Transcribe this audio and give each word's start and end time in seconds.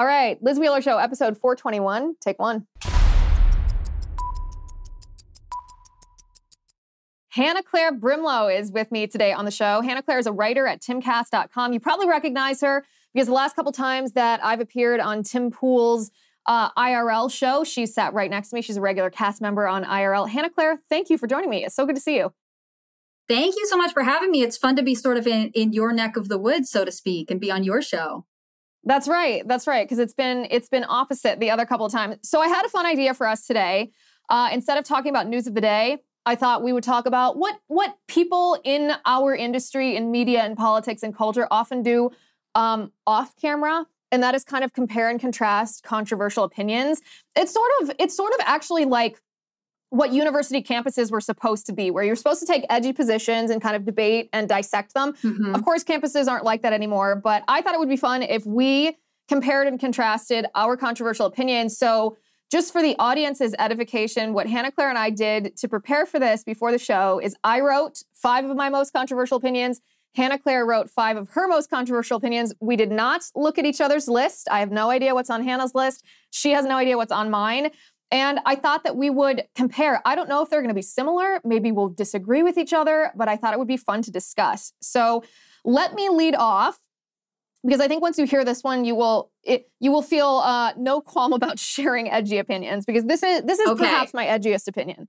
All 0.00 0.06
right. 0.06 0.42
Liz 0.42 0.58
Wheeler 0.58 0.80
Show, 0.80 0.96
episode 0.96 1.36
421. 1.36 2.14
Take 2.22 2.38
one. 2.38 2.66
Hannah 7.28 7.62
Claire 7.62 7.92
Brimelow 7.92 8.58
is 8.58 8.72
with 8.72 8.90
me 8.90 9.06
today 9.06 9.34
on 9.34 9.44
the 9.44 9.50
show. 9.50 9.82
Hannah 9.82 10.02
Claire 10.02 10.18
is 10.18 10.26
a 10.26 10.32
writer 10.32 10.66
at 10.66 10.80
timcast.com. 10.80 11.74
You 11.74 11.80
probably 11.80 12.08
recognize 12.08 12.62
her 12.62 12.86
because 13.12 13.26
the 13.26 13.34
last 13.34 13.54
couple 13.54 13.72
times 13.72 14.12
that 14.12 14.42
I've 14.42 14.60
appeared 14.60 15.00
on 15.00 15.22
Tim 15.22 15.50
Pool's 15.50 16.10
uh, 16.46 16.70
IRL 16.78 17.30
show, 17.30 17.62
she 17.62 17.84
sat 17.84 18.14
right 18.14 18.30
next 18.30 18.48
to 18.48 18.54
me. 18.54 18.62
She's 18.62 18.78
a 18.78 18.80
regular 18.80 19.10
cast 19.10 19.42
member 19.42 19.68
on 19.68 19.84
IRL. 19.84 20.30
Hannah 20.30 20.48
Claire, 20.48 20.78
thank 20.88 21.10
you 21.10 21.18
for 21.18 21.26
joining 21.26 21.50
me. 21.50 21.66
It's 21.66 21.74
so 21.74 21.84
good 21.84 21.96
to 21.96 22.00
see 22.00 22.16
you. 22.16 22.32
Thank 23.28 23.54
you 23.54 23.66
so 23.66 23.76
much 23.76 23.92
for 23.92 24.04
having 24.04 24.30
me. 24.30 24.40
It's 24.40 24.56
fun 24.56 24.76
to 24.76 24.82
be 24.82 24.94
sort 24.94 25.18
of 25.18 25.26
in, 25.26 25.50
in 25.50 25.74
your 25.74 25.92
neck 25.92 26.16
of 26.16 26.30
the 26.30 26.38
woods, 26.38 26.70
so 26.70 26.86
to 26.86 26.90
speak, 26.90 27.30
and 27.30 27.38
be 27.38 27.50
on 27.50 27.64
your 27.64 27.82
show. 27.82 28.24
That's 28.84 29.08
right. 29.08 29.46
That's 29.46 29.66
right. 29.66 29.86
Because 29.86 29.98
it's 29.98 30.14
been 30.14 30.46
it's 30.50 30.68
been 30.68 30.84
opposite 30.88 31.40
the 31.40 31.50
other 31.50 31.66
couple 31.66 31.86
of 31.86 31.92
times. 31.92 32.16
So 32.22 32.40
I 32.40 32.48
had 32.48 32.64
a 32.64 32.68
fun 32.68 32.86
idea 32.86 33.14
for 33.14 33.26
us 33.26 33.46
today. 33.46 33.92
Uh, 34.28 34.48
instead 34.52 34.78
of 34.78 34.84
talking 34.84 35.10
about 35.10 35.26
news 35.28 35.46
of 35.46 35.54
the 35.54 35.60
day, 35.60 35.98
I 36.24 36.34
thought 36.34 36.62
we 36.62 36.72
would 36.72 36.84
talk 36.84 37.06
about 37.06 37.36
what 37.36 37.58
what 37.66 37.96
people 38.08 38.58
in 38.64 38.92
our 39.06 39.34
industry, 39.34 39.96
in 39.96 40.10
media 40.10 40.42
and 40.42 40.56
politics 40.56 41.02
and 41.02 41.14
culture, 41.14 41.46
often 41.50 41.82
do 41.82 42.10
um, 42.54 42.92
off 43.06 43.34
camera, 43.36 43.86
and 44.12 44.22
that 44.22 44.34
is 44.34 44.44
kind 44.44 44.64
of 44.64 44.72
compare 44.72 45.08
and 45.10 45.20
contrast 45.20 45.82
controversial 45.82 46.44
opinions. 46.44 47.00
It's 47.36 47.52
sort 47.52 47.70
of 47.82 47.92
it's 47.98 48.16
sort 48.16 48.32
of 48.32 48.40
actually 48.44 48.84
like 48.84 49.20
what 49.90 50.12
university 50.12 50.62
campuses 50.62 51.10
were 51.10 51.20
supposed 51.20 51.66
to 51.66 51.72
be, 51.72 51.90
where 51.90 52.04
you're 52.04 52.16
supposed 52.16 52.40
to 52.40 52.46
take 52.46 52.64
edgy 52.70 52.92
positions 52.92 53.50
and 53.50 53.60
kind 53.60 53.76
of 53.76 53.84
debate 53.84 54.30
and 54.32 54.48
dissect 54.48 54.94
them. 54.94 55.12
Mm-hmm. 55.14 55.54
Of 55.54 55.64
course, 55.64 55.84
campuses 55.84 56.28
aren't 56.28 56.44
like 56.44 56.62
that 56.62 56.72
anymore, 56.72 57.16
but 57.16 57.42
I 57.48 57.60
thought 57.60 57.74
it 57.74 57.80
would 57.80 57.88
be 57.88 57.96
fun 57.96 58.22
if 58.22 58.46
we 58.46 58.96
compared 59.28 59.66
and 59.68 59.78
contrasted 59.78 60.46
our 60.54 60.76
controversial 60.76 61.26
opinions. 61.26 61.76
So 61.76 62.16
just 62.50 62.72
for 62.72 62.82
the 62.82 62.96
audience's 62.98 63.54
edification, 63.58 64.32
what 64.32 64.48
Hannah 64.48 64.72
Claire 64.72 64.88
and 64.88 64.98
I 64.98 65.10
did 65.10 65.56
to 65.58 65.68
prepare 65.68 66.04
for 66.04 66.18
this 66.18 66.42
before 66.42 66.72
the 66.72 66.78
show 66.78 67.20
is 67.20 67.36
I 67.44 67.60
wrote 67.60 68.02
five 68.12 68.44
of 68.44 68.56
my 68.56 68.68
most 68.68 68.92
controversial 68.92 69.36
opinions. 69.36 69.80
Hannah 70.16 70.38
Claire 70.38 70.66
wrote 70.66 70.90
five 70.90 71.16
of 71.16 71.28
her 71.30 71.46
most 71.46 71.70
controversial 71.70 72.16
opinions. 72.16 72.52
We 72.60 72.74
did 72.74 72.90
not 72.90 73.22
look 73.36 73.58
at 73.58 73.64
each 73.64 73.80
other's 73.80 74.08
list. 74.08 74.48
I 74.50 74.58
have 74.58 74.72
no 74.72 74.90
idea 74.90 75.14
what's 75.14 75.30
on 75.30 75.44
Hannah's 75.44 75.74
list. 75.76 76.04
She 76.30 76.50
has 76.50 76.64
no 76.64 76.76
idea 76.76 76.96
what's 76.96 77.12
on 77.12 77.30
mine. 77.30 77.70
And 78.10 78.40
I 78.44 78.56
thought 78.56 78.82
that 78.84 78.96
we 78.96 79.08
would 79.08 79.44
compare. 79.54 80.02
I 80.04 80.14
don't 80.16 80.28
know 80.28 80.42
if 80.42 80.50
they're 80.50 80.60
going 80.60 80.70
to 80.70 80.74
be 80.74 80.82
similar. 80.82 81.40
Maybe 81.44 81.70
we'll 81.70 81.90
disagree 81.90 82.42
with 82.42 82.58
each 82.58 82.72
other, 82.72 83.12
but 83.14 83.28
I 83.28 83.36
thought 83.36 83.54
it 83.54 83.58
would 83.58 83.68
be 83.68 83.76
fun 83.76 84.02
to 84.02 84.10
discuss. 84.10 84.72
So 84.80 85.22
let 85.64 85.94
me 85.94 86.08
lead 86.08 86.34
off 86.34 86.78
because 87.64 87.80
I 87.80 87.88
think 87.88 88.02
once 88.02 88.18
you 88.18 88.24
hear 88.24 88.44
this 88.44 88.64
one, 88.64 88.84
you 88.84 88.94
will 88.94 89.30
it, 89.44 89.70
you 89.80 89.92
will 89.92 90.02
feel 90.02 90.42
uh, 90.44 90.72
no 90.76 91.00
qualm 91.00 91.32
about 91.32 91.58
sharing 91.60 92.10
edgy 92.10 92.38
opinions 92.38 92.84
because 92.84 93.04
this 93.04 93.22
is 93.22 93.42
this 93.42 93.58
is 93.58 93.68
okay. 93.68 93.84
perhaps 93.84 94.14
my 94.14 94.26
edgiest 94.26 94.66
opinion. 94.66 95.08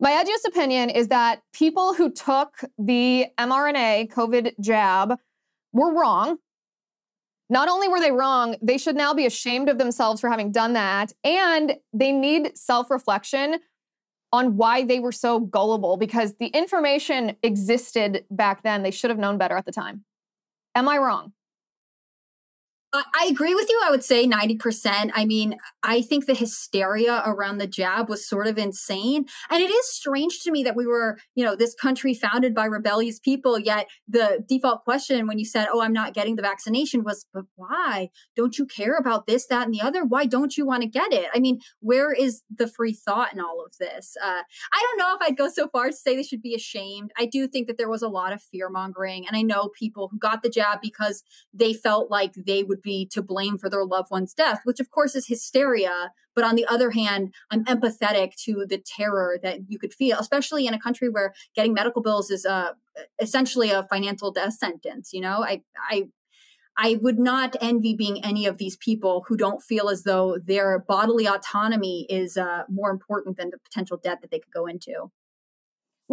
My 0.00 0.10
edgiest 0.12 0.48
opinion 0.48 0.90
is 0.90 1.08
that 1.08 1.42
people 1.52 1.94
who 1.94 2.10
took 2.10 2.64
the 2.76 3.26
mRNA 3.38 4.10
COVID 4.12 4.54
jab 4.60 5.16
were 5.72 5.92
wrong. 5.94 6.38
Not 7.52 7.68
only 7.68 7.86
were 7.86 8.00
they 8.00 8.12
wrong, 8.12 8.56
they 8.62 8.78
should 8.78 8.96
now 8.96 9.12
be 9.12 9.26
ashamed 9.26 9.68
of 9.68 9.76
themselves 9.76 10.22
for 10.22 10.30
having 10.30 10.52
done 10.52 10.72
that, 10.72 11.12
and 11.22 11.76
they 11.92 12.10
need 12.10 12.56
self 12.56 12.90
reflection 12.90 13.58
on 14.32 14.56
why 14.56 14.84
they 14.84 14.98
were 14.98 15.12
so 15.12 15.38
gullible 15.38 15.98
because 15.98 16.36
the 16.36 16.46
information 16.46 17.36
existed 17.42 18.24
back 18.30 18.62
then. 18.62 18.82
They 18.82 18.90
should 18.90 19.10
have 19.10 19.18
known 19.18 19.36
better 19.36 19.54
at 19.54 19.66
the 19.66 19.70
time. 19.70 20.06
Am 20.74 20.88
I 20.88 20.96
wrong? 20.96 21.34
I 22.94 23.26
agree 23.30 23.54
with 23.54 23.70
you. 23.70 23.80
I 23.82 23.90
would 23.90 24.04
say 24.04 24.26
90%. 24.26 25.12
I 25.14 25.24
mean, 25.24 25.56
I 25.82 26.02
think 26.02 26.26
the 26.26 26.34
hysteria 26.34 27.22
around 27.24 27.56
the 27.56 27.66
jab 27.66 28.10
was 28.10 28.28
sort 28.28 28.46
of 28.46 28.58
insane. 28.58 29.24
And 29.50 29.62
it 29.62 29.70
is 29.70 29.94
strange 29.94 30.40
to 30.40 30.50
me 30.50 30.62
that 30.64 30.76
we 30.76 30.86
were, 30.86 31.16
you 31.34 31.42
know, 31.42 31.56
this 31.56 31.74
country 31.74 32.12
founded 32.12 32.54
by 32.54 32.66
rebellious 32.66 33.18
people, 33.18 33.58
yet 33.58 33.88
the 34.06 34.44
default 34.46 34.84
question 34.84 35.26
when 35.26 35.38
you 35.38 35.46
said, 35.46 35.68
Oh, 35.72 35.80
I'm 35.80 35.94
not 35.94 36.12
getting 36.12 36.36
the 36.36 36.42
vaccination 36.42 37.02
was, 37.02 37.24
but 37.32 37.44
why? 37.56 38.10
Don't 38.36 38.58
you 38.58 38.66
care 38.66 38.96
about 38.98 39.26
this, 39.26 39.46
that, 39.46 39.64
and 39.64 39.72
the 39.72 39.80
other? 39.80 40.04
Why 40.04 40.26
don't 40.26 40.58
you 40.58 40.66
want 40.66 40.82
to 40.82 40.88
get 40.88 41.14
it? 41.14 41.28
I 41.34 41.40
mean, 41.40 41.60
where 41.80 42.12
is 42.12 42.42
the 42.54 42.68
free 42.68 42.92
thought 42.92 43.32
in 43.32 43.40
all 43.40 43.64
of 43.64 43.72
this? 43.80 44.16
Uh, 44.22 44.42
I 44.72 44.86
don't 44.86 44.98
know 44.98 45.14
if 45.14 45.22
I'd 45.22 45.38
go 45.38 45.48
so 45.48 45.66
far 45.68 45.86
to 45.86 45.92
say 45.94 46.14
they 46.14 46.22
should 46.22 46.42
be 46.42 46.54
ashamed. 46.54 47.10
I 47.16 47.24
do 47.24 47.48
think 47.48 47.68
that 47.68 47.78
there 47.78 47.88
was 47.88 48.02
a 48.02 48.08
lot 48.08 48.34
of 48.34 48.42
fear 48.42 48.68
mongering. 48.68 49.26
And 49.26 49.34
I 49.34 49.40
know 49.40 49.70
people 49.78 50.08
who 50.08 50.18
got 50.18 50.42
the 50.42 50.50
jab 50.50 50.80
because 50.82 51.22
they 51.54 51.72
felt 51.72 52.10
like 52.10 52.34
they 52.34 52.62
would 52.62 52.81
be 52.82 53.06
to 53.12 53.22
blame 53.22 53.58
for 53.58 53.68
their 53.68 53.84
loved 53.84 54.10
one's 54.10 54.34
death, 54.34 54.60
which 54.64 54.80
of 54.80 54.90
course 54.90 55.14
is 55.14 55.26
hysteria. 55.26 56.12
But 56.34 56.44
on 56.44 56.54
the 56.54 56.66
other 56.66 56.90
hand, 56.92 57.34
I'm 57.50 57.64
empathetic 57.64 58.34
to 58.44 58.64
the 58.66 58.78
terror 58.78 59.38
that 59.42 59.60
you 59.68 59.78
could 59.78 59.92
feel, 59.92 60.18
especially 60.18 60.66
in 60.66 60.74
a 60.74 60.80
country 60.80 61.08
where 61.08 61.34
getting 61.54 61.74
medical 61.74 62.02
bills 62.02 62.30
is 62.30 62.46
uh, 62.46 62.72
essentially 63.20 63.70
a 63.70 63.84
financial 63.84 64.32
death 64.32 64.54
sentence. 64.54 65.10
You 65.12 65.20
know, 65.20 65.44
I, 65.44 65.62
I, 65.90 66.08
I 66.76 66.98
would 67.02 67.18
not 67.18 67.54
envy 67.60 67.94
being 67.94 68.24
any 68.24 68.46
of 68.46 68.56
these 68.56 68.76
people 68.76 69.24
who 69.28 69.36
don't 69.36 69.62
feel 69.62 69.90
as 69.90 70.04
though 70.04 70.38
their 70.42 70.78
bodily 70.78 71.26
autonomy 71.26 72.06
is 72.08 72.36
uh, 72.36 72.62
more 72.68 72.90
important 72.90 73.36
than 73.36 73.50
the 73.50 73.58
potential 73.58 74.00
debt 74.02 74.20
that 74.22 74.30
they 74.30 74.38
could 74.38 74.52
go 74.54 74.66
into. 74.66 75.10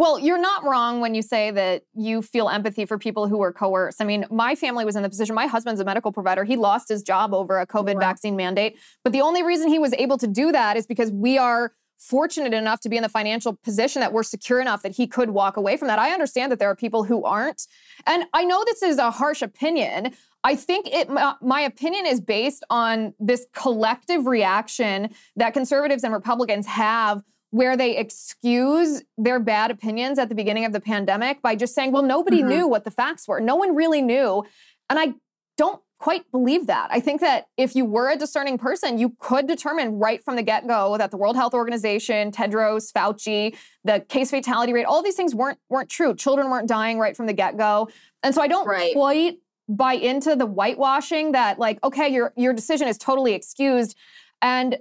Well, 0.00 0.18
you're 0.18 0.38
not 0.38 0.64
wrong 0.64 1.00
when 1.00 1.14
you 1.14 1.20
say 1.20 1.50
that 1.50 1.82
you 1.92 2.22
feel 2.22 2.48
empathy 2.48 2.86
for 2.86 2.96
people 2.96 3.28
who 3.28 3.36
were 3.36 3.52
coerced. 3.52 4.00
I 4.00 4.06
mean, 4.06 4.24
my 4.30 4.54
family 4.54 4.86
was 4.86 4.96
in 4.96 5.02
the 5.02 5.10
position, 5.10 5.34
my 5.34 5.46
husband's 5.46 5.78
a 5.78 5.84
medical 5.84 6.10
provider. 6.10 6.42
He 6.42 6.56
lost 6.56 6.88
his 6.88 7.02
job 7.02 7.34
over 7.34 7.60
a 7.60 7.66
COVID 7.66 7.96
wow. 7.96 8.00
vaccine 8.00 8.34
mandate. 8.34 8.78
But 9.04 9.12
the 9.12 9.20
only 9.20 9.42
reason 9.42 9.68
he 9.68 9.78
was 9.78 9.92
able 9.92 10.16
to 10.16 10.26
do 10.26 10.52
that 10.52 10.78
is 10.78 10.86
because 10.86 11.10
we 11.10 11.36
are 11.36 11.74
fortunate 11.98 12.54
enough 12.54 12.80
to 12.80 12.88
be 12.88 12.96
in 12.96 13.02
the 13.02 13.10
financial 13.10 13.58
position 13.62 14.00
that 14.00 14.14
we're 14.14 14.22
secure 14.22 14.58
enough 14.58 14.80
that 14.84 14.92
he 14.92 15.06
could 15.06 15.32
walk 15.32 15.58
away 15.58 15.76
from 15.76 15.88
that. 15.88 15.98
I 15.98 16.14
understand 16.14 16.50
that 16.50 16.58
there 16.58 16.70
are 16.70 16.76
people 16.76 17.04
who 17.04 17.22
aren't. 17.22 17.66
And 18.06 18.24
I 18.32 18.46
know 18.46 18.64
this 18.64 18.82
is 18.82 18.96
a 18.96 19.10
harsh 19.10 19.42
opinion. 19.42 20.14
I 20.44 20.56
think 20.56 20.88
it 20.90 21.10
my 21.10 21.60
opinion 21.60 22.06
is 22.06 22.22
based 22.22 22.64
on 22.70 23.12
this 23.20 23.44
collective 23.52 24.24
reaction 24.24 25.10
that 25.36 25.52
conservatives 25.52 26.04
and 26.04 26.14
Republicans 26.14 26.66
have 26.68 27.22
where 27.50 27.76
they 27.76 27.96
excuse 27.96 29.02
their 29.18 29.40
bad 29.40 29.70
opinions 29.70 30.18
at 30.18 30.28
the 30.28 30.34
beginning 30.34 30.64
of 30.64 30.72
the 30.72 30.80
pandemic 30.80 31.42
by 31.42 31.56
just 31.56 31.74
saying, 31.74 31.92
well, 31.92 32.02
nobody 32.02 32.38
mm-hmm. 32.38 32.48
knew 32.48 32.66
what 32.66 32.84
the 32.84 32.90
facts 32.90 33.26
were. 33.26 33.40
No 33.40 33.56
one 33.56 33.74
really 33.74 34.02
knew. 34.02 34.44
And 34.88 34.98
I 34.98 35.14
don't 35.56 35.80
quite 35.98 36.30
believe 36.32 36.66
that. 36.66 36.88
I 36.90 37.00
think 37.00 37.20
that 37.20 37.46
if 37.56 37.76
you 37.76 37.84
were 37.84 38.08
a 38.08 38.16
discerning 38.16 38.56
person, 38.56 38.98
you 38.98 39.14
could 39.18 39.46
determine 39.46 39.98
right 39.98 40.24
from 40.24 40.36
the 40.36 40.42
get 40.42 40.66
go 40.66 40.96
that 40.96 41.10
the 41.10 41.16
World 41.16 41.36
Health 41.36 41.52
Organization, 41.52 42.32
Tedros, 42.32 42.90
Fauci, 42.92 43.54
the 43.84 44.00
case 44.08 44.30
fatality 44.30 44.72
rate, 44.72 44.84
all 44.84 45.02
these 45.02 45.16
things 45.16 45.34
weren't 45.34 45.58
weren't 45.68 45.90
true. 45.90 46.14
Children 46.14 46.50
weren't 46.50 46.68
dying 46.68 46.98
right 46.98 47.16
from 47.16 47.26
the 47.26 47.34
get 47.34 47.58
go. 47.58 47.88
And 48.22 48.34
so 48.34 48.40
I 48.40 48.48
don't 48.48 48.66
right. 48.66 48.94
quite 48.94 49.38
buy 49.68 49.92
into 49.92 50.34
the 50.34 50.46
whitewashing 50.46 51.32
that 51.32 51.58
like 51.58 51.78
okay 51.84 52.08
your 52.08 52.32
your 52.36 52.52
decision 52.52 52.88
is 52.88 52.98
totally 52.98 53.34
excused 53.34 53.96
and 54.42 54.78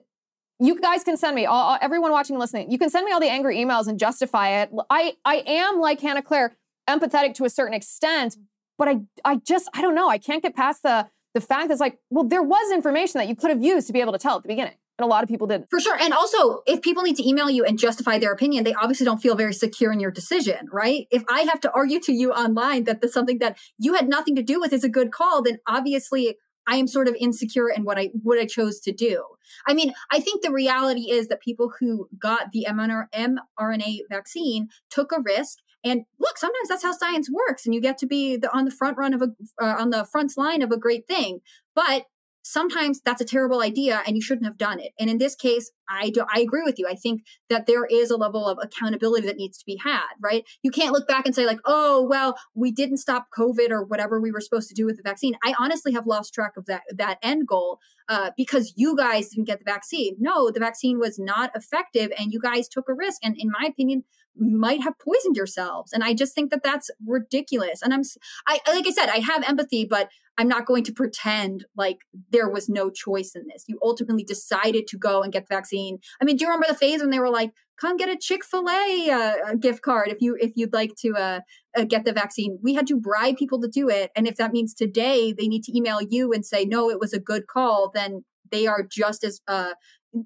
you 0.60 0.80
guys 0.80 1.04
can 1.04 1.18
send 1.18 1.36
me 1.36 1.46
all, 1.46 1.78
everyone 1.82 2.12
watching 2.12 2.36
and 2.36 2.40
listening 2.42 2.70
you 2.72 2.78
can 2.78 2.90
send 2.90 3.06
me 3.06 3.12
all 3.12 3.20
the 3.20 3.30
angry 3.30 3.58
emails 3.58 3.88
and 3.88 3.98
justify 4.00 4.62
it. 4.62 4.70
I 4.90 5.14
i 5.26 5.44
am 5.48 5.80
like 5.80 6.02
hannah 6.02 6.22
claire 6.22 6.56
empathetic 6.90 7.34
to 7.36 7.46
a 7.46 7.50
certain 7.50 7.74
extent 7.74 8.38
but 8.78 8.88
i 8.88 9.00
i 9.26 9.36
just 9.38 9.70
i 9.74 9.82
don't 9.82 9.96
know. 9.96 10.10
I 10.10 10.18
can't 10.18 10.44
get 10.44 10.56
past 10.56 10.84
the 10.84 11.08
the 11.34 11.42
fact 11.42 11.72
it's 11.72 11.80
like 11.80 12.00
well 12.10 12.26
there 12.26 12.44
was 12.44 12.72
information 12.72 13.20
that 13.20 13.28
you 13.28 13.36
could 13.36 13.50
have 13.50 13.64
used 13.64 13.88
to 13.88 13.94
be 13.94 14.02
able 14.02 14.14
to 14.14 14.20
tell 14.20 14.38
at 14.38 14.44
the 14.44 14.48
beginning 14.48 14.76
and 14.98 15.06
a 15.06 15.08
lot 15.08 15.24
of 15.24 15.30
people 15.30 15.48
didn't. 15.48 15.70
For 15.70 15.80
sure. 15.80 15.98
And 15.98 16.14
also 16.14 16.62
if 16.68 16.82
people 16.82 17.04
need 17.04 17.16
to 17.16 17.28
email 17.28 17.50
you 17.50 17.64
and 17.64 17.80
justify 17.80 18.18
their 18.18 18.32
opinion 18.32 18.64
they 18.64 18.74
obviously 18.74 19.06
don't 19.06 19.22
feel 19.22 19.36
very 19.36 19.54
secure 19.54 19.92
in 19.92 20.00
your 20.00 20.12
decision 20.12 20.68
right? 20.72 21.08
If 21.12 21.24
i 21.30 21.42
have 21.42 21.60
to 21.62 21.72
argue 21.72 22.00
to 22.02 22.14
you 22.14 22.32
online 22.32 22.84
that 22.86 23.02
the 23.02 23.08
something 23.08 23.40
that 23.40 23.58
you 23.78 23.94
had 23.94 24.10
nothing 24.10 24.36
to 24.36 24.44
do 24.44 24.60
with 24.60 24.74
is 24.74 24.84
a 24.84 24.90
good 24.90 25.12
call 25.12 25.42
then 25.42 25.60
obviously 25.68 26.38
I 26.70 26.76
am 26.76 26.88
sort 26.88 27.08
of 27.08 27.16
insecure 27.20 27.70
in 27.70 27.84
what 27.84 27.98
I 27.98 28.12
what 28.22 28.40
I 28.40 28.46
chose 28.46 28.80
to 28.82 28.92
do. 28.92 29.24
I 29.68 29.74
mean, 29.74 29.94
I 30.12 30.20
think 30.20 30.42
the 30.42 30.52
reality 30.52 31.12
is 31.12 31.28
that 31.28 31.42
people 31.42 31.74
who 31.80 32.08
got 32.18 32.52
the 32.52 32.68
mRNA 32.70 33.98
vaccine 34.10 34.70
took 34.90 35.12
a 35.12 35.22
risk. 35.22 35.58
And 35.84 36.04
look, 36.20 36.38
sometimes 36.38 36.70
that's 36.70 36.84
how 36.84 36.92
science 36.92 37.30
works, 37.32 37.66
and 37.66 37.74
you 37.74 37.82
get 37.82 37.98
to 38.00 38.06
be 38.06 38.36
the, 38.36 38.56
on 38.56 38.66
the 38.66 38.72
front 38.72 38.98
run 38.98 39.14
of 39.14 39.22
a 39.22 39.30
uh, 39.62 39.76
on 39.80 39.90
the 39.90 40.06
front 40.06 40.38
line 40.38 40.62
of 40.62 40.72
a 40.72 40.78
great 40.78 41.08
thing. 41.08 41.40
But 41.74 42.06
sometimes 42.44 43.02
that's 43.02 43.22
a 43.22 43.26
terrible 43.26 43.62
idea 43.62 44.02
and 44.06 44.16
you 44.16 44.22
shouldn't 44.22 44.46
have 44.46 44.58
done 44.58 44.80
it. 44.80 44.92
And 45.00 45.10
in 45.10 45.18
this 45.18 45.36
case, 45.36 45.72
I 45.90 46.10
do 46.10 46.24
I 46.34 46.40
agree 46.40 46.62
with 46.64 46.78
you. 46.78 46.88
I 46.88 46.96
think 46.96 47.24
that 47.50 47.66
there 47.66 47.86
is 47.86 48.12
a 48.12 48.18
level 48.18 48.48
of 48.48 48.60
accountability 48.62 49.26
that 49.28 49.38
needs 49.38 49.58
to 49.58 49.66
be 49.66 49.80
had, 49.84 50.08
right? 50.22 50.44
You 50.62 50.72
can't 50.72 50.94
look 50.94 51.08
back 51.08 51.26
and 51.26 51.34
say 51.34 51.46
like, 51.46 51.60
"Oh, 51.66 52.06
well, 52.08 52.38
we 52.54 52.72
didn't 52.72 52.98
stop 52.98 53.28
COVID 53.38 53.72
or 53.72 53.84
whatever 53.84 54.20
we 54.20 54.32
were 54.32 54.42
supposed 54.42 54.70
to 54.70 54.76
do 54.76 54.86
with 54.86 54.98
the 54.98 55.04
vaccine." 55.04 55.36
I 55.44 55.56
honestly 55.60 55.94
have 55.94 56.06
lost 56.06 56.34
track 56.34 56.58
of 56.58 56.66
that 56.68 56.84
that 56.96 57.18
end 57.24 57.48
goal 57.48 57.80
uh, 58.08 58.32
because 58.38 58.74
you 58.76 58.96
guys 58.96 59.30
didn't 59.30 59.48
get 59.48 59.60
the 59.60 59.66
vaccine. 59.66 60.16
No, 60.20 60.52
the 60.52 60.60
vaccine 60.60 61.00
was 61.00 61.18
not 61.18 61.52
effective, 61.56 62.12
and 62.18 62.32
you 62.32 62.40
guys 62.40 62.68
took 62.68 62.88
a 62.88 62.94
risk. 62.94 63.20
And 63.24 63.36
in 63.38 63.50
my 63.50 63.68
opinion, 63.68 64.04
might 64.38 64.82
have 64.84 64.98
poisoned 65.00 65.36
yourselves. 65.36 65.92
And 65.94 66.04
I 66.04 66.14
just 66.14 66.34
think 66.34 66.52
that 66.52 66.64
that's 66.64 66.90
ridiculous. 67.06 67.82
And 67.82 67.94
I'm, 67.94 68.02
I 68.48 68.60
like 68.68 68.88
I 68.88 68.92
said, 68.92 69.10
I 69.10 69.20
have 69.20 69.44
empathy, 69.48 69.86
but 69.86 70.10
I'm 70.40 70.48
not 70.48 70.66
going 70.66 70.86
to 70.86 70.94
pretend 70.94 71.66
like 71.76 71.98
there 72.32 72.50
was 72.50 72.70
no 72.70 72.90
choice 72.90 73.34
in 73.36 73.44
this. 73.48 73.66
You 73.68 73.78
ultimately 73.84 74.24
decided 74.24 74.88
to 74.88 74.98
go 74.98 75.22
and 75.22 75.34
get 75.34 75.50
the 75.50 75.56
vaccine. 75.56 76.00
I 76.22 76.26
mean, 76.26 76.38
do 76.38 76.46
you 76.46 76.50
remember 76.50 76.68
the 76.70 76.80
phase 76.80 77.02
when 77.02 77.10
they 77.10 77.20
were 77.20 77.30
like, 77.30 77.52
"Come 77.80 77.98
get 77.98 78.08
a 78.08 78.16
Chick 78.18 78.46
Fil 78.46 78.70
A 78.70 79.10
uh, 79.12 79.56
gift 79.56 79.82
card 79.82 80.08
if 80.08 80.22
you 80.22 80.38
if 80.40 80.54
you'd 80.56 80.72
like 80.72 80.94
to 81.00 81.14
uh, 81.16 81.40
uh, 81.78 81.84
get 81.84 82.06
the 82.06 82.14
vaccine"? 82.14 82.58
We 82.64 82.74
had 82.74 82.88
to 82.88 82.96
bribe 82.96 83.36
people 83.36 83.60
to 83.60 83.68
do 83.68 83.90
it, 83.90 84.12
and 84.16 84.28
if 84.30 84.38
that 84.38 84.54
means 84.54 84.74
today 84.74 85.34
they 85.34 85.50
need 85.50 85.64
to 85.66 85.78
email 85.78 86.00
you 86.02 86.32
and 86.32 86.46
say, 86.46 86.64
"No, 86.64 86.90
it 86.90 87.02
was 87.02 87.12
a 87.12 87.20
good 87.20 87.46
call," 87.48 87.92
then 87.94 88.24
they 88.50 88.66
are 88.66 88.82
just 88.82 89.26
as 89.26 89.42
uh, 89.46 89.74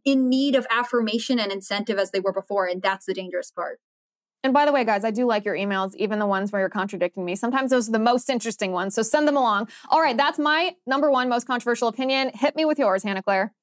in 0.05 0.29
need 0.29 0.55
of 0.55 0.67
affirmation 0.69 1.39
and 1.39 1.51
incentive 1.51 1.97
as 1.97 2.11
they 2.11 2.19
were 2.19 2.33
before, 2.33 2.67
and 2.67 2.83
that's 2.83 3.07
the 3.07 3.15
dangerous 3.15 3.49
part. 3.49 3.79
And 4.43 4.53
by 4.53 4.65
the 4.65 4.73
way, 4.73 4.83
guys, 4.83 5.05
I 5.05 5.11
do 5.11 5.25
like 5.25 5.45
your 5.45 5.55
emails, 5.55 5.95
even 5.95 6.19
the 6.19 6.27
ones 6.27 6.51
where 6.51 6.61
you're 6.61 6.69
contradicting 6.69 7.23
me. 7.23 7.35
Sometimes 7.35 7.71
those 7.71 7.87
are 7.87 7.93
the 7.93 7.99
most 7.99 8.29
interesting 8.29 8.73
ones. 8.73 8.93
So 8.93 9.01
send 9.01 9.27
them 9.27 9.37
along. 9.37 9.69
All 9.89 10.01
right, 10.01 10.17
that's 10.17 10.37
my 10.37 10.75
number 10.85 11.09
one 11.09 11.29
most 11.29 11.47
controversial 11.47 11.87
opinion. 11.87 12.31
Hit 12.33 12.55
me 12.55 12.65
with 12.65 12.77
yours, 12.77 13.03
Hannah 13.03 13.23
Claire. 13.23 13.53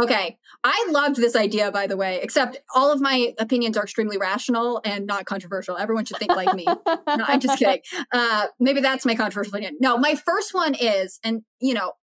Okay. 0.00 0.38
I 0.62 0.88
loved 0.90 1.16
this 1.16 1.34
idea, 1.34 1.72
by 1.72 1.88
the 1.88 1.96
way, 1.96 2.20
except 2.22 2.58
all 2.72 2.92
of 2.92 3.00
my 3.00 3.34
opinions 3.38 3.76
are 3.76 3.82
extremely 3.82 4.16
rational 4.16 4.80
and 4.84 5.06
not 5.06 5.24
controversial. 5.24 5.76
Everyone 5.76 6.04
should 6.04 6.18
think 6.18 6.36
like 6.36 6.54
me. 6.54 6.64
no, 6.86 6.94
I'm 7.06 7.40
just 7.40 7.58
kidding. 7.58 7.80
Uh, 8.12 8.46
maybe 8.60 8.80
that's 8.80 9.04
my 9.04 9.16
controversial 9.16 9.54
opinion. 9.54 9.76
No, 9.80 9.98
my 9.98 10.14
first 10.14 10.54
one 10.54 10.74
is, 10.74 11.18
and 11.24 11.42
you 11.60 11.74
know, 11.74 11.94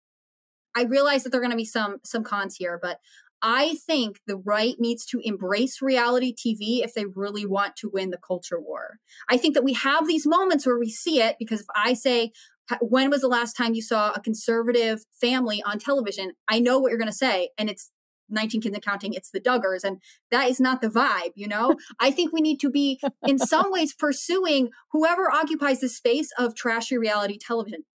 I 0.76 0.82
realize 0.82 1.22
that 1.22 1.30
there 1.30 1.40
are 1.40 1.42
going 1.42 1.52
to 1.52 1.56
be 1.56 1.64
some 1.64 1.98
some 2.04 2.24
cons 2.24 2.56
here, 2.56 2.80
but 2.82 2.98
I 3.46 3.74
think 3.86 4.20
the 4.26 4.38
right 4.38 4.74
needs 4.78 5.04
to 5.06 5.20
embrace 5.22 5.82
reality 5.82 6.34
TV 6.34 6.82
if 6.82 6.94
they 6.94 7.04
really 7.04 7.44
want 7.44 7.76
to 7.76 7.90
win 7.92 8.08
the 8.08 8.16
culture 8.16 8.58
war. 8.58 9.00
I 9.28 9.36
think 9.36 9.54
that 9.54 9.62
we 9.62 9.74
have 9.74 10.08
these 10.08 10.26
moments 10.26 10.66
where 10.66 10.78
we 10.78 10.88
see 10.88 11.20
it 11.20 11.36
because 11.38 11.60
if 11.60 11.66
I 11.76 11.92
say, 11.92 12.32
when 12.80 13.10
was 13.10 13.20
the 13.20 13.28
last 13.28 13.52
time 13.52 13.74
you 13.74 13.82
saw 13.82 14.12
a 14.12 14.20
conservative 14.20 15.04
family 15.12 15.62
on 15.62 15.78
television? 15.78 16.32
I 16.48 16.58
know 16.58 16.78
what 16.78 16.88
you're 16.88 16.98
going 16.98 17.10
to 17.10 17.12
say, 17.12 17.50
and 17.58 17.68
it's 17.68 17.90
19 18.30 18.62
kids 18.62 18.74
and 18.74 18.82
counting, 18.82 19.12
it's 19.12 19.30
the 19.30 19.40
Duggars. 19.40 19.84
And 19.84 19.98
that 20.30 20.48
is 20.48 20.58
not 20.58 20.80
the 20.80 20.88
vibe, 20.88 21.32
you 21.34 21.46
know? 21.46 21.76
I 22.00 22.10
think 22.10 22.32
we 22.32 22.40
need 22.40 22.60
to 22.60 22.70
be, 22.70 22.98
in 23.26 23.38
some 23.38 23.70
ways, 23.70 23.92
pursuing 23.92 24.70
whoever 24.92 25.30
occupies 25.30 25.80
the 25.80 25.90
space 25.90 26.30
of 26.38 26.54
trashy 26.54 26.96
reality 26.96 27.36
television. 27.38 27.84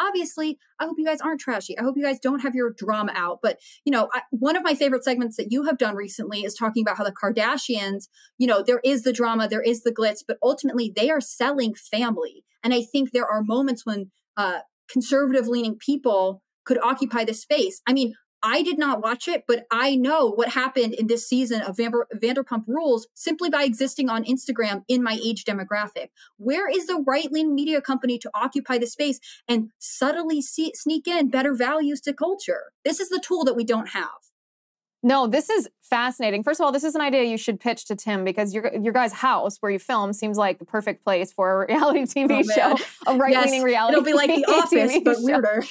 Obviously, 0.00 0.58
I 0.78 0.84
hope 0.84 0.96
you 0.98 1.04
guys 1.04 1.20
aren't 1.20 1.40
trashy. 1.40 1.78
I 1.78 1.82
hope 1.82 1.96
you 1.96 2.04
guys 2.04 2.18
don't 2.20 2.40
have 2.40 2.54
your 2.54 2.72
drama 2.76 3.12
out. 3.14 3.40
But, 3.42 3.58
you 3.84 3.90
know, 3.90 4.08
I, 4.12 4.22
one 4.30 4.56
of 4.56 4.62
my 4.62 4.74
favorite 4.74 5.04
segments 5.04 5.36
that 5.36 5.50
you 5.50 5.64
have 5.64 5.78
done 5.78 5.96
recently 5.96 6.44
is 6.44 6.54
talking 6.54 6.82
about 6.82 6.98
how 6.98 7.04
the 7.04 7.12
Kardashians, 7.12 8.08
you 8.38 8.46
know, 8.46 8.62
there 8.62 8.80
is 8.84 9.02
the 9.02 9.12
drama, 9.12 9.48
there 9.48 9.62
is 9.62 9.82
the 9.82 9.92
glitz, 9.92 10.18
but 10.26 10.38
ultimately 10.42 10.92
they 10.94 11.10
are 11.10 11.20
selling 11.20 11.74
family. 11.74 12.44
And 12.62 12.72
I 12.74 12.82
think 12.82 13.10
there 13.10 13.26
are 13.26 13.42
moments 13.42 13.84
when 13.84 14.10
uh, 14.36 14.60
conservative 14.88 15.48
leaning 15.48 15.76
people 15.76 16.42
could 16.64 16.78
occupy 16.82 17.24
the 17.24 17.34
space. 17.34 17.80
I 17.86 17.92
mean, 17.92 18.14
I 18.42 18.62
did 18.62 18.78
not 18.78 19.02
watch 19.02 19.26
it, 19.26 19.44
but 19.46 19.66
I 19.70 19.96
know 19.96 20.30
what 20.30 20.50
happened 20.50 20.94
in 20.94 21.08
this 21.08 21.28
season 21.28 21.60
of 21.62 21.76
Vanderpump 21.76 22.64
Rules 22.66 23.08
simply 23.14 23.50
by 23.50 23.64
existing 23.64 24.08
on 24.08 24.24
Instagram 24.24 24.84
in 24.88 25.02
my 25.02 25.18
age 25.22 25.44
demographic. 25.44 26.08
Where 26.36 26.68
is 26.68 26.86
the 26.86 27.02
right 27.06 27.30
leaning 27.32 27.54
media 27.54 27.80
company 27.80 28.18
to 28.18 28.30
occupy 28.34 28.78
the 28.78 28.86
space 28.86 29.18
and 29.48 29.70
subtly 29.78 30.40
see, 30.40 30.72
sneak 30.74 31.08
in 31.08 31.30
better 31.30 31.54
values 31.54 32.00
to 32.02 32.12
culture? 32.12 32.72
This 32.84 33.00
is 33.00 33.08
the 33.08 33.20
tool 33.20 33.44
that 33.44 33.56
we 33.56 33.64
don't 33.64 33.90
have. 33.90 34.08
No, 35.02 35.28
this 35.28 35.48
is 35.48 35.68
fascinating. 35.80 36.42
First 36.42 36.60
of 36.60 36.64
all, 36.64 36.72
this 36.72 36.82
is 36.82 36.96
an 36.96 37.00
idea 37.00 37.22
you 37.22 37.38
should 37.38 37.60
pitch 37.60 37.86
to 37.86 37.94
Tim 37.94 38.24
because 38.24 38.52
your 38.52 38.74
your 38.74 38.92
guy's 38.92 39.12
house 39.12 39.56
where 39.60 39.70
you 39.70 39.78
film 39.78 40.12
seems 40.12 40.36
like 40.36 40.58
the 40.58 40.64
perfect 40.64 41.04
place 41.04 41.32
for 41.32 41.62
a 41.62 41.66
reality 41.66 42.00
TV 42.02 42.42
oh, 42.44 42.76
show, 42.76 42.84
a 43.06 43.16
right 43.16 43.36
leaning 43.36 43.54
yes, 43.54 43.64
reality. 43.64 43.92
It'll 43.92 44.04
be 44.04 44.12
like 44.12 44.28
The 44.28 44.44
Office, 44.48 44.98
but 45.04 45.16
weirder. 45.20 45.62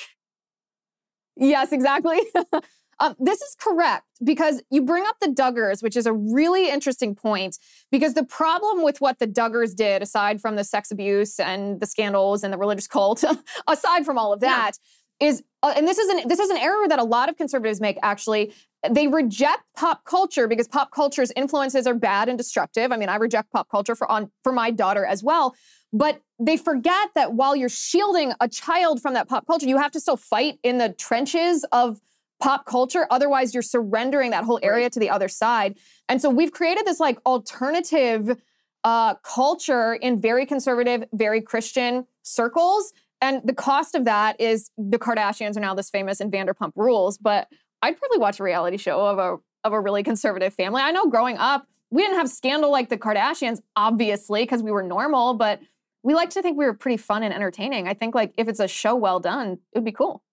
Yes, 1.39 1.72
exactly. 1.72 2.19
um, 3.00 3.16
this 3.19 3.42
is 3.42 3.56
correct 3.60 4.06
because 4.23 4.64
you 4.69 4.81
bring 4.81 5.06
up 5.06 5.18
the 5.21 5.28
Duggars, 5.28 5.83
which 5.83 5.95
is 5.95 6.06
a 6.06 6.14
really 6.14 6.69
interesting 6.69 7.16
point. 7.16 7.57
Because 7.92 8.14
the 8.14 8.23
problem 8.23 8.83
with 8.83 9.00
what 9.02 9.19
the 9.19 9.28
Duggars 9.28 9.76
did, 9.76 10.02
aside 10.02 10.42
from 10.42 10.56
the 10.56 10.64
sex 10.64 10.92
abuse 10.92 11.40
and 11.40 11.80
the 11.80 11.85
scandals 11.85 12.44
and 12.44 12.54
the 12.54 12.57
religious 12.57 12.88
cult, 12.88 13.23
aside 13.68 14.06
from 14.06 14.18
all 14.18 14.33
of 14.33 14.40
that, 14.40 14.78
yeah. 15.19 15.28
is 15.28 15.44
uh, 15.64 15.73
and 15.76 15.88
this 15.88 15.97
is 15.97 16.09
an 16.09 16.28
this 16.28 16.40
is 16.40 16.50
an 16.50 16.57
error 16.57 16.88
that 16.88 17.00
a 17.00 17.04
lot 17.04 17.30
of 17.30 17.38
conservatives 17.38 17.81
make 17.81 17.97
actually 18.02 18.54
they 18.90 19.07
reject 19.07 19.64
pop 19.76 20.04
culture 20.06 20.47
because 20.47 20.68
pop 20.68 20.92
culture's 20.92 21.31
influences 21.35 21.88
are 21.88 21.95
bad 21.95 22.30
and 22.30 22.38
destructive. 22.38 22.92
I 22.92 22.97
mean, 22.97 23.09
I 23.09 23.16
reject 23.16 23.52
pop 23.52 23.69
culture 23.69 23.95
for 23.95 24.09
on 24.09 24.31
for 24.44 24.52
my 24.52 24.71
daughter 24.71 25.06
as 25.06 25.23
well. 25.23 25.56
But 25.94 26.22
they 26.40 26.58
forget 26.58 27.10
that 27.16 27.34
while 27.34 27.56
you're 27.56 27.70
shielding 27.70 28.34
a 28.40 28.48
child 28.48 29.02
from 29.02 29.14
that 29.14 29.28
pop 29.28 29.48
culture, 29.48 29.68
you 29.68 29.78
have 29.78 29.92
to 29.92 30.00
still 30.00 30.18
fight 30.18 30.60
in 30.64 30.78
the 30.78 30.90
trenches 30.90 31.66
of 31.72 32.02
pop 32.40 32.66
culture. 32.66 33.08
Otherwise, 33.10 33.54
you're 33.54 33.64
surrendering 33.64 34.32
that 34.32 34.44
whole 34.44 34.60
area 34.62 34.90
to 34.90 35.00
the 35.00 35.10
other 35.10 35.28
side. 35.28 35.78
And 36.08 36.22
so 36.22 36.30
we've 36.30 36.52
created 36.52 36.86
this 36.86 37.00
like 37.00 37.18
alternative 37.26 38.40
uh, 38.84 39.16
culture 39.16 39.96
in 39.96 40.22
very 40.22 40.46
conservative, 40.46 41.04
very 41.14 41.42
Christian 41.42 42.06
circles. 42.22 42.94
And 43.22 43.42
the 43.44 43.54
cost 43.54 43.96
of 43.96 44.06
that 44.06 44.40
is 44.40 44.70
the 44.78 45.00
Kardashians 45.00 45.58
are 45.58 45.62
now 45.62 45.74
this 45.74 45.90
famous 45.90 46.22
in 46.22 46.30
Vanderpump 46.30 46.74
Rules. 46.76 47.18
But 47.18 47.48
I'd 47.82 47.98
probably 47.98 48.20
watch 48.20 48.40
a 48.40 48.44
reality 48.44 48.78
show 48.78 49.06
of 49.06 49.18
a 49.18 49.38
of 49.64 49.74
a 49.74 49.82
really 49.82 50.04
conservative 50.04 50.54
family. 50.54 50.82
I 50.82 50.92
know 50.92 51.08
growing 51.08 51.38
up, 51.38 51.68
we 51.90 52.02
didn't 52.02 52.18
have 52.18 52.30
scandal 52.30 52.72
like 52.72 52.90
the 52.90 52.98
Kardashians, 52.98 53.60
obviously, 53.76 54.44
because 54.44 54.64
we 54.64 54.72
were 54.72 54.84
normal, 54.84 55.34
but 55.34 55.60
we 56.07 56.16
like 56.16 56.30
to 56.30 56.42
think 56.42 56.57
we 56.57 56.64
were 56.64 56.73
pretty 56.73 56.95
fun 56.95 57.21
and 57.21 57.33
entertaining. 57.33 57.90
I 57.90 57.94
think 57.94 58.16
like 58.16 58.31
if 58.37 58.47
it's 58.47 58.61
a 58.61 58.68
show 58.68 58.95
well 58.95 59.19
done, 59.19 59.57
it 59.73 59.80
would 59.80 59.83
be 59.83 59.92
cool. 59.92 60.23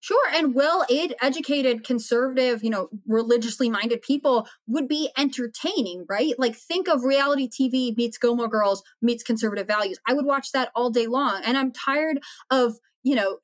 Sure, 0.00 0.28
and 0.34 0.54
well 0.54 0.84
educated, 1.22 1.82
conservative, 1.82 2.62
you 2.62 2.68
know, 2.68 2.90
religiously 3.06 3.70
minded 3.70 4.02
people 4.02 4.46
would 4.66 4.86
be 4.86 5.08
entertaining, 5.16 6.04
right? 6.10 6.34
Like 6.36 6.56
think 6.56 6.88
of 6.88 7.04
reality 7.04 7.48
TV 7.48 7.96
meets 7.96 8.18
Gilmore 8.18 8.48
Girls 8.48 8.82
meets 9.00 9.22
conservative 9.22 9.66
values. 9.66 9.98
I 10.06 10.12
would 10.12 10.26
watch 10.26 10.52
that 10.52 10.70
all 10.74 10.90
day 10.90 11.06
long. 11.06 11.40
And 11.42 11.56
I'm 11.56 11.72
tired 11.72 12.20
of, 12.50 12.76
you 13.02 13.14
know, 13.14 13.38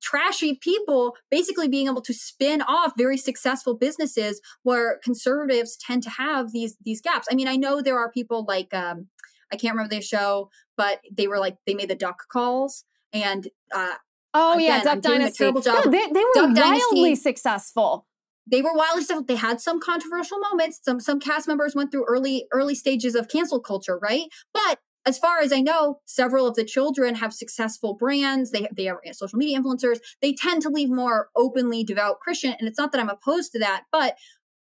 trashy 0.00 0.54
people 0.54 1.16
basically 1.30 1.68
being 1.68 1.86
able 1.86 2.00
to 2.00 2.14
spin 2.14 2.62
off 2.62 2.92
very 2.96 3.18
successful 3.18 3.74
businesses 3.74 4.40
where 4.62 5.00
conservatives 5.04 5.76
tend 5.76 6.02
to 6.04 6.10
have 6.10 6.50
these 6.52 6.78
these 6.82 7.02
gaps. 7.02 7.28
I 7.30 7.34
mean, 7.34 7.46
I 7.46 7.56
know 7.56 7.82
there 7.82 7.98
are 7.98 8.10
people 8.10 8.46
like 8.48 8.72
um, 8.72 9.08
I 9.52 9.56
can't 9.56 9.74
remember 9.74 9.94
the 9.94 10.00
show, 10.00 10.50
but 10.76 11.00
they 11.12 11.26
were 11.28 11.38
like 11.38 11.56
they 11.66 11.74
made 11.74 11.90
the 11.90 11.94
duck 11.94 12.22
calls 12.30 12.84
and 13.12 13.48
uh, 13.74 13.94
Oh 14.34 14.54
Again, 14.54 14.66
yeah, 14.66 14.78
I'm 14.78 14.84
Duck 14.84 15.14
a 15.14 15.18
Dynasty. 15.18 15.44
No, 15.44 15.82
they, 15.90 16.06
they 16.06 16.24
were 16.24 16.30
Duck 16.34 16.44
wildly 16.54 16.54
Dynasty- 16.54 17.16
successful. 17.16 18.06
they 18.50 18.62
were 18.62 18.72
wildly 18.72 19.02
successful. 19.02 19.24
They 19.26 19.36
had 19.36 19.60
some 19.60 19.78
controversial 19.78 20.38
moments. 20.38 20.80
Some 20.82 21.00
some 21.00 21.20
cast 21.20 21.46
members 21.46 21.74
went 21.74 21.90
through 21.92 22.06
early 22.08 22.46
early 22.52 22.74
stages 22.74 23.14
of 23.14 23.28
cancel 23.28 23.60
culture, 23.60 23.98
right? 23.98 24.24
But 24.54 24.78
as 25.04 25.18
far 25.18 25.40
as 25.40 25.52
I 25.52 25.60
know, 25.60 25.98
several 26.06 26.46
of 26.46 26.54
the 26.54 26.64
children 26.64 27.16
have 27.16 27.34
successful 27.34 27.92
brands. 27.94 28.52
They 28.52 28.68
they 28.74 28.88
are 28.88 29.00
social 29.12 29.36
media 29.38 29.60
influencers. 29.60 29.98
They 30.22 30.32
tend 30.32 30.62
to 30.62 30.70
leave 30.70 30.88
more 30.88 31.28
openly 31.36 31.84
devout 31.84 32.20
Christian, 32.20 32.54
and 32.58 32.66
it's 32.68 32.78
not 32.78 32.92
that 32.92 33.00
I'm 33.02 33.10
opposed 33.10 33.52
to 33.52 33.58
that, 33.58 33.84
but 33.92 34.16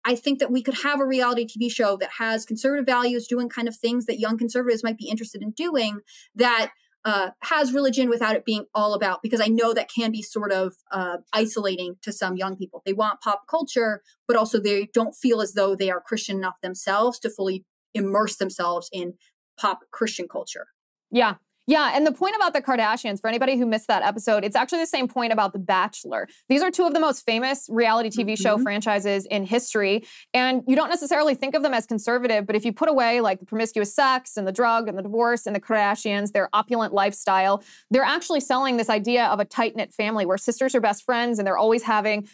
I 0.05 0.15
think 0.15 0.39
that 0.39 0.51
we 0.51 0.61
could 0.61 0.75
have 0.83 0.99
a 0.99 1.05
reality 1.05 1.45
TV 1.45 1.71
show 1.71 1.97
that 1.97 2.11
has 2.19 2.45
conservative 2.45 2.85
values, 2.85 3.27
doing 3.27 3.49
kind 3.49 3.67
of 3.67 3.75
things 3.75 4.05
that 4.05 4.19
young 4.19 4.37
conservatives 4.37 4.83
might 4.83 4.97
be 4.97 5.09
interested 5.09 5.41
in 5.41 5.51
doing. 5.51 6.01
That 6.35 6.71
uh, 7.05 7.29
has 7.43 7.71
religion 7.71 8.09
without 8.09 8.35
it 8.35 8.45
being 8.45 8.65
all 8.73 8.95
about 8.95 9.21
because 9.21 9.39
I 9.39 9.47
know 9.47 9.73
that 9.73 9.89
can 9.89 10.11
be 10.11 10.23
sort 10.23 10.51
of 10.51 10.75
uh, 10.91 11.17
isolating 11.33 11.97
to 12.01 12.11
some 12.11 12.35
young 12.35 12.55
people. 12.55 12.81
They 12.83 12.93
want 12.93 13.21
pop 13.21 13.43
culture, 13.47 14.01
but 14.27 14.35
also 14.35 14.59
they 14.59 14.89
don't 14.91 15.15
feel 15.15 15.39
as 15.39 15.53
though 15.53 15.75
they 15.75 15.91
are 15.91 16.01
Christian 16.01 16.37
enough 16.37 16.55
themselves 16.61 17.19
to 17.19 17.29
fully 17.29 17.63
immerse 17.93 18.37
themselves 18.37 18.89
in 18.91 19.13
pop 19.57 19.81
Christian 19.91 20.27
culture. 20.27 20.67
Yeah. 21.11 21.35
Yeah, 21.67 21.91
and 21.95 22.05
the 22.05 22.11
point 22.11 22.35
about 22.35 22.53
the 22.53 22.61
Kardashians, 22.61 23.19
for 23.19 23.27
anybody 23.27 23.57
who 23.57 23.65
missed 23.65 23.87
that 23.87 24.03
episode, 24.03 24.43
it's 24.43 24.55
actually 24.55 24.79
the 24.79 24.85
same 24.87 25.07
point 25.07 25.33
about 25.33 25.51
The 25.51 25.59
Bachelor. 25.59 26.27
These 26.47 26.61
are 26.61 26.69
two 26.69 26.85
of 26.85 26.93
the 26.93 26.99
most 26.99 27.25
famous 27.25 27.67
reality 27.71 28.09
TV 28.11 28.35
show 28.35 28.57
Mhm. 28.57 28.63
franchises 28.63 29.25
in 29.25 29.45
history. 29.45 30.05
And 30.33 30.63
you 30.67 30.75
don't 30.75 30.89
necessarily 30.89 31.33
think 31.33 31.55
of 31.55 31.63
them 31.63 31.73
as 31.73 31.87
conservative, 31.87 32.45
but 32.45 32.55
if 32.55 32.65
you 32.65 32.71
put 32.71 32.87
away 32.87 33.19
like 33.19 33.39
the 33.39 33.45
promiscuous 33.45 33.95
sex 33.95 34.37
and 34.37 34.47
the 34.47 34.51
drug 34.51 34.87
and 34.87 34.95
the 34.95 35.01
divorce 35.01 35.47
and 35.47 35.55
the 35.55 35.59
Kardashians, 35.59 36.33
their 36.33 36.49
opulent 36.53 36.93
lifestyle, 36.93 37.63
they're 37.89 38.03
actually 38.03 38.41
selling 38.41 38.77
this 38.77 38.89
idea 38.89 39.25
of 39.25 39.39
a 39.39 39.45
tight 39.45 39.75
knit 39.75 39.91
family 39.91 40.25
where 40.25 40.37
sisters 40.37 40.75
are 40.75 40.81
best 40.81 41.03
friends 41.03 41.39
and 41.39 41.47
they're 41.47 41.57
always 41.57 41.83
having 41.83 42.27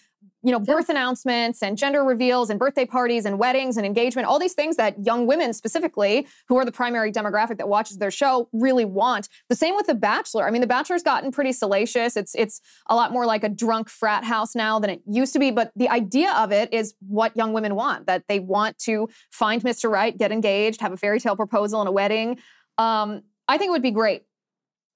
you 0.43 0.51
know, 0.51 0.59
birth 0.59 0.89
announcements 0.89 1.61
and 1.61 1.77
gender 1.77 2.03
reveals 2.03 2.49
and 2.49 2.59
birthday 2.59 2.85
parties 2.85 3.25
and 3.25 3.37
weddings 3.37 3.77
and 3.77 3.85
engagement, 3.85 4.27
all 4.27 4.39
these 4.39 4.53
things 4.53 4.75
that 4.77 4.95
young 5.05 5.27
women 5.27 5.53
specifically, 5.53 6.27
who 6.47 6.57
are 6.57 6.65
the 6.65 6.71
primary 6.71 7.11
demographic 7.11 7.57
that 7.57 7.67
watches 7.67 7.97
their 7.97 8.11
show, 8.11 8.49
really 8.51 8.85
want. 8.85 9.29
The 9.49 9.55
same 9.55 9.75
with 9.75 9.87
The 9.87 9.95
Bachelor. 9.95 10.47
I 10.47 10.51
mean, 10.51 10.61
The 10.61 10.67
Bachelor's 10.67 11.03
gotten 11.03 11.31
pretty 11.31 11.53
salacious. 11.53 12.17
It's 12.17 12.33
it's 12.35 12.61
a 12.87 12.95
lot 12.95 13.11
more 13.11 13.25
like 13.25 13.43
a 13.43 13.49
drunk 13.49 13.89
frat 13.89 14.23
house 14.23 14.55
now 14.55 14.79
than 14.79 14.89
it 14.89 15.01
used 15.07 15.33
to 15.33 15.39
be. 15.39 15.51
But 15.51 15.71
the 15.75 15.89
idea 15.89 16.33
of 16.33 16.51
it 16.51 16.73
is 16.73 16.95
what 17.07 17.35
young 17.37 17.53
women 17.53 17.75
want, 17.75 18.07
that 18.07 18.23
they 18.27 18.39
want 18.39 18.77
to 18.79 19.09
find 19.31 19.61
Mr. 19.63 19.89
Right, 19.91 20.17
get 20.17 20.31
engaged, 20.31 20.81
have 20.81 20.91
a 20.91 20.97
fairy 20.97 21.19
tale 21.19 21.35
proposal 21.35 21.81
and 21.81 21.87
a 21.87 21.91
wedding. 21.91 22.39
Um, 22.77 23.21
I 23.47 23.57
think 23.57 23.69
it 23.69 23.71
would 23.71 23.81
be 23.81 23.91
great. 23.91 24.23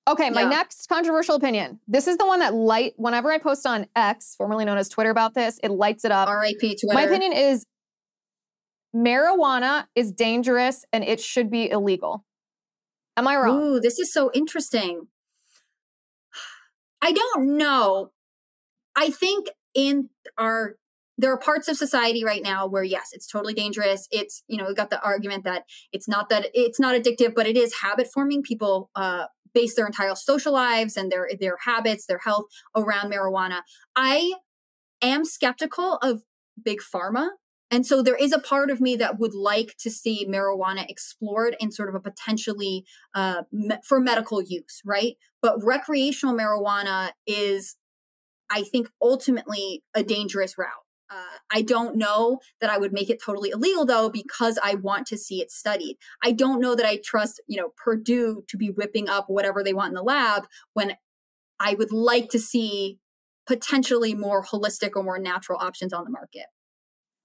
Okay, 0.07 0.29
my 0.29 0.41
Yeah. 0.41 0.49
next 0.49 0.87
controversial 0.87 1.35
opinion. 1.35 1.79
This 1.87 2.07
is 2.07 2.17
the 2.17 2.25
one 2.25 2.39
that 2.39 2.53
light 2.53 2.93
whenever 2.97 3.31
I 3.31 3.39
post 3.39 3.65
on 3.65 3.87
X, 3.95 4.35
formerly 4.35 4.63
known 4.63 4.77
as 4.77 4.87
Twitter, 4.87 5.09
about 5.09 5.33
this, 5.33 5.59
it 5.63 5.69
lights 5.69 6.05
it 6.05 6.11
up. 6.11 6.27
R.I.P. 6.27 6.77
Twitter. 6.77 6.93
My 6.93 7.03
opinion 7.03 7.33
is 7.33 7.65
marijuana 8.95 9.87
is 9.95 10.11
dangerous 10.11 10.85
and 10.93 11.03
it 11.03 11.19
should 11.19 11.49
be 11.49 11.69
illegal. 11.69 12.23
Am 13.17 13.27
I 13.27 13.35
wrong? 13.35 13.61
Ooh, 13.61 13.79
this 13.79 13.99
is 13.99 14.13
so 14.13 14.31
interesting. 14.33 15.07
I 17.01 17.11
don't 17.11 17.57
know. 17.57 18.11
I 18.95 19.09
think 19.09 19.47
in 19.73 20.09
our 20.37 20.75
there 21.17 21.31
are 21.31 21.37
parts 21.37 21.69
of 21.69 21.77
society 21.77 22.25
right 22.25 22.43
now 22.43 22.67
where 22.67 22.83
yes, 22.83 23.09
it's 23.13 23.27
totally 23.27 23.53
dangerous. 23.53 24.07
It's 24.11 24.43
you 24.47 24.57
know 24.57 24.65
we 24.65 24.73
got 24.73 24.89
the 24.89 25.01
argument 25.01 25.43
that 25.45 25.63
it's 25.91 26.07
not 26.07 26.29
that 26.29 26.47
it's 26.53 26.79
not 26.79 26.95
addictive, 26.95 27.33
but 27.35 27.47
it 27.47 27.57
is 27.57 27.75
habit 27.81 28.07
forming. 28.11 28.43
People 28.43 28.89
uh, 28.95 29.25
base 29.55 29.75
their 29.75 29.87
entire 29.87 30.13
social 30.13 30.53
lives 30.53 30.95
and 30.95 31.11
their 31.11 31.27
their 31.39 31.57
habits, 31.65 32.05
their 32.05 32.19
health 32.19 32.45
around 32.75 33.11
marijuana. 33.11 33.61
I 33.95 34.35
am 35.01 35.25
skeptical 35.25 35.97
of 36.03 36.21
big 36.63 36.79
pharma 36.81 37.29
and 37.71 37.85
so 37.85 38.01
there 38.01 38.15
is 38.15 38.31
a 38.31 38.39
part 38.39 38.69
of 38.69 38.79
me 38.79 38.95
that 38.97 39.19
would 39.19 39.33
like 39.33 39.75
to 39.79 39.89
see 39.89 40.27
marijuana 40.27 40.85
explored 40.87 41.55
in 41.59 41.71
sort 41.71 41.89
of 41.89 41.95
a 41.95 41.99
potentially 41.99 42.85
uh, 43.13 43.43
me- 43.51 43.77
for 43.83 43.99
medical 43.99 44.41
use, 44.41 44.81
right? 44.85 45.15
But 45.41 45.63
recreational 45.63 46.35
marijuana 46.35 47.11
is, 47.25 47.75
I 48.49 48.63
think, 48.63 48.89
ultimately 49.01 49.83
a 49.95 50.03
dangerous 50.03 50.57
route. 50.57 50.84
Uh, 51.09 51.37
I 51.51 51.61
don't 51.61 51.95
know 51.95 52.39
that 52.61 52.69
I 52.69 52.77
would 52.77 52.93
make 52.93 53.09
it 53.09 53.21
totally 53.23 53.51
illegal 53.51 53.85
though, 53.85 54.09
because 54.09 54.57
I 54.63 54.75
want 54.75 55.05
to 55.07 55.17
see 55.17 55.41
it 55.41 55.51
studied. 55.51 55.97
I 56.23 56.31
don't 56.31 56.59
know 56.59 56.75
that 56.75 56.85
I 56.85 56.99
trust, 57.03 57.41
you 57.47 57.57
know, 57.57 57.69
Purdue 57.77 58.43
to 58.47 58.57
be 58.57 58.69
whipping 58.69 59.07
up 59.07 59.25
whatever 59.29 59.63
they 59.63 59.73
want 59.73 59.89
in 59.89 59.95
the 59.95 60.03
lab 60.03 60.47
when 60.73 60.95
I 61.59 61.75
would 61.75 61.91
like 61.91 62.29
to 62.29 62.39
see 62.39 62.99
potentially 63.47 64.15
more 64.15 64.43
holistic 64.43 64.91
or 64.95 65.03
more 65.03 65.19
natural 65.19 65.59
options 65.59 65.93
on 65.93 66.03
the 66.03 66.09
market. 66.09 66.45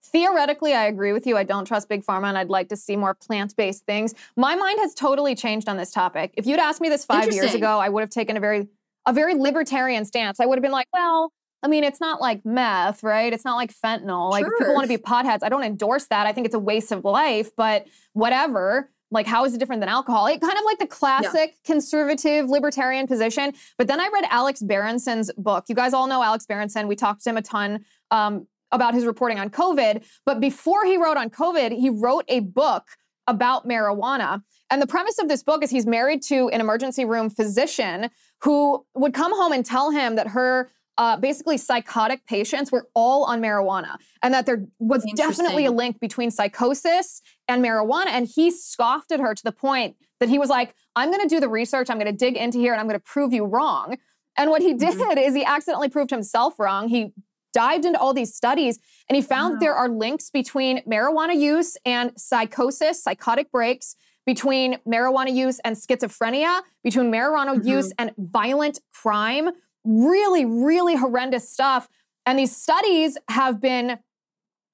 Theoretically, 0.03 0.75
I 0.75 0.87
agree 0.87 1.13
with 1.13 1.27
you. 1.27 1.37
I 1.37 1.45
don't 1.45 1.67
trust 1.67 1.89
big 1.89 2.05
pharma 2.05 2.29
and 2.29 2.39
I'd 2.39 2.49
like 2.49 2.69
to 2.71 2.77
see 2.77 2.97
more 2.97 3.15
plant 3.15 3.55
based 3.57 3.85
things. 3.85 4.15
My 4.37 4.55
mind 4.55 4.79
has 4.81 4.95
totally 4.95 5.35
changed 5.35 5.69
on 5.69 5.77
this 5.77 5.91
topic. 5.91 6.33
If 6.37 6.47
you'd 6.47 6.59
asked 6.59 6.81
me 6.81 6.89
this 6.89 7.05
five 7.05 7.33
years 7.33 7.55
ago, 7.55 7.79
I 7.79 7.89
would 7.89 8.01
have 8.01 8.11
taken 8.11 8.37
a 8.37 8.41
very 8.41 8.69
a 9.07 9.13
very 9.13 9.35
libertarian 9.35 10.05
stance. 10.05 10.41
I 10.41 10.47
would 10.47 10.57
have 10.59 10.63
been 10.63 10.73
like, 10.73 10.89
well, 10.93 11.33
I 11.63 11.69
mean, 11.69 11.85
it's 11.85 12.01
not 12.01 12.21
like 12.21 12.45
meth, 12.45 13.03
right? 13.03 13.33
It's 13.33 13.45
not 13.45 13.57
like 13.57 13.73
fentanyl. 13.73 14.31
Like 14.31 14.47
if 14.47 14.53
people 14.59 14.75
want 14.75 14.91
to 14.91 14.97
be 14.97 15.03
potheads. 15.03 15.41
I 15.43 15.49
don't 15.49 15.65
endorse 15.65 16.07
that. 16.07 16.27
I 16.27 16.33
think 16.33 16.47
it's 16.47 16.55
a 16.55 16.61
waste 16.61 16.91
of 16.93 17.05
life, 17.05 17.51
but 17.57 17.87
whatever. 18.15 18.91
Like, 19.13 19.27
how 19.27 19.45
is 19.45 19.55
it 19.55 19.59
different 19.59 19.81
than 19.81 19.89
alcohol? 19.89 20.27
It 20.27 20.41
kind 20.41 20.57
of 20.57 20.65
like 20.65 20.79
the 20.79 20.87
classic 20.87 21.57
conservative 21.65 22.49
libertarian 22.49 23.09
position. 23.09 23.53
But 23.77 23.89
then 23.89 24.01
I 24.01 24.09
read 24.13 24.25
Alex 24.31 24.63
Berenson's 24.63 25.33
book. 25.37 25.65
You 25.69 25.75
guys 25.75 25.93
all 25.93 26.07
know 26.07 26.23
Alex 26.23 26.47
Berenson. 26.47 26.87
We 26.87 26.95
talked 26.95 27.25
to 27.25 27.31
him 27.31 27.37
a 27.37 27.43
ton 27.43 27.85
um, 28.13 28.47
about 28.71 28.95
his 28.95 29.05
reporting 29.05 29.41
on 29.41 29.51
COVID. 29.51 30.05
But 30.25 30.41
before 30.41 30.85
he 30.85 30.97
wrote 30.97 31.17
on 31.17 31.29
COVID, 31.29 31.73
he 31.73 31.91
wrote 31.91 32.25
a 32.29 32.41
book 32.41 32.85
about 33.27 33.67
marijuana. 33.67 34.43
And 34.71 34.81
the 34.81 34.87
premise 34.87 35.19
of 35.19 35.29
this 35.29 35.43
book 35.43 35.65
is 35.65 35.71
he's 35.71 35.87
married 35.87 36.23
to 36.25 36.49
an 36.51 36.61
emergency 36.61 37.05
room 37.05 37.31
physician 37.31 38.11
who 38.43 38.85
would 38.95 39.13
come 39.13 39.35
home 39.35 39.53
and 39.53 39.65
tell 39.67 39.91
him 39.91 40.15
that 40.17 40.29
her 40.29 40.71
uh, 41.01 41.17
basically 41.17 41.57
psychotic 41.57 42.27
patients 42.27 42.71
were 42.71 42.87
all 42.95 43.25
on 43.25 43.41
marijuana 43.41 43.93
and 44.23 44.35
that 44.35 44.45
there 44.45 44.67
was 44.79 45.03
definitely 45.17 45.65
a 45.65 45.71
link 45.83 45.99
between 45.99 46.31
psychosis 46.31 47.23
and 47.49 47.65
marijuana. 47.65 48.09
And 48.09 48.27
he 48.37 48.51
scoffed 48.51 49.11
at 49.11 49.19
her 49.19 49.35
to 49.35 49.43
the 49.43 49.51
point 49.67 49.97
that 50.21 50.29
he 50.29 50.39
was 50.39 50.51
like, 50.51 50.75
I'm 50.95 51.09
going 51.11 51.23
to 51.27 51.35
do 51.35 51.41
the 51.41 51.49
research, 51.49 51.89
I'm 51.89 51.99
going 51.99 52.13
to 52.15 52.25
dig 52.27 52.37
into 52.37 52.59
here, 52.59 52.73
and 52.75 52.81
I'm 52.81 52.87
going 52.87 53.01
to 53.01 53.05
prove 53.15 53.33
you 53.33 53.45
wrong. 53.47 53.97
And 54.37 54.51
what 54.51 54.61
he 54.61 54.75
did 54.75 54.95
Mhm. 54.95 55.17
is 55.27 55.35
he 55.35 55.45
accidentally 55.45 55.89
proved 55.89 56.11
himself 56.11 56.59
wrong. 56.61 56.89
He 56.89 57.15
dived 57.55 57.85
into 57.87 57.99
all 57.99 58.13
these 58.15 58.35
studies 58.35 58.79
and 59.09 59.17
he 59.17 59.23
found 59.23 59.55
Wow. 59.55 59.61
there 59.61 59.75
are 59.75 59.89
links 59.89 60.29
between 60.31 60.83
marijuana 60.83 61.35
use 61.35 61.77
and 61.87 62.13
psychosis, 62.17 63.03
psychotic 63.03 63.51
breaks, 63.51 63.97
between 64.27 64.79
marijuana 64.87 65.33
use 65.35 65.59
and 65.61 65.77
schizophrenia, 65.77 66.61
between 66.85 67.11
marijuana 67.11 67.55
Mhm. 67.57 67.67
use 67.67 67.93
and 67.99 68.13
violent 68.19 68.79
crime. 68.93 69.51
Really, 69.85 70.45
really 70.45 70.97
horrendous 70.97 71.49
stuff. 71.49 71.89
And 72.27 72.39
these 72.39 72.55
studies 72.55 73.17
have 73.29 73.61
been 73.61 73.99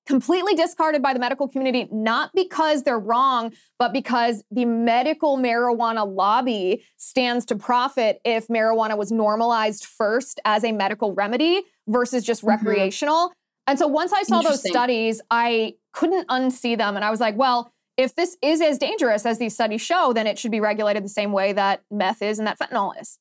completely 0.07 0.55
discarded 0.55 1.03
by 1.03 1.13
the 1.13 1.19
medical 1.19 1.49
community, 1.49 1.89
not 1.91 2.31
because 2.33 2.85
they're 2.85 2.99
wrong, 2.99 3.53
but 3.79 3.93
because 3.93 4.45
the 4.53 4.65
medical 4.65 5.37
marijuana 5.37 6.07
lobby 6.07 6.85
stands 6.97 7.45
to 7.47 7.57
profit 7.57 8.21
if 8.25 8.47
marijuana 8.47 8.97
was 8.97 9.11
normalized 9.11 9.85
first 9.85 10.39
as 10.45 10.63
a 10.65 10.71
medical 10.71 11.13
remedy 11.13 11.63
versus 11.89 12.23
just 12.25 12.43
Mhm. 12.43 12.49
recreational. 12.51 13.33
And 13.67 13.81
so 13.81 13.89
once 13.89 14.13
I 14.13 14.23
saw 14.23 14.43
those 14.43 14.63
studies, 14.71 15.21
I 15.29 15.75
couldn't 15.93 16.29
unsee 16.29 16.79
them. 16.79 16.95
And 16.95 17.05
I 17.05 17.11
was 17.11 17.21
like, 17.21 17.37
well, 17.37 17.73
if 17.97 18.15
this 18.15 18.37
is 18.43 18.61
as 18.61 18.79
dangerous 18.79 19.27
as 19.27 19.39
these 19.39 19.55
studies 19.55 19.81
show, 19.81 20.13
then 20.13 20.29
it 20.29 20.39
should 20.39 20.53
be 20.53 20.61
regulated 20.61 21.03
the 21.05 21.09
same 21.09 21.33
way 21.33 21.53
that 21.53 21.83
meth 21.91 22.23
is 22.23 22.39
and 22.39 22.47
that 22.47 22.59
fentanyl 22.61 22.93
is. 23.01 23.19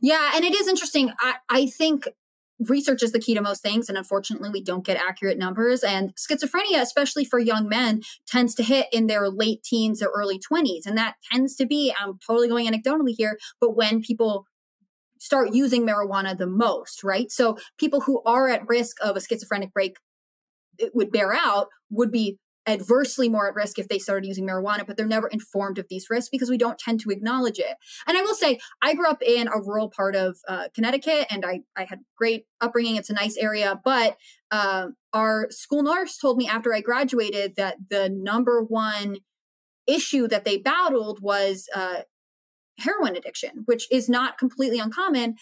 Yeah, 0.00 0.32
and 0.34 0.44
it 0.44 0.54
is 0.54 0.68
interesting. 0.68 1.12
I, 1.20 1.34
I 1.48 1.66
think 1.66 2.08
research 2.58 3.02
is 3.02 3.12
the 3.12 3.18
key 3.18 3.34
to 3.34 3.42
most 3.42 3.62
things, 3.62 3.88
and 3.88 3.98
unfortunately, 3.98 4.50
we 4.50 4.62
don't 4.62 4.84
get 4.84 4.96
accurate 4.96 5.38
numbers. 5.38 5.82
And 5.82 6.14
schizophrenia, 6.16 6.80
especially 6.80 7.24
for 7.24 7.38
young 7.38 7.68
men, 7.68 8.02
tends 8.26 8.54
to 8.56 8.62
hit 8.62 8.86
in 8.92 9.06
their 9.06 9.28
late 9.28 9.62
teens 9.62 10.02
or 10.02 10.10
early 10.14 10.38
20s. 10.38 10.86
And 10.86 10.96
that 10.96 11.16
tends 11.30 11.54
to 11.56 11.66
be, 11.66 11.94
I'm 11.98 12.18
totally 12.26 12.48
going 12.48 12.66
anecdotally 12.66 13.14
here, 13.16 13.38
but 13.60 13.76
when 13.76 14.00
people 14.00 14.46
start 15.18 15.54
using 15.54 15.86
marijuana 15.86 16.36
the 16.36 16.46
most, 16.46 17.02
right? 17.02 17.30
So 17.30 17.56
people 17.78 18.02
who 18.02 18.22
are 18.24 18.48
at 18.48 18.68
risk 18.68 18.96
of 19.02 19.16
a 19.16 19.20
schizophrenic 19.20 19.72
break 19.72 19.96
it 20.78 20.92
would 20.94 21.10
bear 21.10 21.32
out 21.32 21.68
would 21.90 22.10
be 22.10 22.38
adversely 22.66 23.28
more 23.28 23.48
at 23.48 23.54
risk 23.54 23.78
if 23.78 23.88
they 23.88 23.98
started 23.98 24.26
using 24.26 24.46
marijuana, 24.46 24.86
but 24.86 24.96
they're 24.96 25.06
never 25.06 25.28
informed 25.28 25.78
of 25.78 25.86
these 25.88 26.10
risks 26.10 26.28
because 26.28 26.50
we 26.50 26.58
don't 26.58 26.78
tend 26.78 27.00
to 27.00 27.10
acknowledge 27.10 27.58
it. 27.58 27.76
And 28.06 28.16
I 28.16 28.22
will 28.22 28.34
say, 28.34 28.58
I 28.82 28.94
grew 28.94 29.08
up 29.08 29.22
in 29.22 29.48
a 29.48 29.60
rural 29.60 29.88
part 29.88 30.16
of 30.16 30.38
uh, 30.48 30.68
Connecticut, 30.74 31.26
and 31.30 31.44
I 31.44 31.60
I 31.76 31.84
had 31.84 32.00
great 32.16 32.46
upbringing. 32.60 32.96
It's 32.96 33.10
a 33.10 33.14
nice 33.14 33.36
area, 33.36 33.80
but 33.84 34.16
uh, 34.50 34.88
our 35.12 35.48
school 35.50 35.82
nurse 35.82 36.18
told 36.18 36.38
me 36.38 36.48
after 36.48 36.74
I 36.74 36.80
graduated 36.80 37.56
that 37.56 37.76
the 37.90 38.08
number 38.08 38.62
one 38.62 39.18
issue 39.86 40.26
that 40.28 40.44
they 40.44 40.56
battled 40.56 41.20
was 41.22 41.68
uh, 41.74 42.02
heroin 42.78 43.16
addiction, 43.16 43.62
which 43.66 43.86
is 43.90 44.08
not 44.08 44.38
completely 44.38 44.78
uncommon. 44.78 45.36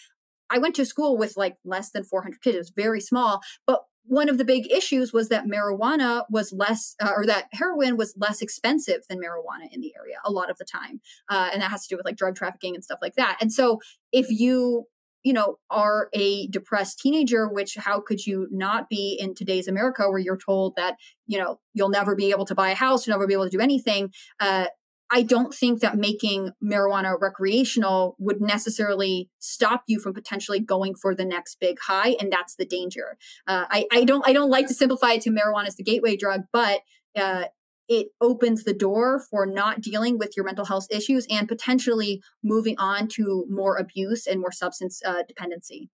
I 0.49 0.59
went 0.59 0.75
to 0.75 0.85
school 0.85 1.17
with 1.17 1.35
like 1.35 1.55
less 1.65 1.91
than 1.91 2.03
400 2.03 2.41
kids. 2.41 2.55
It 2.55 2.59
was 2.59 2.73
very 2.75 3.01
small, 3.01 3.41
but 3.65 3.81
one 4.07 4.29
of 4.29 4.37
the 4.37 4.45
big 4.45 4.71
issues 4.71 5.11
was 5.11 5.29
that 5.29 5.45
marijuana 5.45 6.23
was 6.29 6.53
less, 6.53 6.95
uh, 7.01 7.11
or 7.15 7.25
that 7.25 7.45
heroin 7.53 7.97
was 7.97 8.13
less 8.17 8.41
expensive 8.41 9.01
than 9.09 9.19
marijuana 9.19 9.67
in 9.71 9.81
the 9.81 9.93
area 9.97 10.17
a 10.23 10.31
lot 10.31 10.49
of 10.49 10.57
the 10.57 10.65
time. 10.65 11.01
Uh, 11.29 11.49
and 11.51 11.61
that 11.61 11.71
has 11.71 11.87
to 11.87 11.89
do 11.89 11.97
with 11.97 12.05
like 12.05 12.15
drug 12.15 12.35
trafficking 12.35 12.75
and 12.75 12.83
stuff 12.83 12.99
like 13.01 13.15
that. 13.15 13.37
And 13.41 13.51
so 13.51 13.79
if 14.11 14.29
you, 14.29 14.85
you 15.23 15.33
know, 15.33 15.57
are 15.71 16.09
a 16.13 16.47
depressed 16.47 16.99
teenager, 16.99 17.47
which 17.47 17.75
how 17.75 17.99
could 17.99 18.27
you 18.27 18.47
not 18.51 18.89
be 18.89 19.17
in 19.19 19.33
today's 19.33 19.67
America 19.67 20.07
where 20.09 20.19
you're 20.19 20.37
told 20.37 20.75
that, 20.75 20.97
you 21.25 21.39
know, 21.39 21.59
you'll 21.73 21.89
never 21.89 22.15
be 22.15 22.29
able 22.29 22.45
to 22.45 22.55
buy 22.55 22.69
a 22.69 22.75
house, 22.75 23.07
you'll 23.07 23.15
never 23.15 23.27
be 23.27 23.33
able 23.33 23.45
to 23.45 23.57
do 23.57 23.59
anything. 23.59 24.11
Uh, 24.39 24.67
I 25.11 25.21
don't 25.21 25.53
think 25.53 25.81
that 25.81 25.97
making 25.97 26.51
marijuana 26.63 27.15
recreational 27.19 28.15
would 28.17 28.41
necessarily 28.41 29.29
stop 29.39 29.83
you 29.87 29.99
from 29.99 30.13
potentially 30.13 30.59
going 30.59 30.95
for 30.95 31.13
the 31.13 31.25
next 31.25 31.59
big 31.59 31.77
high, 31.79 32.15
and 32.19 32.31
that's 32.31 32.55
the 32.55 32.65
danger. 32.65 33.17
Uh, 33.47 33.65
I, 33.69 33.85
I 33.91 34.03
don't 34.03 34.27
I 34.27 34.33
don't 34.33 34.49
like 34.49 34.67
to 34.67 34.73
simplify 34.73 35.13
it 35.13 35.21
to 35.21 35.29
marijuana 35.29 35.67
as 35.67 35.75
the 35.75 35.83
gateway 35.83 36.15
drug, 36.15 36.41
but 36.51 36.81
uh, 37.15 37.45
it 37.87 38.07
opens 38.19 38.63
the 38.63 38.73
door 38.73 39.19
for 39.29 39.45
not 39.45 39.81
dealing 39.81 40.17
with 40.17 40.35
your 40.35 40.43
mental 40.43 40.65
health 40.65 40.87
issues 40.89 41.27
and 41.29 41.47
potentially 41.47 42.21
moving 42.43 42.75
on 42.79 43.07
to 43.09 43.45
more 43.47 43.77
abuse 43.77 44.25
and 44.25 44.39
more 44.39 44.51
substance 44.51 45.01
uh, 45.05 45.21
dependency. 45.27 45.89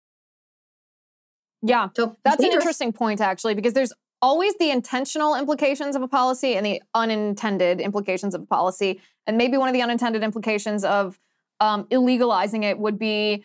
Yeah, 1.62 1.88
so 1.96 2.16
that's 2.24 2.44
an 2.44 2.52
interesting 2.52 2.92
point 2.92 3.20
actually, 3.20 3.54
because 3.54 3.72
there's 3.72 3.92
always 4.20 4.54
the 4.58 4.70
intentional 4.70 5.34
implications 5.34 5.96
of 5.96 6.02
a 6.02 6.08
policy 6.08 6.56
and 6.56 6.64
the 6.64 6.82
unintended 6.94 7.80
implications 7.80 8.34
of 8.34 8.42
a 8.42 8.46
policy. 8.46 9.00
And 9.26 9.36
maybe 9.36 9.56
one 9.56 9.68
of 9.68 9.72
the 9.72 9.82
unintended 9.82 10.22
implications 10.22 10.84
of 10.84 11.18
um, 11.60 11.84
illegalizing 11.84 12.64
it 12.64 12.78
would 12.78 12.98
be 12.98 13.44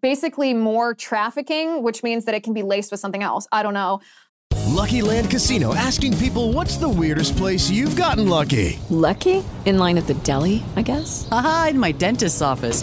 basically 0.00 0.54
more 0.54 0.94
trafficking, 0.94 1.82
which 1.82 2.02
means 2.02 2.24
that 2.26 2.34
it 2.34 2.42
can 2.42 2.52
be 2.52 2.62
laced 2.62 2.90
with 2.90 3.00
something 3.00 3.22
else. 3.22 3.46
I 3.52 3.62
don't 3.62 3.74
know. 3.74 4.00
Lucky 4.68 5.02
Land 5.02 5.30
Casino 5.30 5.74
asking 5.74 6.16
people 6.18 6.52
what's 6.52 6.76
the 6.76 6.88
weirdest 6.88 7.36
place 7.36 7.70
you've 7.70 7.96
gotten 7.96 8.28
lucky? 8.28 8.78
Lucky? 8.90 9.44
In 9.64 9.78
line 9.78 9.98
at 9.98 10.06
the 10.06 10.14
deli, 10.14 10.62
I 10.76 10.82
guess? 10.82 11.28
Aha, 11.30 11.68
in 11.70 11.78
my 11.78 11.92
dentist's 11.92 12.42
office. 12.42 12.82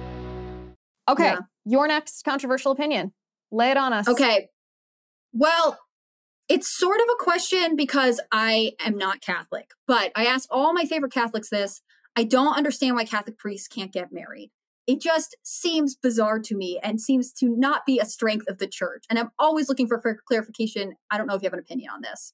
Okay, 1.11 1.23
yeah. 1.23 1.39
your 1.65 1.87
next 1.87 2.23
controversial 2.23 2.71
opinion. 2.71 3.13
Lay 3.51 3.71
it 3.71 3.77
on 3.77 3.93
us. 3.93 4.07
Okay. 4.07 4.47
Well, 5.33 5.77
it's 6.49 6.77
sort 6.77 6.99
of 6.99 7.05
a 7.13 7.23
question 7.23 7.75
because 7.75 8.19
I 8.31 8.73
am 8.85 8.97
not 8.97 9.21
Catholic, 9.21 9.71
but 9.87 10.11
I 10.15 10.25
ask 10.25 10.47
all 10.51 10.73
my 10.73 10.85
favorite 10.85 11.13
Catholics 11.13 11.49
this. 11.49 11.81
I 12.15 12.23
don't 12.23 12.57
understand 12.57 12.95
why 12.95 13.05
Catholic 13.05 13.37
priests 13.37 13.67
can't 13.67 13.91
get 13.91 14.11
married. 14.11 14.51
It 14.87 14.99
just 14.99 15.37
seems 15.43 15.95
bizarre 15.95 16.39
to 16.39 16.55
me 16.55 16.79
and 16.83 16.99
seems 16.99 17.31
to 17.33 17.47
not 17.47 17.85
be 17.85 17.99
a 17.99 18.05
strength 18.05 18.49
of 18.49 18.57
the 18.57 18.67
church. 18.67 19.05
And 19.09 19.17
I'm 19.17 19.29
always 19.39 19.69
looking 19.69 19.87
for 19.87 20.19
clarification. 20.27 20.95
I 21.09 21.17
don't 21.17 21.27
know 21.27 21.35
if 21.35 21.41
you 21.41 21.45
have 21.45 21.53
an 21.53 21.59
opinion 21.59 21.91
on 21.93 22.01
this. 22.01 22.33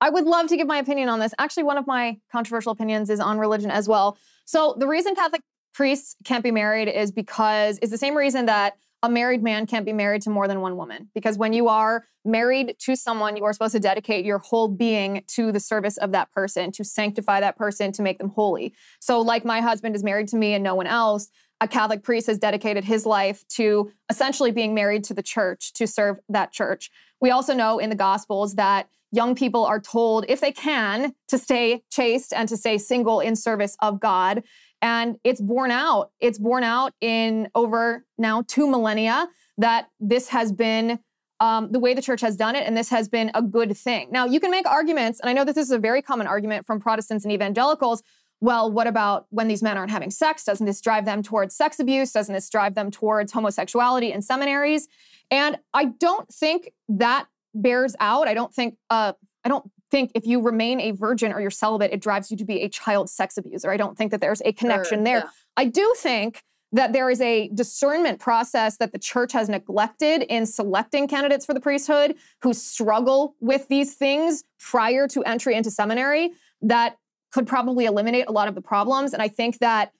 I 0.00 0.10
would 0.10 0.24
love 0.24 0.48
to 0.48 0.56
give 0.56 0.66
my 0.66 0.76
opinion 0.76 1.08
on 1.08 1.20
this. 1.20 1.32
Actually, 1.38 1.62
one 1.62 1.78
of 1.78 1.86
my 1.86 2.18
controversial 2.30 2.72
opinions 2.72 3.08
is 3.08 3.20
on 3.20 3.38
religion 3.38 3.70
as 3.70 3.88
well. 3.88 4.18
So, 4.44 4.76
the 4.78 4.86
reason 4.86 5.14
Catholic 5.14 5.40
priests 5.74 6.16
can't 6.24 6.42
be 6.42 6.50
married 6.50 6.88
is 6.88 7.12
because 7.12 7.78
it's 7.82 7.90
the 7.90 7.98
same 7.98 8.16
reason 8.16 8.46
that 8.46 8.74
a 9.02 9.08
married 9.08 9.42
man 9.42 9.66
can't 9.66 9.84
be 9.84 9.92
married 9.92 10.22
to 10.22 10.30
more 10.30 10.48
than 10.48 10.62
one 10.62 10.78
woman. 10.78 11.10
Because 11.14 11.36
when 11.36 11.52
you 11.52 11.68
are 11.68 12.06
married 12.24 12.74
to 12.78 12.96
someone 12.96 13.36
you 13.36 13.44
are 13.44 13.52
supposed 13.52 13.74
to 13.74 13.80
dedicate 13.80 14.24
your 14.24 14.38
whole 14.38 14.68
being 14.68 15.22
to 15.26 15.52
the 15.52 15.60
service 15.60 15.98
of 15.98 16.12
that 16.12 16.32
person 16.32 16.72
to 16.72 16.82
sanctify 16.82 17.40
that 17.40 17.58
person 17.58 17.92
to 17.92 18.00
make 18.00 18.16
them 18.16 18.30
holy. 18.30 18.72
So 19.00 19.20
like 19.20 19.44
my 19.44 19.60
husband 19.60 19.94
is 19.94 20.02
married 20.02 20.28
to 20.28 20.36
me 20.36 20.54
and 20.54 20.64
no 20.64 20.74
one 20.74 20.86
else 20.86 21.28
a 21.60 21.68
catholic 21.68 22.02
priest 22.02 22.26
has 22.26 22.38
dedicated 22.38 22.84
his 22.84 23.06
life 23.06 23.46
to 23.48 23.90
essentially 24.10 24.50
being 24.50 24.74
married 24.74 25.04
to 25.04 25.14
the 25.14 25.22
church 25.22 25.72
to 25.74 25.86
serve 25.86 26.18
that 26.28 26.52
church. 26.52 26.90
We 27.20 27.30
also 27.30 27.54
know 27.54 27.78
in 27.78 27.90
the 27.90 27.96
gospels 27.96 28.54
that 28.54 28.88
young 29.12 29.34
people 29.34 29.64
are 29.64 29.80
told 29.80 30.24
if 30.28 30.40
they 30.40 30.50
can 30.50 31.14
to 31.28 31.38
stay 31.38 31.82
chaste 31.90 32.32
and 32.32 32.48
to 32.48 32.56
stay 32.56 32.78
single 32.78 33.20
in 33.20 33.36
service 33.36 33.76
of 33.80 34.00
god 34.00 34.42
and 34.84 35.16
it's 35.24 35.40
borne 35.40 35.70
out. 35.70 36.10
It's 36.20 36.38
borne 36.38 36.62
out 36.62 36.92
in 37.00 37.48
over 37.54 38.04
now 38.18 38.44
two 38.46 38.70
millennia 38.70 39.26
that 39.56 39.88
this 39.98 40.28
has 40.28 40.52
been 40.52 40.98
um, 41.40 41.72
the 41.72 41.80
way 41.80 41.94
the 41.94 42.02
church 42.02 42.20
has 42.20 42.36
done 42.36 42.54
it, 42.54 42.66
and 42.66 42.76
this 42.76 42.90
has 42.90 43.08
been 43.08 43.30
a 43.34 43.40
good 43.40 43.74
thing. 43.76 44.08
Now, 44.12 44.26
you 44.26 44.40
can 44.40 44.50
make 44.50 44.66
arguments, 44.66 45.20
and 45.20 45.30
I 45.30 45.32
know 45.32 45.42
that 45.44 45.54
this 45.54 45.66
is 45.66 45.72
a 45.72 45.78
very 45.78 46.02
common 46.02 46.26
argument 46.26 46.66
from 46.66 46.80
Protestants 46.80 47.24
and 47.24 47.32
evangelicals. 47.32 48.02
Well, 48.40 48.70
what 48.70 48.86
about 48.86 49.26
when 49.30 49.48
these 49.48 49.62
men 49.62 49.78
aren't 49.78 49.90
having 49.90 50.10
sex? 50.10 50.44
Doesn't 50.44 50.66
this 50.66 50.82
drive 50.82 51.06
them 51.06 51.22
towards 51.22 51.56
sex 51.56 51.80
abuse? 51.80 52.12
Doesn't 52.12 52.34
this 52.34 52.50
drive 52.50 52.74
them 52.74 52.90
towards 52.90 53.32
homosexuality 53.32 54.12
in 54.12 54.20
seminaries? 54.20 54.86
And 55.30 55.58
I 55.72 55.86
don't 55.86 56.28
think 56.28 56.72
that 56.90 57.26
bears 57.54 57.96
out. 58.00 58.28
I 58.28 58.34
don't 58.34 58.52
think 58.52 58.76
uh, 58.90 59.14
I 59.44 59.48
don't 59.48 59.70
think 59.94 60.10
if 60.12 60.26
you 60.26 60.40
remain 60.40 60.80
a 60.80 60.90
virgin 60.90 61.32
or 61.32 61.40
you're 61.40 61.52
celibate, 61.52 61.92
it 61.92 62.00
drives 62.00 62.28
you 62.28 62.36
to 62.36 62.44
be 62.44 62.62
a 62.62 62.68
child 62.68 63.08
sex 63.08 63.36
abuser. 63.36 63.70
I 63.70 63.76
don't 63.76 63.96
think 63.96 64.10
that 64.10 64.20
there's 64.20 64.42
a 64.44 64.52
connection 64.52 64.98
sure, 64.98 65.04
there. 65.04 65.18
Yeah. 65.18 65.28
I 65.56 65.66
do 65.66 65.94
think 65.96 66.42
that 66.72 66.92
there 66.92 67.08
is 67.10 67.20
a 67.20 67.48
discernment 67.54 68.18
process 68.18 68.78
that 68.78 68.90
the 68.90 68.98
church 68.98 69.32
has 69.32 69.48
neglected 69.48 70.22
in 70.22 70.46
selecting 70.46 71.06
candidates 71.06 71.46
for 71.46 71.54
the 71.54 71.60
priesthood 71.60 72.16
who 72.42 72.52
struggle 72.52 73.36
with 73.38 73.68
these 73.68 73.94
things 73.94 74.42
prior 74.58 75.06
to 75.06 75.22
entry 75.22 75.54
into 75.54 75.70
seminary 75.70 76.32
that 76.60 76.96
could 77.30 77.46
probably 77.46 77.84
eliminate 77.84 78.24
a 78.26 78.32
lot 78.32 78.48
of 78.48 78.56
the 78.56 78.60
problems. 78.60 79.12
And 79.12 79.22
I 79.22 79.28
think 79.28 79.60
that 79.60 79.92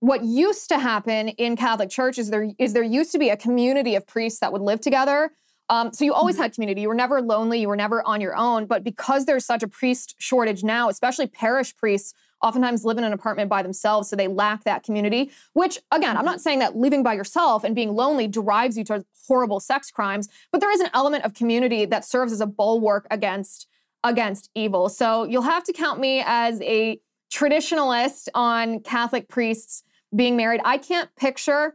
what 0.00 0.24
used 0.24 0.68
to 0.70 0.80
happen 0.80 1.28
in 1.28 1.54
Catholic 1.56 1.88
Church 1.88 2.18
is 2.18 2.30
there 2.30 2.50
is 2.58 2.72
there 2.72 2.82
used 2.82 3.12
to 3.12 3.18
be 3.18 3.28
a 3.28 3.36
community 3.36 3.94
of 3.94 4.08
priests 4.08 4.40
that 4.40 4.52
would 4.52 4.60
live 4.60 4.80
together 4.80 5.30
um, 5.68 5.92
so 5.92 6.04
you 6.04 6.12
always 6.12 6.36
mm-hmm. 6.36 6.42
had 6.42 6.54
community. 6.54 6.82
You 6.82 6.88
were 6.88 6.94
never 6.94 7.22
lonely. 7.22 7.60
You 7.60 7.68
were 7.68 7.76
never 7.76 8.06
on 8.06 8.20
your 8.20 8.36
own. 8.36 8.66
But 8.66 8.84
because 8.84 9.24
there's 9.24 9.44
such 9.44 9.62
a 9.62 9.68
priest 9.68 10.14
shortage 10.18 10.62
now, 10.62 10.88
especially 10.88 11.26
parish 11.26 11.76
priests, 11.76 12.14
oftentimes 12.42 12.84
live 12.84 12.98
in 12.98 13.04
an 13.04 13.12
apartment 13.12 13.48
by 13.48 13.62
themselves, 13.62 14.10
so 14.10 14.16
they 14.16 14.28
lack 14.28 14.64
that 14.64 14.82
community. 14.82 15.30
Which, 15.54 15.78
again, 15.90 16.16
I'm 16.16 16.26
not 16.26 16.40
saying 16.40 16.58
that 16.58 16.76
living 16.76 17.02
by 17.02 17.14
yourself 17.14 17.64
and 17.64 17.74
being 17.74 17.94
lonely 17.94 18.28
drives 18.28 18.76
you 18.76 18.84
to 18.84 19.04
horrible 19.26 19.60
sex 19.60 19.90
crimes, 19.90 20.28
but 20.52 20.60
there 20.60 20.70
is 20.70 20.80
an 20.80 20.90
element 20.92 21.24
of 21.24 21.32
community 21.32 21.86
that 21.86 22.04
serves 22.04 22.32
as 22.32 22.40
a 22.40 22.46
bulwark 22.46 23.06
against 23.10 23.66
against 24.02 24.50
evil. 24.54 24.90
So 24.90 25.24
you'll 25.24 25.42
have 25.42 25.64
to 25.64 25.72
count 25.72 25.98
me 25.98 26.22
as 26.26 26.60
a 26.60 27.00
traditionalist 27.32 28.28
on 28.34 28.80
Catholic 28.80 29.28
priests 29.28 29.82
being 30.14 30.36
married. 30.36 30.60
I 30.62 30.76
can't 30.76 31.08
picture 31.16 31.74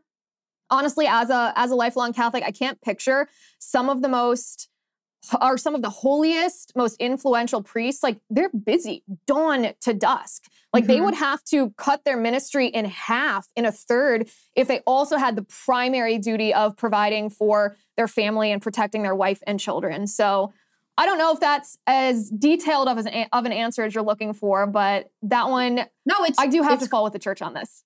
honestly, 0.70 1.08
as 1.08 1.30
a 1.30 1.54
as 1.56 1.72
a 1.72 1.76
lifelong 1.76 2.14
Catholic, 2.14 2.44
I 2.44 2.52
can't 2.52 2.82
picture 2.82 3.28
some 3.60 3.90
of 3.90 4.02
the 4.02 4.10
most 4.10 4.70
are 5.42 5.58
some 5.58 5.76
of 5.76 5.82
the 5.82 5.90
holiest, 5.90 6.72
most 6.76 6.96
influential 7.00 7.62
priests. 7.62 8.04
Like 8.04 8.20
they're 8.30 8.50
busy 8.50 9.04
dawn 9.28 9.74
to 9.82 9.94
dusk. 9.94 10.46
Like 10.72 10.84
mm-hmm. 10.84 10.94
they 10.94 11.02
would 11.02 11.16
have 11.16 11.44
to 11.46 11.72
cut 11.72 12.06
their 12.06 12.18
ministry 12.18 12.68
in 12.68 12.86
half, 12.86 13.48
in 13.56 13.66
a 13.66 13.72
third, 13.72 14.30
if 14.56 14.68
they 14.68 14.80
also 14.80 15.18
had 15.18 15.36
the 15.36 15.42
primary 15.44 16.18
duty 16.20 16.54
of 16.54 16.78
providing 16.78 17.30
for 17.30 17.76
their 17.98 18.08
family 18.08 18.52
and 18.52 18.62
protecting 18.62 19.04
their 19.04 19.16
wife 19.16 19.42
and 19.46 19.60
children. 19.60 20.08
So 20.08 20.54
I 20.98 21.06
don't 21.06 21.18
know 21.18 21.34
if 21.34 21.40
that's 21.40 21.78
as 21.88 22.30
detailed 22.30 22.88
of, 22.88 22.98
an, 22.98 23.28
of 23.32 23.46
an 23.46 23.52
answer 23.52 23.84
as 23.84 23.96
you're 23.96 24.04
looking 24.04 24.34
for, 24.34 24.68
but 24.68 25.12
that 25.24 25.50
one, 25.50 25.76
no, 26.06 26.16
it's 26.24 26.38
I 26.40 26.48
do 26.48 26.62
have 26.62 26.80
to 26.80 26.88
fall 26.88 27.04
with 27.04 27.14
the 27.14 27.20
church 27.20 27.42
on 27.42 27.54
this. 27.54 27.84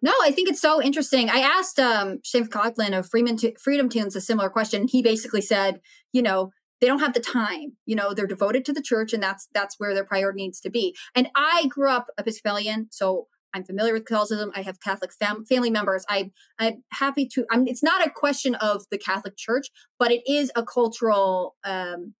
No, 0.00 0.12
I 0.22 0.30
think 0.30 0.48
it's 0.48 0.60
so 0.60 0.82
interesting. 0.82 1.28
I 1.30 1.38
asked 1.38 1.78
um, 1.78 2.20
Shane 2.24 2.46
Conklin 2.46 2.94
of 2.94 3.08
Freeman 3.08 3.36
T- 3.36 3.56
FreedomToons 3.66 4.16
a 4.16 4.20
similar 4.20 4.48
question. 4.48 4.88
He 4.88 5.02
basically 5.02 5.40
said, 5.40 5.80
you 6.12 6.22
know, 6.22 6.50
they 6.82 6.88
don't 6.88 6.98
have 6.98 7.14
the 7.14 7.20
time 7.20 7.76
you 7.86 7.94
know 7.94 8.12
they're 8.12 8.26
devoted 8.26 8.64
to 8.64 8.72
the 8.72 8.82
church 8.82 9.12
and 9.14 9.22
that's 9.22 9.48
that's 9.54 9.76
where 9.78 9.94
their 9.94 10.04
priority 10.04 10.42
needs 10.42 10.60
to 10.60 10.68
be 10.68 10.94
and 11.14 11.28
i 11.34 11.66
grew 11.68 11.88
up 11.88 12.08
episcopalian 12.18 12.88
so 12.90 13.28
i'm 13.54 13.64
familiar 13.64 13.92
with 13.92 14.04
catholicism 14.04 14.50
i 14.56 14.62
have 14.62 14.80
catholic 14.80 15.12
fam- 15.12 15.44
family 15.46 15.70
members 15.70 16.04
i 16.08 16.30
i'm 16.58 16.82
happy 16.90 17.24
to 17.24 17.46
i'm 17.52 17.68
it's 17.68 17.84
not 17.84 18.04
a 18.04 18.10
question 18.10 18.56
of 18.56 18.84
the 18.90 18.98
catholic 18.98 19.36
church 19.36 19.68
but 19.98 20.10
it 20.10 20.22
is 20.26 20.50
a 20.56 20.64
cultural 20.64 21.54
um 21.64 22.14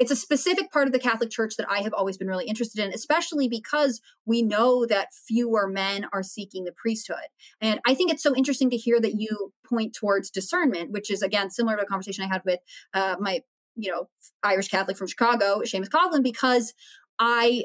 it's 0.00 0.10
a 0.10 0.16
specific 0.16 0.72
part 0.72 0.86
of 0.86 0.94
the 0.94 0.98
Catholic 0.98 1.28
Church 1.28 1.56
that 1.56 1.70
I 1.70 1.80
have 1.82 1.92
always 1.92 2.16
been 2.16 2.26
really 2.26 2.46
interested 2.46 2.82
in, 2.82 2.90
especially 2.92 3.48
because 3.48 4.00
we 4.24 4.40
know 4.40 4.86
that 4.86 5.12
fewer 5.12 5.68
men 5.68 6.06
are 6.10 6.22
seeking 6.22 6.64
the 6.64 6.72
priesthood. 6.72 7.28
And 7.60 7.80
I 7.86 7.92
think 7.92 8.10
it's 8.10 8.22
so 8.22 8.34
interesting 8.34 8.70
to 8.70 8.78
hear 8.78 8.98
that 8.98 9.20
you 9.20 9.52
point 9.68 9.94
towards 9.94 10.30
discernment, 10.30 10.90
which 10.90 11.10
is 11.10 11.20
again 11.20 11.50
similar 11.50 11.76
to 11.76 11.82
a 11.82 11.86
conversation 11.86 12.24
I 12.24 12.28
had 12.28 12.40
with 12.46 12.60
uh, 12.94 13.16
my, 13.20 13.42
you 13.76 13.92
know, 13.92 14.08
Irish 14.42 14.68
Catholic 14.68 14.96
from 14.96 15.06
Chicago, 15.06 15.60
Seamus 15.60 15.90
Coughlin, 15.90 16.22
because 16.22 16.72
I 17.18 17.64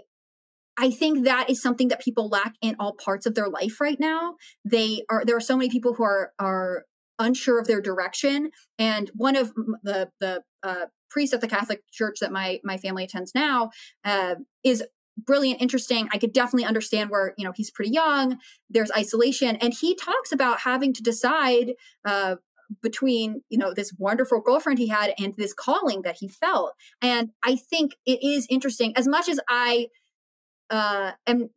I 0.77 0.91
think 0.91 1.23
that 1.23 1.49
is 1.49 1.61
something 1.61 1.87
that 1.87 2.01
people 2.01 2.27
lack 2.27 2.55
in 2.61 2.75
all 2.79 2.93
parts 2.93 3.25
of 3.25 3.33
their 3.33 3.47
life 3.47 3.79
right 3.79 3.97
now. 3.97 4.35
They 4.65 5.03
are 5.09 5.23
there 5.23 5.37
are 5.37 5.41
so 5.41 5.55
many 5.55 5.69
people 5.69 5.93
who 5.93 6.03
are 6.03 6.33
are 6.37 6.83
unsure 7.17 7.59
of 7.59 7.67
their 7.67 7.79
direction, 7.79 8.51
and 8.77 9.09
one 9.15 9.37
of 9.37 9.53
the 9.83 10.09
the 10.19 10.43
uh, 10.63 10.87
priest 11.09 11.33
at 11.33 11.41
the 11.41 11.47
Catholic 11.47 11.81
Church 11.91 12.19
that 12.21 12.31
my 12.31 12.59
my 12.63 12.77
family 12.77 13.03
attends 13.03 13.33
now 13.35 13.71
uh, 14.03 14.35
is 14.63 14.83
brilliant, 15.17 15.61
interesting. 15.61 16.09
I 16.11 16.17
could 16.17 16.33
definitely 16.33 16.65
understand 16.65 17.09
where 17.09 17.33
you 17.37 17.45
know 17.45 17.53
he's 17.55 17.71
pretty 17.71 17.91
young. 17.91 18.39
There's 18.69 18.91
isolation, 18.91 19.55
and 19.57 19.73
he 19.73 19.95
talks 19.95 20.31
about 20.31 20.61
having 20.61 20.93
to 20.93 21.03
decide. 21.03 21.73
Uh, 22.03 22.35
between 22.81 23.43
you 23.49 23.59
know 23.59 23.75
this 23.75 23.93
wonderful 23.99 24.41
girlfriend 24.41 24.79
he 24.79 24.87
had 24.87 25.13
and 25.19 25.35
this 25.35 25.53
calling 25.53 26.01
that 26.01 26.17
he 26.19 26.27
felt 26.27 26.73
and 26.99 27.29
i 27.43 27.55
think 27.55 27.91
it 28.07 28.17
is 28.23 28.47
interesting 28.49 28.91
as 28.97 29.07
much 29.07 29.29
as 29.29 29.39
i 29.47 29.87
uh 30.71 31.11
am 31.27 31.51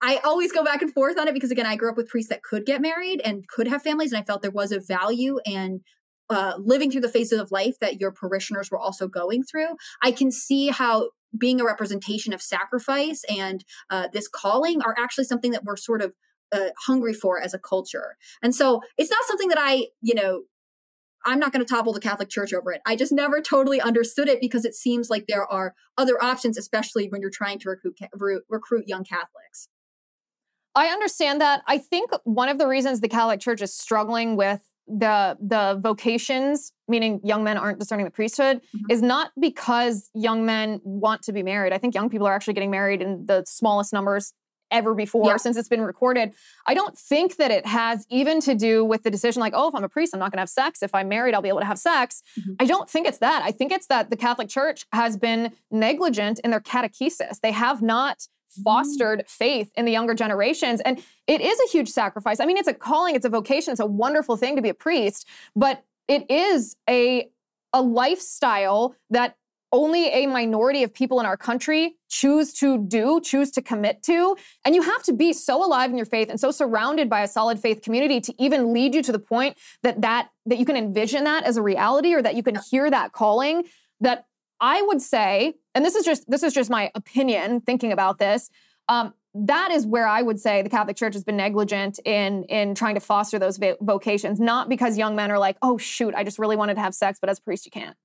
I 0.00 0.20
always 0.24 0.52
go 0.52 0.62
back 0.62 0.80
and 0.80 0.92
forth 0.92 1.18
on 1.18 1.26
it 1.28 1.34
because 1.34 1.50
again, 1.50 1.66
I 1.66 1.76
grew 1.76 1.90
up 1.90 1.96
with 1.96 2.08
priests 2.08 2.30
that 2.30 2.42
could 2.42 2.64
get 2.64 2.80
married 2.80 3.20
and 3.24 3.48
could 3.48 3.66
have 3.66 3.82
families, 3.82 4.12
and 4.12 4.20
I 4.20 4.24
felt 4.24 4.42
there 4.42 4.50
was 4.50 4.70
a 4.70 4.80
value 4.80 5.38
and 5.44 5.80
uh, 6.30 6.54
living 6.58 6.90
through 6.90 7.00
the 7.00 7.08
phases 7.08 7.40
of 7.40 7.50
life 7.50 7.78
that 7.80 8.00
your 8.00 8.12
parishioners 8.12 8.70
were 8.70 8.78
also 8.78 9.08
going 9.08 9.42
through. 9.42 9.76
I 10.02 10.12
can 10.12 10.30
see 10.30 10.68
how 10.68 11.10
being 11.36 11.60
a 11.60 11.64
representation 11.64 12.32
of 12.32 12.40
sacrifice 12.40 13.22
and 13.28 13.64
uh, 13.90 14.08
this 14.12 14.28
calling 14.28 14.80
are 14.82 14.94
actually 14.98 15.24
something 15.24 15.50
that 15.52 15.64
we're 15.64 15.76
sort 15.76 16.02
of 16.02 16.14
uh, 16.52 16.70
hungry 16.86 17.12
for 17.12 17.40
as 17.40 17.52
a 17.52 17.58
culture. 17.58 18.16
And 18.42 18.54
so 18.54 18.80
it's 18.96 19.10
not 19.10 19.24
something 19.26 19.48
that 19.48 19.58
I, 19.60 19.88
you 20.00 20.14
know, 20.14 20.42
I'm 21.24 21.38
not 21.38 21.52
going 21.52 21.64
to 21.64 21.68
topple 21.68 21.92
the 21.92 22.00
Catholic 22.00 22.30
Church 22.30 22.54
over 22.54 22.72
it. 22.72 22.80
I 22.86 22.96
just 22.96 23.12
never 23.12 23.40
totally 23.40 23.80
understood 23.80 24.28
it 24.28 24.40
because 24.40 24.64
it 24.64 24.74
seems 24.74 25.10
like 25.10 25.24
there 25.28 25.46
are 25.46 25.74
other 25.98 26.22
options, 26.22 26.56
especially 26.56 27.08
when 27.08 27.20
you're 27.20 27.30
trying 27.30 27.58
to 27.60 27.70
recruit 27.70 28.44
recruit 28.48 28.84
young 28.86 29.04
Catholics. 29.04 29.68
I 30.74 30.86
understand 30.86 31.40
that. 31.40 31.62
I 31.66 31.78
think 31.78 32.10
one 32.24 32.48
of 32.48 32.58
the 32.58 32.68
reasons 32.68 33.00
the 33.00 33.08
Catholic 33.08 33.40
Church 33.40 33.60
is 33.60 33.74
struggling 33.74 34.36
with 34.36 34.60
the 34.88 35.36
the 35.40 35.78
vocations 35.80 36.72
meaning 36.86 37.20
young 37.22 37.44
men 37.44 37.56
aren't 37.56 37.78
discerning 37.78 38.04
the 38.04 38.10
priesthood 38.10 38.58
mm-hmm. 38.58 38.90
is 38.90 39.02
not 39.02 39.30
because 39.38 40.10
young 40.14 40.46
men 40.46 40.80
want 40.82 41.22
to 41.22 41.32
be 41.32 41.42
married 41.42 41.72
i 41.72 41.78
think 41.78 41.94
young 41.94 42.08
people 42.08 42.26
are 42.26 42.34
actually 42.34 42.54
getting 42.54 42.70
married 42.70 43.02
in 43.02 43.26
the 43.26 43.44
smallest 43.46 43.92
numbers 43.92 44.32
ever 44.70 44.94
before 44.94 45.26
yeah. 45.26 45.36
since 45.36 45.56
it's 45.56 45.68
been 45.68 45.80
recorded 45.80 46.32
i 46.66 46.74
don't 46.74 46.96
think 46.96 47.36
that 47.36 47.50
it 47.50 47.66
has 47.66 48.06
even 48.10 48.40
to 48.40 48.54
do 48.54 48.84
with 48.84 49.02
the 49.02 49.10
decision 49.10 49.40
like 49.40 49.52
oh 49.54 49.68
if 49.68 49.74
i'm 49.74 49.84
a 49.84 49.88
priest 49.88 50.14
i'm 50.14 50.20
not 50.20 50.30
going 50.30 50.38
to 50.38 50.42
have 50.42 50.50
sex 50.50 50.82
if 50.82 50.94
i'm 50.94 51.08
married 51.08 51.34
i'll 51.34 51.42
be 51.42 51.48
able 51.48 51.60
to 51.60 51.66
have 51.66 51.78
sex 51.78 52.22
mm-hmm. 52.38 52.52
i 52.60 52.64
don't 52.64 52.88
think 52.88 53.06
it's 53.06 53.18
that 53.18 53.42
i 53.42 53.50
think 53.50 53.72
it's 53.72 53.86
that 53.86 54.10
the 54.10 54.16
catholic 54.16 54.48
church 54.48 54.84
has 54.92 55.16
been 55.16 55.52
negligent 55.70 56.38
in 56.44 56.50
their 56.50 56.60
catechesis 56.60 57.40
they 57.40 57.52
have 57.52 57.82
not. 57.82 58.26
Mm. 58.56 58.62
fostered 58.62 59.24
faith 59.26 59.70
in 59.76 59.84
the 59.84 59.92
younger 59.92 60.14
generations. 60.14 60.80
And 60.82 61.02
it 61.26 61.40
is 61.40 61.58
a 61.60 61.68
huge 61.70 61.88
sacrifice. 61.88 62.40
I 62.40 62.46
mean, 62.46 62.56
it's 62.56 62.68
a 62.68 62.74
calling, 62.74 63.14
it's 63.14 63.26
a 63.26 63.30
vocation, 63.30 63.72
it's 63.72 63.80
a 63.80 63.86
wonderful 63.86 64.36
thing 64.36 64.56
to 64.56 64.62
be 64.62 64.68
a 64.68 64.74
priest, 64.74 65.26
but 65.54 65.84
it 66.06 66.30
is 66.30 66.76
a, 66.88 67.28
a 67.72 67.82
lifestyle 67.82 68.94
that 69.10 69.36
only 69.70 70.08
a 70.08 70.26
minority 70.26 70.82
of 70.82 70.94
people 70.94 71.20
in 71.20 71.26
our 71.26 71.36
country 71.36 71.96
choose 72.08 72.54
to 72.54 72.78
do, 72.78 73.20
choose 73.20 73.50
to 73.50 73.60
commit 73.60 74.02
to. 74.02 74.34
And 74.64 74.74
you 74.74 74.80
have 74.80 75.02
to 75.02 75.12
be 75.12 75.34
so 75.34 75.62
alive 75.62 75.90
in 75.90 75.98
your 75.98 76.06
faith 76.06 76.30
and 76.30 76.40
so 76.40 76.50
surrounded 76.50 77.10
by 77.10 77.20
a 77.20 77.28
solid 77.28 77.58
faith 77.58 77.82
community 77.82 78.18
to 78.22 78.42
even 78.42 78.72
lead 78.72 78.94
you 78.94 79.02
to 79.02 79.12
the 79.12 79.18
point 79.18 79.58
that 79.82 80.00
that 80.00 80.30
that 80.46 80.58
you 80.58 80.64
can 80.64 80.76
envision 80.76 81.24
that 81.24 81.44
as 81.44 81.58
a 81.58 81.62
reality 81.62 82.14
or 82.14 82.22
that 82.22 82.34
you 82.34 82.42
can 82.42 82.56
hear 82.70 82.90
that 82.90 83.12
calling 83.12 83.64
that 84.00 84.24
I 84.60 84.82
would 84.82 85.00
say, 85.00 85.54
and 85.74 85.84
this 85.84 85.94
is 85.94 86.04
just 86.04 86.28
this 86.28 86.42
is 86.42 86.52
just 86.52 86.70
my 86.70 86.90
opinion 86.94 87.60
thinking 87.60 87.92
about 87.92 88.18
this. 88.18 88.50
Um, 88.88 89.14
that 89.34 89.70
is 89.70 89.86
where 89.86 90.06
I 90.06 90.22
would 90.22 90.40
say 90.40 90.62
the 90.62 90.70
Catholic 90.70 90.96
Church 90.96 91.14
has 91.14 91.24
been 91.24 91.36
negligent 91.36 92.00
in 92.04 92.44
in 92.44 92.74
trying 92.74 92.94
to 92.94 93.00
foster 93.00 93.38
those 93.38 93.58
vocations, 93.80 94.40
not 94.40 94.68
because 94.68 94.98
young 94.98 95.14
men 95.14 95.30
are 95.30 95.38
like, 95.38 95.56
oh 95.62 95.78
shoot, 95.78 96.14
I 96.14 96.24
just 96.24 96.38
really 96.38 96.56
wanted 96.56 96.74
to 96.74 96.80
have 96.80 96.94
sex, 96.94 97.18
but 97.20 97.30
as 97.30 97.38
a 97.38 97.42
priest 97.42 97.66
you 97.66 97.70
can't. 97.70 97.96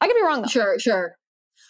I 0.00 0.06
could 0.06 0.14
be 0.14 0.22
wrong 0.22 0.42
though. 0.42 0.48
Sure, 0.48 0.78
sure. 0.78 1.16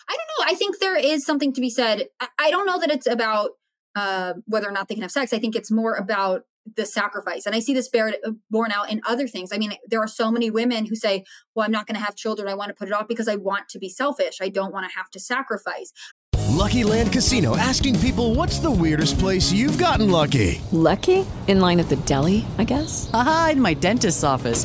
I 0.08 0.16
don't 0.16 0.46
know. 0.46 0.52
I 0.52 0.54
think 0.56 0.78
there 0.78 0.96
is 0.96 1.24
something 1.24 1.52
to 1.52 1.60
be 1.60 1.70
said. 1.70 2.08
I, 2.20 2.28
I 2.38 2.50
don't 2.50 2.66
know 2.66 2.78
that 2.78 2.90
it's 2.90 3.06
about 3.06 3.50
uh, 3.94 4.34
whether 4.46 4.68
or 4.68 4.72
not 4.72 4.88
they 4.88 4.94
can 4.94 5.02
have 5.02 5.12
sex. 5.12 5.32
I 5.32 5.38
think 5.38 5.56
it's 5.56 5.70
more 5.70 5.94
about 5.94 6.42
the 6.76 6.86
sacrifice. 6.86 7.46
And 7.46 7.54
I 7.54 7.60
see 7.60 7.74
this 7.74 7.88
bear, 7.88 8.14
uh, 8.24 8.32
borne 8.50 8.72
out 8.72 8.90
in 8.90 9.00
other 9.06 9.28
things. 9.28 9.50
I 9.52 9.58
mean, 9.58 9.74
there 9.86 10.00
are 10.00 10.08
so 10.08 10.30
many 10.30 10.50
women 10.50 10.86
who 10.86 10.96
say, 10.96 11.24
well, 11.54 11.64
I'm 11.64 11.72
not 11.72 11.86
going 11.86 11.98
to 11.98 12.04
have 12.04 12.16
children. 12.16 12.48
I 12.48 12.54
want 12.54 12.68
to 12.68 12.74
put 12.74 12.88
it 12.88 12.94
off 12.94 13.08
because 13.08 13.28
I 13.28 13.36
want 13.36 13.68
to 13.70 13.78
be 13.78 13.88
selfish. 13.88 14.38
I 14.40 14.48
don't 14.48 14.72
want 14.72 14.88
to 14.90 14.96
have 14.96 15.10
to 15.10 15.20
sacrifice. 15.20 15.92
Lucky 16.56 16.84
Land 16.84 17.12
Casino 17.12 17.56
asking 17.56 17.98
people 18.00 18.34
what's 18.34 18.58
the 18.58 18.70
weirdest 18.70 19.18
place 19.18 19.52
you've 19.52 19.78
gotten 19.78 20.10
lucky? 20.10 20.60
Lucky? 20.72 21.26
In 21.48 21.60
line 21.60 21.78
at 21.80 21.88
the 21.88 21.96
deli, 21.96 22.46
I 22.58 22.64
guess? 22.64 23.10
Aha, 23.12 23.50
in 23.52 23.60
my 23.60 23.74
dentist's 23.74 24.24
office. 24.24 24.64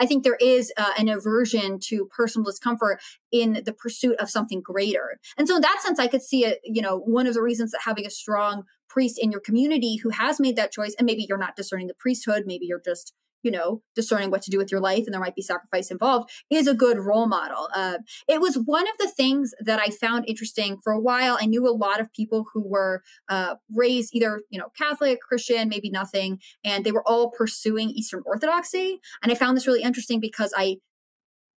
I 0.00 0.06
think 0.06 0.24
there 0.24 0.38
is 0.40 0.72
uh, 0.76 0.92
an 0.98 1.08
aversion 1.08 1.78
to 1.88 2.08
personal 2.16 2.46
discomfort 2.46 3.00
in 3.30 3.62
the 3.64 3.72
pursuit 3.72 4.16
of 4.18 4.30
something 4.30 4.62
greater. 4.62 5.18
And 5.36 5.46
so 5.46 5.56
in 5.56 5.62
that 5.62 5.80
sense, 5.82 5.98
I 5.98 6.08
could 6.08 6.22
see 6.22 6.44
it, 6.44 6.58
you 6.64 6.82
know, 6.82 6.98
one 6.98 7.26
of 7.26 7.34
the 7.34 7.42
reasons 7.42 7.70
that 7.72 7.82
having 7.84 8.06
a 8.06 8.10
strong 8.10 8.64
priest 8.88 9.18
in 9.22 9.30
your 9.30 9.40
community 9.40 9.96
who 9.96 10.10
has 10.10 10.40
made 10.40 10.56
that 10.56 10.72
choice, 10.72 10.94
and 10.98 11.06
maybe 11.06 11.26
you're 11.28 11.38
not 11.38 11.54
discerning 11.54 11.86
the 11.86 11.94
priesthood, 11.94 12.44
maybe 12.46 12.66
you're 12.66 12.82
just 12.84 13.12
you 13.42 13.50
know, 13.50 13.82
discerning 13.94 14.30
what 14.30 14.42
to 14.42 14.50
do 14.50 14.58
with 14.58 14.70
your 14.70 14.80
life 14.80 15.04
and 15.06 15.14
there 15.14 15.20
might 15.20 15.34
be 15.34 15.42
sacrifice 15.42 15.90
involved 15.90 16.30
is 16.50 16.66
a 16.66 16.74
good 16.74 16.98
role 16.98 17.26
model. 17.26 17.68
Uh, 17.74 17.98
it 18.28 18.40
was 18.40 18.56
one 18.56 18.86
of 18.88 18.98
the 18.98 19.08
things 19.08 19.52
that 19.60 19.80
I 19.80 19.88
found 19.88 20.24
interesting 20.28 20.78
for 20.82 20.92
a 20.92 21.00
while. 21.00 21.38
I 21.40 21.46
knew 21.46 21.66
a 21.66 21.70
lot 21.70 22.00
of 22.00 22.12
people 22.12 22.46
who 22.52 22.66
were 22.66 23.02
uh, 23.28 23.56
raised 23.74 24.14
either, 24.14 24.42
you 24.50 24.58
know, 24.58 24.68
Catholic, 24.76 25.20
Christian, 25.20 25.68
maybe 25.68 25.90
nothing, 25.90 26.38
and 26.64 26.84
they 26.84 26.92
were 26.92 27.06
all 27.06 27.30
pursuing 27.30 27.90
Eastern 27.90 28.22
Orthodoxy. 28.26 29.00
And 29.22 29.32
I 29.32 29.34
found 29.34 29.56
this 29.56 29.66
really 29.66 29.82
interesting 29.82 30.20
because 30.20 30.52
I 30.56 30.76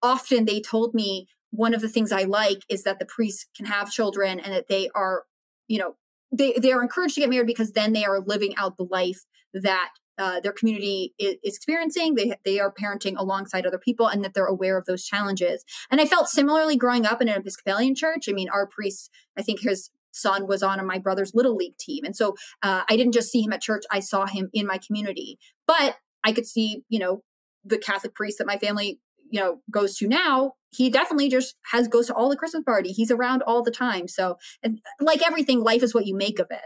often 0.03 0.45
they 0.45 0.61
told 0.61 0.95
me 0.95 1.27
one 1.51 1.75
of 1.75 1.81
the 1.81 1.89
things 1.89 2.13
I 2.13 2.25
like 2.25 2.63
is 2.69 2.85
that 2.85 2.99
the 2.99 3.07
priests 3.07 3.47
can 3.57 3.67
have 3.67 3.91
children 3.91 4.39
and 4.39 4.53
that 4.53 4.69
they 4.69 4.89
are, 4.95 5.25
you 5.69 5.79
know, 5.79 5.97
they, 6.33 6.53
they 6.53 6.73
are 6.73 6.83
encouraged 6.83 7.17
to 7.17 7.21
get 7.21 7.31
married 7.31 7.47
because 7.47 7.73
then 7.73 7.93
they 7.93 8.05
are 8.05 8.21
living 8.21 8.55
out 8.57 8.77
the 8.77 8.87
life 8.89 9.25
that 9.53 9.91
uh, 10.21 10.39
their 10.41 10.53
community 10.53 11.15
is, 11.19 11.37
is, 11.43 11.57
experiencing. 11.57 12.15
They 12.15 12.35
they 12.45 12.61
are 12.61 12.73
parenting 12.73 13.15
alongside 13.17 13.67
other 13.67 13.79
people, 13.79 14.07
and 14.07 14.23
that 14.23 14.35
they're 14.35 14.47
aware 14.47 14.77
of 14.77 14.85
those 14.85 15.05
challenges. 15.05 15.65
And 15.91 16.01
I 16.01 16.07
felt 16.07 16.29
similarly 16.29 16.77
growing 16.77 17.07
up 17.07 17.23
in 17.23 17.29
an 17.29 17.41
Episcopalian 17.41 17.95
church. 17.95 18.29
I 18.29 18.33
mean, 18.33 18.49
our 18.51 18.67
priest, 18.67 19.11
I 19.37 19.43
think 19.43 19.61
his 19.61 19.91
son 20.13 20.47
was 20.47 20.63
on 20.63 20.85
my 20.87 20.99
brother's 20.99 21.35
little 21.35 21.57
league 21.57 21.79
team. 21.79 22.05
And 22.05 22.17
so 22.17 22.35
uh, 22.63 22.83
I 22.89 22.97
didn't 22.97 23.13
just 23.13 23.31
see 23.31 23.43
him 23.43 23.53
at 23.53 23.63
church, 23.63 23.85
I 23.91 24.01
saw 24.01 24.27
him 24.27 24.51
in 24.53 24.67
my 24.67 24.79
community. 24.79 25.39
But 25.67 25.97
I 26.25 26.33
could 26.33 26.47
see, 26.47 26.83
you 26.89 26.99
know, 26.99 27.23
the 27.65 27.79
Catholic 27.79 28.15
priest 28.15 28.39
that 28.39 28.47
my 28.47 28.59
family, 28.59 29.01
you 29.31 29.41
know, 29.41 29.61
goes 29.71 29.97
to 29.97 30.09
now. 30.09 30.55
He 30.71 30.91
definitely 30.91 31.29
just 31.29 31.57
has 31.73 31.89
goes 31.89 32.07
to 32.09 32.15
all 32.15 32.29
the 32.29 32.37
Christmas 32.37 32.65
party. 32.65 32.93
He's 32.93 33.11
around 33.11 33.43
all 33.43 33.63
the 33.63 33.71
time. 33.71 34.07
So, 34.09 34.37
and 34.63 34.81
like 35.01 35.23
everything, 35.27 35.63
life 35.63 35.83
is 35.83 35.95
what 35.95 36.07
you 36.07 36.17
make 36.17 36.39
of 36.39 36.47
it. 36.51 36.61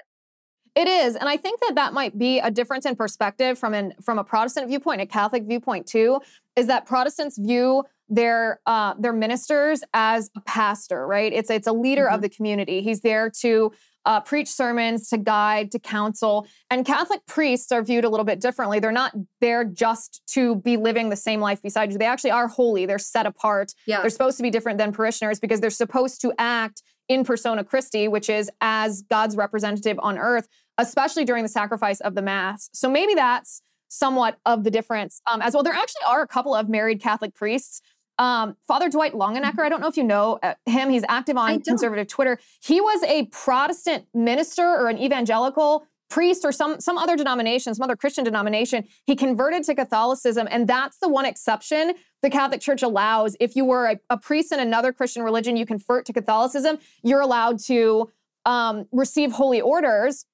It 0.74 0.88
is, 0.88 1.14
and 1.14 1.28
I 1.28 1.36
think 1.36 1.60
that 1.60 1.76
that 1.76 1.92
might 1.92 2.18
be 2.18 2.40
a 2.40 2.50
difference 2.50 2.84
in 2.84 2.96
perspective 2.96 3.58
from 3.58 3.74
an 3.74 3.94
from 4.02 4.18
a 4.18 4.24
Protestant 4.24 4.68
viewpoint, 4.68 5.00
a 5.00 5.06
Catholic 5.06 5.44
viewpoint 5.44 5.86
too. 5.86 6.20
Is 6.56 6.66
that 6.66 6.84
Protestants 6.84 7.38
view 7.38 7.84
their 8.08 8.60
uh, 8.66 8.94
their 8.98 9.12
ministers 9.12 9.82
as 9.94 10.30
a 10.36 10.40
pastor, 10.40 11.06
right? 11.06 11.32
It's 11.32 11.48
it's 11.48 11.68
a 11.68 11.72
leader 11.72 12.06
mm-hmm. 12.06 12.14
of 12.16 12.22
the 12.22 12.28
community. 12.28 12.82
He's 12.82 13.00
there 13.00 13.30
to 13.40 13.72
uh, 14.06 14.20
preach 14.20 14.48
sermons, 14.48 15.08
to 15.08 15.18
guide, 15.18 15.70
to 15.72 15.78
counsel. 15.78 16.46
And 16.70 16.84
Catholic 16.84 17.24
priests 17.26 17.72
are 17.72 17.82
viewed 17.82 18.04
a 18.04 18.08
little 18.08 18.24
bit 18.24 18.40
differently. 18.40 18.78
They're 18.78 18.92
not 18.92 19.14
there 19.40 19.64
just 19.64 20.22
to 20.28 20.56
be 20.56 20.76
living 20.76 21.08
the 21.08 21.16
same 21.16 21.40
life 21.40 21.62
beside 21.62 21.92
you. 21.92 21.98
They 21.98 22.04
actually 22.04 22.32
are 22.32 22.48
holy. 22.48 22.86
They're 22.86 22.98
set 22.98 23.26
apart. 23.26 23.72
Yeah. 23.86 24.00
They're 24.00 24.10
supposed 24.10 24.36
to 24.38 24.42
be 24.42 24.50
different 24.50 24.78
than 24.78 24.92
parishioners 24.92 25.40
because 25.40 25.60
they're 25.60 25.70
supposed 25.70 26.20
to 26.22 26.32
act 26.38 26.82
in 27.08 27.24
persona 27.24 27.64
Christi, 27.64 28.08
which 28.08 28.28
is 28.28 28.50
as 28.60 29.02
God's 29.02 29.36
representative 29.36 29.98
on 30.02 30.18
earth, 30.18 30.48
especially 30.78 31.24
during 31.24 31.42
the 31.42 31.48
sacrifice 31.48 32.00
of 32.00 32.14
the 32.14 32.22
Mass. 32.22 32.70
So 32.72 32.88
maybe 32.88 33.14
that's 33.14 33.62
somewhat 33.88 34.38
of 34.44 34.64
the 34.64 34.70
difference 34.70 35.20
um, 35.26 35.40
as 35.40 35.54
well. 35.54 35.62
There 35.62 35.72
actually 35.72 36.02
are 36.06 36.22
a 36.22 36.26
couple 36.26 36.54
of 36.54 36.68
married 36.68 37.00
Catholic 37.00 37.34
priests 37.34 37.80
um, 38.18 38.56
Father 38.66 38.88
Dwight 38.88 39.12
Longenecker, 39.12 39.60
I 39.60 39.68
don't 39.68 39.80
know 39.80 39.88
if 39.88 39.96
you 39.96 40.04
know 40.04 40.38
uh, 40.42 40.54
him. 40.66 40.90
He's 40.90 41.04
active 41.08 41.36
on 41.36 41.60
conservative 41.60 42.06
Twitter. 42.06 42.38
He 42.62 42.80
was 42.80 43.02
a 43.04 43.26
Protestant 43.26 44.06
minister 44.14 44.62
or 44.62 44.88
an 44.88 44.98
evangelical 44.98 45.86
priest 46.10 46.44
or 46.44 46.52
some 46.52 46.80
some 46.80 46.98
other 46.98 47.16
denomination, 47.16 47.74
some 47.74 47.84
other 47.84 47.96
Christian 47.96 48.24
denomination. 48.24 48.84
He 49.06 49.16
converted 49.16 49.64
to 49.64 49.74
Catholicism, 49.74 50.46
and 50.50 50.68
that's 50.68 50.98
the 50.98 51.08
one 51.08 51.24
exception 51.24 51.94
the 52.22 52.30
Catholic 52.30 52.60
Church 52.60 52.82
allows. 52.82 53.36
If 53.40 53.56
you 53.56 53.64
were 53.64 53.86
a, 53.86 53.98
a 54.10 54.18
priest 54.18 54.52
in 54.52 54.60
another 54.60 54.92
Christian 54.92 55.22
religion, 55.22 55.56
you 55.56 55.66
convert 55.66 56.06
to 56.06 56.12
Catholicism, 56.12 56.78
you're 57.02 57.20
allowed 57.20 57.58
to 57.64 58.10
um, 58.46 58.86
receive 58.92 59.32
holy 59.32 59.60
orders 59.60 60.26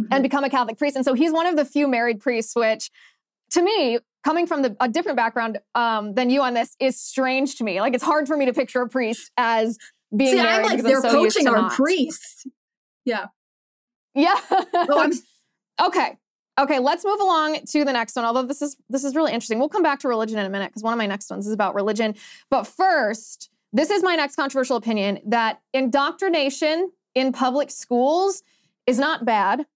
mm-hmm. 0.00 0.12
and 0.12 0.22
become 0.22 0.44
a 0.44 0.50
Catholic 0.50 0.78
priest. 0.78 0.96
And 0.96 1.04
so 1.04 1.14
he's 1.14 1.32
one 1.32 1.46
of 1.46 1.56
the 1.56 1.64
few 1.64 1.88
married 1.88 2.20
priests, 2.20 2.54
which 2.54 2.90
to 3.50 3.62
me 3.62 3.98
coming 4.24 4.46
from 4.46 4.62
the, 4.62 4.76
a 4.80 4.88
different 4.88 5.16
background 5.16 5.58
um, 5.74 6.14
than 6.14 6.30
you 6.30 6.42
on 6.42 6.54
this 6.54 6.76
is 6.80 6.98
strange 6.98 7.56
to 7.56 7.64
me. 7.64 7.80
Like 7.80 7.94
it's 7.94 8.04
hard 8.04 8.26
for 8.26 8.36
me 8.36 8.46
to 8.46 8.52
picture 8.52 8.82
a 8.82 8.88
priest 8.88 9.30
as 9.36 9.78
being 10.16 10.32
See, 10.32 10.42
married. 10.42 10.66
I'm 10.66 10.76
like 10.76 10.82
they're 10.82 11.00
so 11.00 11.10
poaching 11.10 11.46
our 11.46 11.70
priests. 11.70 12.46
Yeah. 13.04 13.26
Yeah. 14.14 14.38
oh, 14.50 15.12
okay. 15.86 16.16
Okay, 16.58 16.78
let's 16.78 17.04
move 17.04 17.20
along 17.20 17.58
to 17.70 17.84
the 17.84 17.92
next 17.92 18.14
one. 18.14 18.24
Although 18.24 18.44
this 18.44 18.62
is 18.62 18.76
this 18.88 19.02
is 19.02 19.16
really 19.16 19.32
interesting. 19.32 19.58
We'll 19.58 19.68
come 19.68 19.82
back 19.82 19.98
to 20.00 20.08
religion 20.08 20.38
in 20.38 20.46
a 20.46 20.48
minute 20.48 20.70
because 20.70 20.82
one 20.82 20.92
of 20.92 20.98
my 20.98 21.06
next 21.06 21.28
ones 21.30 21.46
is 21.46 21.52
about 21.52 21.74
religion. 21.74 22.14
But 22.48 22.64
first, 22.64 23.50
this 23.72 23.90
is 23.90 24.04
my 24.04 24.14
next 24.14 24.36
controversial 24.36 24.76
opinion 24.76 25.18
that 25.26 25.60
indoctrination 25.72 26.92
in 27.14 27.32
public 27.32 27.70
schools 27.70 28.42
is 28.86 28.98
not 28.98 29.24
bad. 29.24 29.66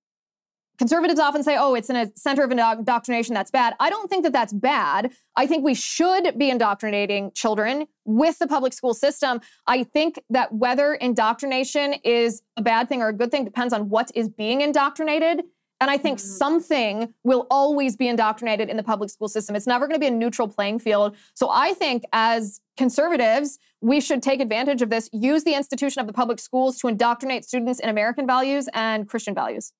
Conservatives 0.78 1.18
often 1.18 1.42
say, 1.42 1.56
oh, 1.58 1.74
it's 1.74 1.90
in 1.90 1.96
a 1.96 2.10
center 2.14 2.44
of 2.44 2.52
indoctrination, 2.52 3.34
that's 3.34 3.50
bad. 3.50 3.74
I 3.80 3.90
don't 3.90 4.08
think 4.08 4.22
that 4.22 4.32
that's 4.32 4.52
bad. 4.52 5.12
I 5.36 5.46
think 5.46 5.64
we 5.64 5.74
should 5.74 6.38
be 6.38 6.50
indoctrinating 6.50 7.32
children 7.34 7.86
with 8.04 8.38
the 8.38 8.46
public 8.46 8.72
school 8.72 8.94
system. 8.94 9.40
I 9.66 9.82
think 9.82 10.20
that 10.30 10.54
whether 10.54 10.94
indoctrination 10.94 11.94
is 12.04 12.42
a 12.56 12.62
bad 12.62 12.88
thing 12.88 13.02
or 13.02 13.08
a 13.08 13.12
good 13.12 13.32
thing 13.32 13.44
depends 13.44 13.74
on 13.74 13.88
what 13.88 14.12
is 14.14 14.28
being 14.28 14.60
indoctrinated. 14.60 15.42
And 15.80 15.90
I 15.90 15.96
think 15.96 16.18
mm-hmm. 16.18 16.28
something 16.28 17.14
will 17.22 17.46
always 17.50 17.96
be 17.96 18.08
indoctrinated 18.08 18.68
in 18.68 18.76
the 18.76 18.82
public 18.82 19.10
school 19.10 19.28
system. 19.28 19.54
It's 19.56 19.66
never 19.66 19.86
going 19.86 19.94
to 19.94 20.00
be 20.00 20.08
a 20.08 20.16
neutral 20.16 20.48
playing 20.48 20.78
field. 20.80 21.16
So 21.34 21.50
I 21.50 21.74
think 21.74 22.04
as 22.12 22.60
conservatives, 22.76 23.58
we 23.80 24.00
should 24.00 24.22
take 24.22 24.40
advantage 24.40 24.82
of 24.82 24.90
this, 24.90 25.08
use 25.12 25.44
the 25.44 25.54
institution 25.54 26.00
of 26.00 26.06
the 26.06 26.12
public 26.12 26.40
schools 26.40 26.78
to 26.78 26.88
indoctrinate 26.88 27.44
students 27.44 27.78
in 27.78 27.88
American 27.88 28.26
values 28.26 28.68
and 28.74 29.08
Christian 29.08 29.34
values. 29.34 29.72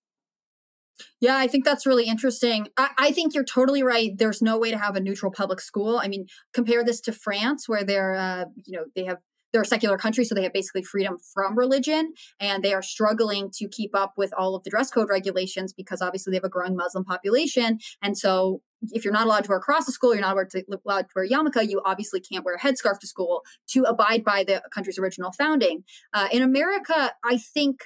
Yeah, 1.20 1.36
I 1.36 1.46
think 1.46 1.64
that's 1.64 1.86
really 1.86 2.06
interesting. 2.06 2.68
I, 2.76 2.90
I, 2.98 3.12
think 3.12 3.34
you're 3.34 3.44
totally 3.44 3.82
right. 3.82 4.16
There's 4.16 4.42
no 4.42 4.58
way 4.58 4.70
to 4.70 4.78
have 4.78 4.96
a 4.96 5.00
neutral 5.00 5.32
public 5.32 5.60
school. 5.60 6.00
I 6.02 6.08
mean, 6.08 6.26
compare 6.52 6.84
this 6.84 7.00
to 7.02 7.12
France, 7.12 7.68
where 7.68 7.84
they're, 7.84 8.14
uh, 8.14 8.46
you 8.64 8.76
know, 8.76 8.84
they 8.94 9.04
have 9.04 9.18
they're 9.52 9.62
a 9.62 9.66
secular 9.66 9.96
country, 9.96 10.24
so 10.24 10.34
they 10.34 10.42
have 10.42 10.52
basically 10.52 10.82
freedom 10.82 11.16
from 11.32 11.56
religion, 11.56 12.12
and 12.38 12.62
they 12.62 12.74
are 12.74 12.82
struggling 12.82 13.50
to 13.54 13.66
keep 13.66 13.96
up 13.96 14.12
with 14.16 14.32
all 14.36 14.54
of 14.54 14.62
the 14.62 14.70
dress 14.70 14.90
code 14.90 15.08
regulations 15.08 15.72
because 15.72 16.02
obviously 16.02 16.30
they 16.30 16.36
have 16.36 16.44
a 16.44 16.50
growing 16.50 16.76
Muslim 16.76 17.04
population, 17.04 17.78
and 18.02 18.18
so 18.18 18.60
if 18.92 19.04
you're 19.04 19.12
not 19.12 19.26
allowed 19.26 19.44
to 19.44 19.48
wear 19.48 19.58
a 19.58 19.62
cross 19.62 19.86
to 19.86 19.92
school, 19.92 20.14
you're 20.14 20.22
not 20.22 20.34
allowed 20.34 20.50
to, 20.50 20.64
allowed 20.86 21.02
to 21.02 21.08
wear 21.16 21.24
a 21.24 21.28
yarmulke, 21.28 21.68
you 21.68 21.80
obviously 21.84 22.20
can't 22.20 22.44
wear 22.44 22.54
a 22.54 22.60
headscarf 22.60 22.98
to 23.00 23.06
school 23.06 23.42
to 23.68 23.82
abide 23.82 24.24
by 24.24 24.44
the 24.44 24.62
country's 24.72 24.98
original 24.98 25.32
founding. 25.32 25.84
Uh, 26.12 26.28
in 26.30 26.42
America, 26.42 27.12
I 27.24 27.38
think 27.38 27.80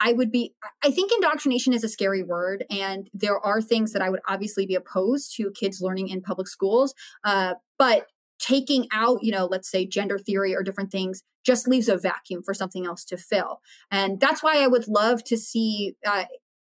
I 0.00 0.12
would 0.12 0.30
be, 0.30 0.54
I 0.84 0.90
think 0.90 1.12
indoctrination 1.12 1.72
is 1.72 1.84
a 1.84 1.88
scary 1.88 2.22
word. 2.22 2.64
And 2.70 3.08
there 3.12 3.38
are 3.38 3.60
things 3.60 3.92
that 3.92 4.02
I 4.02 4.10
would 4.10 4.20
obviously 4.28 4.66
be 4.66 4.74
opposed 4.74 5.34
to 5.36 5.50
kids 5.50 5.80
learning 5.80 6.08
in 6.08 6.22
public 6.22 6.48
schools. 6.48 6.94
Uh, 7.24 7.54
but 7.78 8.06
taking 8.38 8.86
out, 8.92 9.18
you 9.22 9.32
know, 9.32 9.46
let's 9.46 9.70
say 9.70 9.86
gender 9.86 10.18
theory 10.18 10.54
or 10.54 10.62
different 10.62 10.92
things 10.92 11.22
just 11.44 11.66
leaves 11.66 11.88
a 11.88 11.96
vacuum 11.96 12.42
for 12.44 12.54
something 12.54 12.86
else 12.86 13.04
to 13.04 13.16
fill. 13.16 13.60
And 13.90 14.20
that's 14.20 14.42
why 14.42 14.62
I 14.62 14.66
would 14.66 14.86
love 14.86 15.24
to 15.24 15.36
see 15.36 15.94
uh, 16.06 16.24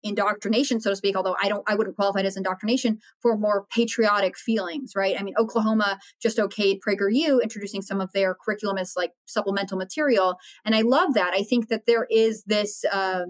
indoctrination, 0.03 0.81
so 0.81 0.89
to 0.89 0.95
speak, 0.95 1.15
although 1.15 1.35
I 1.41 1.47
don't 1.47 1.63
I 1.67 1.75
wouldn't 1.75 1.95
qualify 1.95 2.19
it 2.19 2.25
as 2.25 2.37
indoctrination 2.37 2.99
for 3.21 3.37
more 3.37 3.65
patriotic 3.71 4.37
feelings, 4.37 4.93
right? 4.95 5.15
I 5.19 5.23
mean, 5.23 5.35
Oklahoma 5.37 5.99
just 6.21 6.37
okayed 6.37 6.79
PragerU 6.85 7.41
introducing 7.41 7.81
some 7.81 8.01
of 8.01 8.11
their 8.13 8.35
curriculum 8.35 8.77
as 8.77 8.93
like 8.95 9.11
supplemental 9.25 9.77
material. 9.77 10.37
And 10.65 10.75
I 10.75 10.81
love 10.81 11.13
that. 11.13 11.33
I 11.33 11.43
think 11.43 11.69
that 11.69 11.85
there 11.85 12.07
is 12.09 12.43
this 12.43 12.83
uh, 12.91 13.25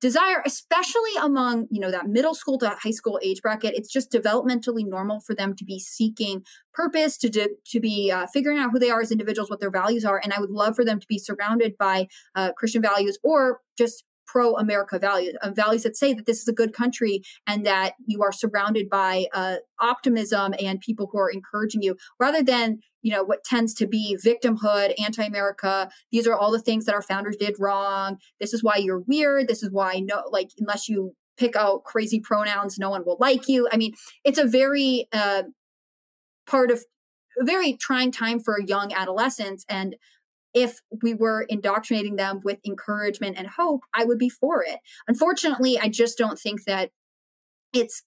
desire 0.00 0.42
especially 0.46 1.10
among 1.20 1.66
you 1.70 1.78
know 1.78 1.90
that 1.90 2.08
middle 2.08 2.34
school 2.34 2.58
to 2.58 2.70
high 2.82 2.90
school 2.90 3.20
age 3.22 3.42
bracket 3.42 3.74
it's 3.74 3.92
just 3.92 4.10
developmentally 4.10 4.84
normal 4.86 5.20
for 5.20 5.34
them 5.34 5.54
to 5.54 5.64
be 5.64 5.78
seeking 5.78 6.42
purpose 6.72 7.18
to 7.18 7.28
de- 7.28 7.56
to 7.66 7.80
be 7.80 8.10
uh, 8.10 8.26
figuring 8.32 8.58
out 8.58 8.70
who 8.72 8.78
they 8.78 8.90
are 8.90 9.02
as 9.02 9.12
individuals 9.12 9.50
what 9.50 9.60
their 9.60 9.70
values 9.70 10.04
are 10.04 10.20
and 10.22 10.32
i 10.32 10.40
would 10.40 10.50
love 10.50 10.74
for 10.74 10.84
them 10.84 10.98
to 10.98 11.06
be 11.06 11.18
surrounded 11.18 11.76
by 11.78 12.08
uh, 12.34 12.50
christian 12.56 12.80
values 12.80 13.18
or 13.22 13.60
just 13.76 14.04
pro 14.30 14.56
America 14.56 14.98
values, 14.98 15.34
uh, 15.42 15.50
values 15.50 15.82
that 15.82 15.96
say 15.96 16.12
that 16.14 16.26
this 16.26 16.40
is 16.40 16.48
a 16.48 16.52
good 16.52 16.72
country 16.72 17.22
and 17.46 17.66
that 17.66 17.94
you 18.06 18.22
are 18.22 18.32
surrounded 18.32 18.88
by 18.88 19.26
uh, 19.34 19.56
optimism 19.80 20.54
and 20.62 20.80
people 20.80 21.08
who 21.10 21.18
are 21.18 21.30
encouraging 21.30 21.82
you, 21.82 21.96
rather 22.18 22.42
than 22.42 22.78
you 23.02 23.12
know 23.12 23.24
what 23.24 23.44
tends 23.44 23.74
to 23.74 23.86
be 23.86 24.16
victimhood, 24.24 24.94
anti-America. 25.02 25.90
These 26.12 26.26
are 26.28 26.36
all 26.36 26.52
the 26.52 26.60
things 26.60 26.84
that 26.84 26.94
our 26.94 27.02
founders 27.02 27.36
did 27.36 27.56
wrong. 27.58 28.18
This 28.38 28.52
is 28.52 28.62
why 28.62 28.76
you're 28.76 29.04
weird. 29.06 29.48
This 29.48 29.62
is 29.62 29.70
why 29.70 30.00
no, 30.00 30.22
like 30.30 30.50
unless 30.58 30.88
you 30.88 31.14
pick 31.38 31.56
out 31.56 31.84
crazy 31.84 32.20
pronouns, 32.20 32.78
no 32.78 32.90
one 32.90 33.04
will 33.04 33.16
like 33.18 33.48
you. 33.48 33.68
I 33.72 33.76
mean, 33.78 33.94
it's 34.24 34.38
a 34.38 34.46
very 34.46 35.08
uh, 35.12 35.44
part 36.46 36.70
of 36.70 36.84
a 37.40 37.44
very 37.44 37.76
trying 37.76 38.12
time 38.12 38.40
for 38.40 38.60
young 38.60 38.92
adolescents 38.92 39.64
and 39.68 39.96
if 40.54 40.80
we 41.02 41.14
were 41.14 41.42
indoctrinating 41.48 42.16
them 42.16 42.40
with 42.44 42.58
encouragement 42.66 43.36
and 43.38 43.48
hope, 43.48 43.82
I 43.94 44.04
would 44.04 44.18
be 44.18 44.28
for 44.28 44.62
it. 44.62 44.80
Unfortunately, 45.06 45.78
I 45.78 45.88
just 45.88 46.18
don't 46.18 46.38
think 46.38 46.64
that 46.64 46.90
it's 47.72 48.02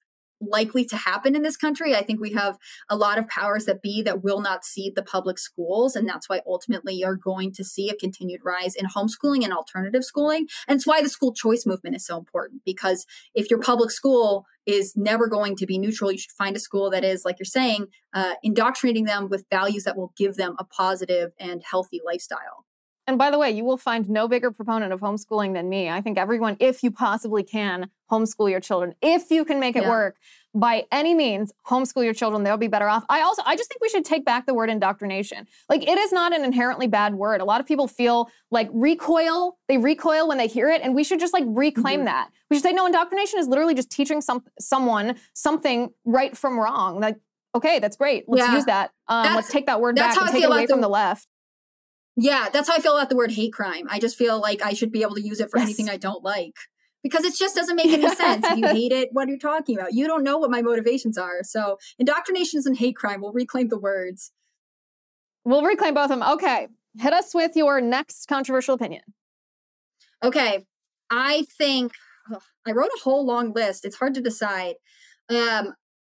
likely 0.49 0.85
to 0.85 0.97
happen 0.97 1.35
in 1.35 1.41
this 1.41 1.57
country. 1.57 1.95
I 1.95 2.03
think 2.03 2.19
we 2.19 2.33
have 2.33 2.57
a 2.89 2.95
lot 2.95 3.17
of 3.17 3.27
powers 3.27 3.65
that 3.65 3.81
be 3.81 4.01
that 4.03 4.23
will 4.23 4.41
not 4.41 4.65
cede 4.65 4.95
the 4.95 5.03
public 5.03 5.39
schools. 5.39 5.95
And 5.95 6.07
that's 6.07 6.29
why 6.29 6.41
ultimately 6.47 6.93
you're 6.95 7.15
going 7.15 7.51
to 7.53 7.63
see 7.63 7.89
a 7.89 7.95
continued 7.95 8.41
rise 8.43 8.75
in 8.75 8.85
homeschooling 8.85 9.43
and 9.43 9.53
alternative 9.53 10.03
schooling. 10.03 10.47
And 10.67 10.77
it's 10.77 10.87
why 10.87 11.01
the 11.01 11.09
school 11.09 11.33
choice 11.33 11.65
movement 11.65 11.95
is 11.95 12.05
so 12.05 12.17
important 12.17 12.61
because 12.65 13.05
if 13.33 13.49
your 13.49 13.59
public 13.59 13.91
school 13.91 14.45
is 14.65 14.93
never 14.95 15.27
going 15.27 15.55
to 15.57 15.65
be 15.65 15.77
neutral, 15.77 16.11
you 16.11 16.17
should 16.17 16.31
find 16.31 16.55
a 16.55 16.59
school 16.59 16.89
that 16.89 17.03
is, 17.03 17.25
like 17.25 17.37
you're 17.39 17.45
saying, 17.45 17.87
uh, 18.13 18.35
indoctrinating 18.43 19.05
them 19.05 19.29
with 19.29 19.45
values 19.49 19.83
that 19.83 19.97
will 19.97 20.13
give 20.17 20.35
them 20.35 20.55
a 20.57 20.63
positive 20.63 21.31
and 21.39 21.63
healthy 21.69 21.99
lifestyle. 22.05 22.65
And 23.05 23.17
by 23.17 23.31
the 23.31 23.37
way, 23.37 23.51
you 23.51 23.65
will 23.65 23.77
find 23.77 24.09
no 24.09 24.27
bigger 24.27 24.51
proponent 24.51 24.93
of 24.93 25.01
homeschooling 25.01 25.53
than 25.53 25.67
me. 25.67 25.89
I 25.89 26.01
think 26.01 26.17
everyone, 26.17 26.55
if 26.59 26.83
you 26.83 26.91
possibly 26.91 27.43
can, 27.43 27.89
homeschool 28.09 28.49
your 28.49 28.61
children. 28.61 28.95
If 29.01 29.29
you 29.29 29.43
can 29.43 29.59
make 29.59 29.75
it 29.75 29.83
yeah. 29.83 29.89
work 29.89 30.17
by 30.55 30.85
any 30.91 31.13
means, 31.13 31.51
homeschool 31.67 32.03
your 32.03 32.13
children. 32.13 32.43
They'll 32.43 32.57
be 32.57 32.67
better 32.67 32.87
off. 32.87 33.03
I 33.09 33.21
also, 33.21 33.41
I 33.45 33.55
just 33.55 33.69
think 33.69 33.81
we 33.81 33.89
should 33.89 34.05
take 34.05 34.23
back 34.23 34.45
the 34.45 34.53
word 34.53 34.69
indoctrination. 34.69 35.47
Like 35.67 35.85
it 35.87 35.97
is 35.97 36.13
not 36.13 36.33
an 36.33 36.45
inherently 36.45 36.87
bad 36.87 37.15
word. 37.15 37.41
A 37.41 37.45
lot 37.45 37.59
of 37.59 37.67
people 37.67 37.87
feel 37.87 38.29
like 38.51 38.69
recoil. 38.71 39.57
They 39.67 39.77
recoil 39.77 40.27
when 40.27 40.37
they 40.37 40.47
hear 40.47 40.69
it, 40.69 40.81
and 40.81 40.95
we 40.95 41.03
should 41.03 41.19
just 41.19 41.33
like 41.33 41.43
reclaim 41.47 42.01
mm-hmm. 42.01 42.05
that. 42.05 42.29
We 42.49 42.57
should 42.57 42.63
say 42.63 42.73
no. 42.73 42.85
Indoctrination 42.85 43.39
is 43.39 43.47
literally 43.47 43.73
just 43.73 43.89
teaching 43.89 44.21
some 44.21 44.43
someone 44.59 45.15
something 45.33 45.89
right 46.05 46.37
from 46.37 46.59
wrong. 46.59 46.99
Like 46.99 47.17
okay, 47.55 47.79
that's 47.79 47.97
great. 47.97 48.25
Let's 48.27 48.47
yeah. 48.47 48.55
use 48.55 48.65
that. 48.65 48.91
Um, 49.07 49.35
let's 49.35 49.51
take 49.51 49.65
that 49.65 49.81
word 49.81 49.95
back 49.95 50.15
and 50.17 50.29
take 50.29 50.43
it 50.43 50.47
away 50.47 50.67
from 50.67 50.81
the 50.81 50.89
left 50.89 51.27
Yeah, 52.15 52.49
that's 52.53 52.67
how 52.69 52.75
I 52.75 52.79
feel 52.79 52.95
about 52.95 53.09
the 53.09 53.15
word 53.15 53.31
hate 53.31 53.53
crime. 53.53 53.87
I 53.89 53.99
just 53.99 54.17
feel 54.17 54.39
like 54.39 54.61
I 54.63 54.73
should 54.73 54.91
be 54.91 55.01
able 55.01 55.15
to 55.15 55.21
use 55.21 55.39
it 55.39 55.49
for 55.49 55.57
Yes. 55.57 55.67
anything 55.67 55.89
I 55.89 55.97
don't 55.97 56.23
like. 56.23 56.53
Because 57.01 57.25
it 57.25 57.35
just 57.35 57.55
doesn't 57.55 57.75
make 57.75 57.87
any 57.87 58.07
sense. 58.15 58.45
If 58.47 58.57
you 58.57 58.67
hate 58.67 58.91
it, 58.91 59.09
what 59.11 59.27
are 59.27 59.31
you 59.31 59.39
talking 59.39 59.77
about? 59.77 59.93
You 59.93 60.07
don't 60.07 60.23
know 60.23 60.37
what 60.37 60.51
my 60.51 60.61
motivations 60.61 61.17
are. 61.17 61.43
So 61.43 61.77
indoctrination 61.99 62.59
isn't 62.59 62.77
hate 62.77 62.95
crime. 62.95 63.19
We'll 63.21 63.33
reclaim 63.33 63.67
the 63.69 63.79
words. 63.79 64.31
We'll 65.43 65.63
reclaim 65.63 65.95
both 65.95 66.11
of 66.11 66.19
them. 66.19 66.23
Okay. 66.23 66.67
Hit 66.99 67.11
us 67.11 67.33
with 67.33 67.55
your 67.55 67.81
next 67.81 68.27
controversial 68.27 68.75
opinion. 68.75 69.01
Okay. 70.23 70.65
I 71.09 71.45
think 71.57 71.93
ugh, 72.33 72.41
I 72.65 72.71
wrote 72.71 72.89
a 72.95 73.03
whole 73.03 73.25
long 73.25 73.51
list. 73.53 73.83
It's 73.83 73.97
hard 73.97 74.13
to 74.13 74.21
decide. 74.21 74.75
Um, 75.29 75.73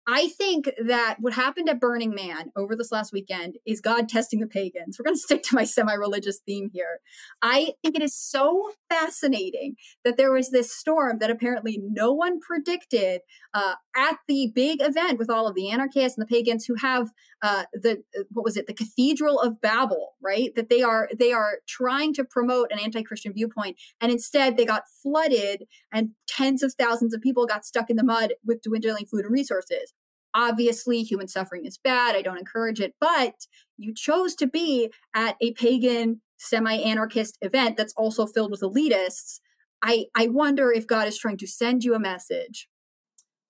I 0.08 0.28
think 0.28 0.70
that 0.86 1.16
what 1.18 1.32
happened 1.32 1.68
at 1.68 1.80
Burning 1.80 2.14
Man 2.14 2.52
over 2.54 2.76
this 2.76 2.92
last 2.92 3.12
weekend 3.12 3.56
is 3.66 3.80
God 3.80 4.08
testing 4.08 4.38
the 4.38 4.46
pagans. 4.46 4.98
We're 4.98 5.04
going 5.04 5.14
to 5.16 5.20
stick 5.20 5.42
to 5.44 5.54
my 5.54 5.64
semi 5.64 5.94
religious 5.94 6.38
theme 6.38 6.70
here. 6.72 7.00
I 7.42 7.74
think 7.82 7.96
it 7.96 8.02
is 8.02 8.14
so 8.14 8.70
fascinating 8.88 9.74
that 10.04 10.16
there 10.16 10.32
was 10.32 10.50
this 10.50 10.72
storm 10.72 11.18
that 11.18 11.30
apparently 11.30 11.80
no 11.82 12.12
one 12.12 12.38
predicted 12.40 13.22
uh, 13.52 13.74
at 13.96 14.18
the 14.28 14.52
big 14.54 14.80
event 14.80 15.18
with 15.18 15.28
all 15.28 15.48
of 15.48 15.54
the 15.56 15.70
anarchists 15.70 16.16
and 16.16 16.22
the 16.22 16.32
pagans 16.32 16.66
who 16.66 16.76
have 16.76 17.10
uh, 17.42 17.64
the 17.72 18.02
what 18.30 18.44
was 18.44 18.56
it 18.56 18.66
the 18.66 18.74
Cathedral 18.74 19.40
of 19.40 19.60
Babel, 19.60 20.14
right? 20.22 20.54
That 20.54 20.70
they 20.70 20.82
are 20.82 21.08
they 21.16 21.32
are 21.32 21.58
trying 21.66 22.14
to 22.14 22.24
promote 22.24 22.70
an 22.70 22.78
anti-Christian 22.78 23.32
viewpoint, 23.32 23.76
and 24.00 24.12
instead 24.12 24.56
they 24.56 24.64
got 24.64 24.84
flooded, 25.02 25.64
and 25.92 26.10
tens 26.28 26.62
of 26.62 26.74
thousands 26.74 27.12
of 27.12 27.20
people 27.20 27.46
got 27.46 27.66
stuck 27.66 27.90
in 27.90 27.96
the 27.96 28.04
mud 28.04 28.34
with 28.44 28.62
dwindling 28.62 29.06
food 29.06 29.24
and 29.24 29.32
resources. 29.32 29.92
Obviously, 30.36 31.02
human 31.02 31.28
suffering 31.28 31.64
is 31.64 31.78
bad. 31.78 32.14
I 32.14 32.20
don't 32.20 32.38
encourage 32.38 32.78
it, 32.78 32.94
but 33.00 33.46
you 33.78 33.94
chose 33.94 34.34
to 34.36 34.46
be 34.46 34.92
at 35.14 35.36
a 35.40 35.54
pagan 35.54 36.20
semi-anarchist 36.36 37.38
event 37.40 37.78
that's 37.78 37.94
also 37.96 38.26
filled 38.26 38.50
with 38.50 38.60
elitists. 38.60 39.40
I 39.82 40.04
I 40.14 40.28
wonder 40.28 40.70
if 40.70 40.86
God 40.86 41.08
is 41.08 41.16
trying 41.16 41.38
to 41.38 41.46
send 41.46 41.84
you 41.84 41.94
a 41.94 41.98
message. 41.98 42.68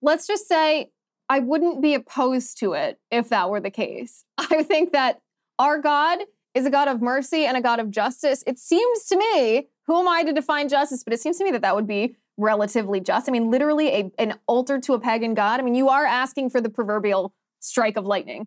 Let's 0.00 0.28
just 0.28 0.46
say 0.46 0.90
I 1.28 1.40
wouldn't 1.40 1.82
be 1.82 1.94
opposed 1.94 2.58
to 2.60 2.74
it 2.74 3.00
if 3.10 3.30
that 3.30 3.50
were 3.50 3.60
the 3.60 3.70
case. 3.70 4.24
I 4.38 4.62
think 4.62 4.92
that 4.92 5.20
our 5.58 5.78
God 5.78 6.20
is 6.54 6.66
a 6.66 6.70
God 6.70 6.86
of 6.86 7.02
mercy 7.02 7.46
and 7.46 7.56
a 7.56 7.60
God 7.60 7.80
of 7.80 7.90
justice. 7.90 8.44
It 8.46 8.60
seems 8.60 9.06
to 9.06 9.16
me, 9.16 9.68
who 9.88 9.98
am 9.98 10.08
I 10.08 10.22
to 10.22 10.32
define 10.32 10.68
justice? 10.68 11.02
But 11.02 11.14
it 11.14 11.20
seems 11.20 11.38
to 11.38 11.44
me 11.44 11.50
that 11.50 11.62
that 11.62 11.74
would 11.74 11.86
be 11.88 12.14
relatively 12.36 13.00
just. 13.00 13.28
I 13.28 13.32
mean, 13.32 13.50
literally 13.50 13.88
a, 13.88 14.10
an 14.18 14.38
altar 14.46 14.78
to 14.80 14.94
a 14.94 15.00
pagan 15.00 15.34
God. 15.34 15.60
I 15.60 15.62
mean, 15.62 15.74
you 15.74 15.88
are 15.88 16.04
asking 16.04 16.50
for 16.50 16.60
the 16.60 16.68
proverbial 16.70 17.32
strike 17.60 17.96
of 17.96 18.04
lightning. 18.04 18.46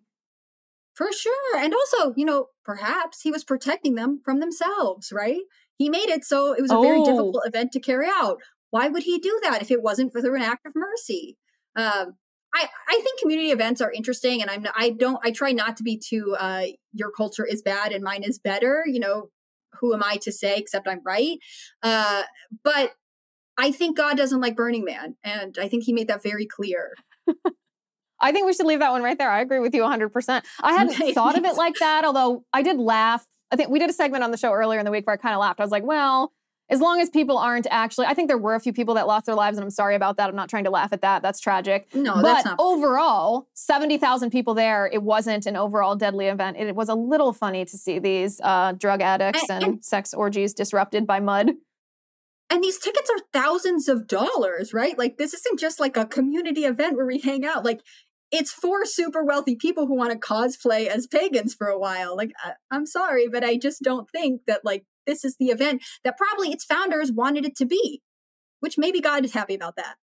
For 0.94 1.12
sure. 1.12 1.56
And 1.56 1.72
also, 1.72 2.12
you 2.16 2.24
know, 2.24 2.46
perhaps 2.64 3.22
he 3.22 3.30
was 3.30 3.44
protecting 3.44 3.94
them 3.94 4.20
from 4.24 4.40
themselves, 4.40 5.12
right? 5.12 5.40
He 5.76 5.88
made 5.88 6.08
it 6.10 6.24
so 6.24 6.52
it 6.52 6.60
was 6.60 6.70
a 6.70 6.80
very 6.80 6.98
Oh. 7.00 7.04
difficult 7.04 7.42
event 7.46 7.72
to 7.72 7.80
carry 7.80 8.06
out. 8.06 8.38
Why 8.70 8.88
would 8.88 9.04
he 9.04 9.18
do 9.18 9.38
that 9.42 9.62
if 9.62 9.70
it 9.70 9.82
wasn't 9.82 10.12
for 10.12 10.18
an 10.36 10.42
act 10.42 10.66
of 10.66 10.74
mercy? 10.76 11.38
Um, 11.74 12.16
I, 12.54 12.68
I 12.88 13.00
think 13.02 13.20
community 13.20 13.50
events 13.50 13.80
are 13.80 13.92
interesting, 13.92 14.42
and 14.42 14.50
I'm 14.50 14.66
I 14.76 14.90
don't 14.90 15.18
I 15.24 15.30
try 15.30 15.52
not 15.52 15.76
to 15.78 15.82
be 15.82 15.96
too 15.98 16.36
uh, 16.38 16.64
your 16.92 17.10
culture 17.10 17.46
is 17.46 17.62
bad 17.62 17.92
and 17.92 18.02
mine 18.04 18.22
is 18.24 18.38
better. 18.38 18.84
You 18.86 19.00
know, 19.00 19.30
who 19.80 19.94
am 19.94 20.02
I 20.04 20.16
to 20.22 20.32
say 20.32 20.56
except 20.56 20.86
I'm 20.88 21.00
right? 21.04 21.38
Uh, 21.82 22.24
but 22.62 22.92
I 23.60 23.70
think 23.72 23.96
God 23.96 24.16
doesn't 24.16 24.40
like 24.40 24.56
Burning 24.56 24.84
Man, 24.84 25.16
and 25.22 25.56
I 25.60 25.68
think 25.68 25.84
He 25.84 25.92
made 25.92 26.08
that 26.08 26.22
very 26.22 26.46
clear. 26.46 26.94
I 28.22 28.32
think 28.32 28.46
we 28.46 28.52
should 28.52 28.66
leave 28.66 28.80
that 28.80 28.90
one 28.92 29.02
right 29.02 29.16
there. 29.16 29.30
I 29.30 29.40
agree 29.40 29.60
with 29.60 29.74
you 29.74 29.82
100%. 29.82 30.42
I 30.62 30.72
hadn't 30.72 31.14
thought 31.14 31.38
of 31.38 31.44
it 31.50 31.56
like 31.56 31.76
that, 31.80 32.04
although 32.04 32.44
I 32.52 32.62
did 32.62 32.78
laugh. 32.78 33.26
I 33.50 33.56
think 33.56 33.70
we 33.70 33.78
did 33.78 33.88
a 33.90 33.92
segment 33.92 34.22
on 34.22 34.30
the 34.30 34.36
show 34.36 34.52
earlier 34.52 34.78
in 34.78 34.84
the 34.84 34.90
week 34.90 35.06
where 35.06 35.14
I 35.14 35.16
kind 35.16 35.34
of 35.34 35.40
laughed. 35.40 35.58
I 35.58 35.62
was 35.62 35.72
like, 35.72 35.84
well, 35.84 36.32
as 36.68 36.80
long 36.80 37.00
as 37.00 37.10
people 37.10 37.36
aren't 37.38 37.66
actually, 37.70 38.06
I 38.06 38.14
think 38.14 38.28
there 38.28 38.38
were 38.38 38.54
a 38.54 38.60
few 38.60 38.72
people 38.72 38.94
that 38.94 39.06
lost 39.06 39.26
their 39.26 39.34
lives, 39.34 39.56
and 39.56 39.64
I'm 39.64 39.70
sorry 39.70 39.96
about 39.96 40.18
that. 40.18 40.28
I'm 40.28 40.36
not 40.36 40.48
trying 40.48 40.64
to 40.64 40.70
laugh 40.70 40.92
at 40.92 41.00
that. 41.02 41.22
That's 41.22 41.40
tragic. 41.40 41.92
No, 41.94 42.14
but 42.14 42.22
that's 42.22 42.44
not. 42.44 42.56
overall, 42.60 43.48
70,000 43.54 44.30
people 44.30 44.54
there, 44.54 44.86
it 44.92 45.02
wasn't 45.02 45.46
an 45.46 45.56
overall 45.56 45.96
deadly 45.96 46.26
event. 46.26 46.58
It, 46.58 46.76
was 46.76 46.88
a 46.88 46.94
little 46.94 47.32
funny 47.32 47.64
to 47.64 47.76
see 47.76 47.98
these 47.98 48.40
uh, 48.44 48.72
drug 48.72 49.00
addicts 49.00 49.48
And- 49.48 49.64
and, 49.64 49.84
sex 49.84 50.14
orgies 50.14 50.52
disrupted 50.54 51.06
by 51.06 51.20
mud. 51.20 51.52
And 52.50 52.64
these 52.64 52.78
tickets 52.78 53.08
are 53.08 53.24
thousands 53.32 53.88
of 53.88 54.08
dollars, 54.08 54.74
right? 54.74 54.98
Like 54.98 55.16
this 55.16 55.32
isn't 55.32 55.60
just 55.60 55.78
like 55.78 55.96
a 55.96 56.04
community 56.04 56.64
event 56.64 56.96
where 56.96 57.06
we 57.06 57.20
hang 57.20 57.46
out. 57.46 57.64
Like 57.64 57.80
it's 58.32 58.52
for 58.52 58.84
super 58.84 59.24
wealthy 59.24 59.54
people 59.56 59.86
who 59.86 59.94
want 59.94 60.12
to 60.12 60.18
cosplay 60.18 60.86
as 60.86 61.06
pagans 61.06 61.54
for 61.54 61.68
a 61.68 61.78
while. 61.78 62.16
Like 62.16 62.32
I, 62.42 62.52
I'm 62.70 62.86
sorry, 62.86 63.28
but 63.28 63.44
I 63.44 63.56
just 63.56 63.82
don't 63.82 64.10
think 64.10 64.42
that 64.46 64.64
like 64.64 64.84
this 65.06 65.24
is 65.24 65.36
the 65.38 65.46
event 65.46 65.82
that 66.04 66.18
probably 66.18 66.50
its 66.50 66.64
founders 66.64 67.12
wanted 67.12 67.44
it 67.44 67.56
to 67.56 67.66
be. 67.66 68.02
Which 68.58 68.76
maybe 68.76 69.00
God 69.00 69.24
is 69.24 69.32
happy 69.32 69.54
about 69.54 69.76
that. 69.76 69.94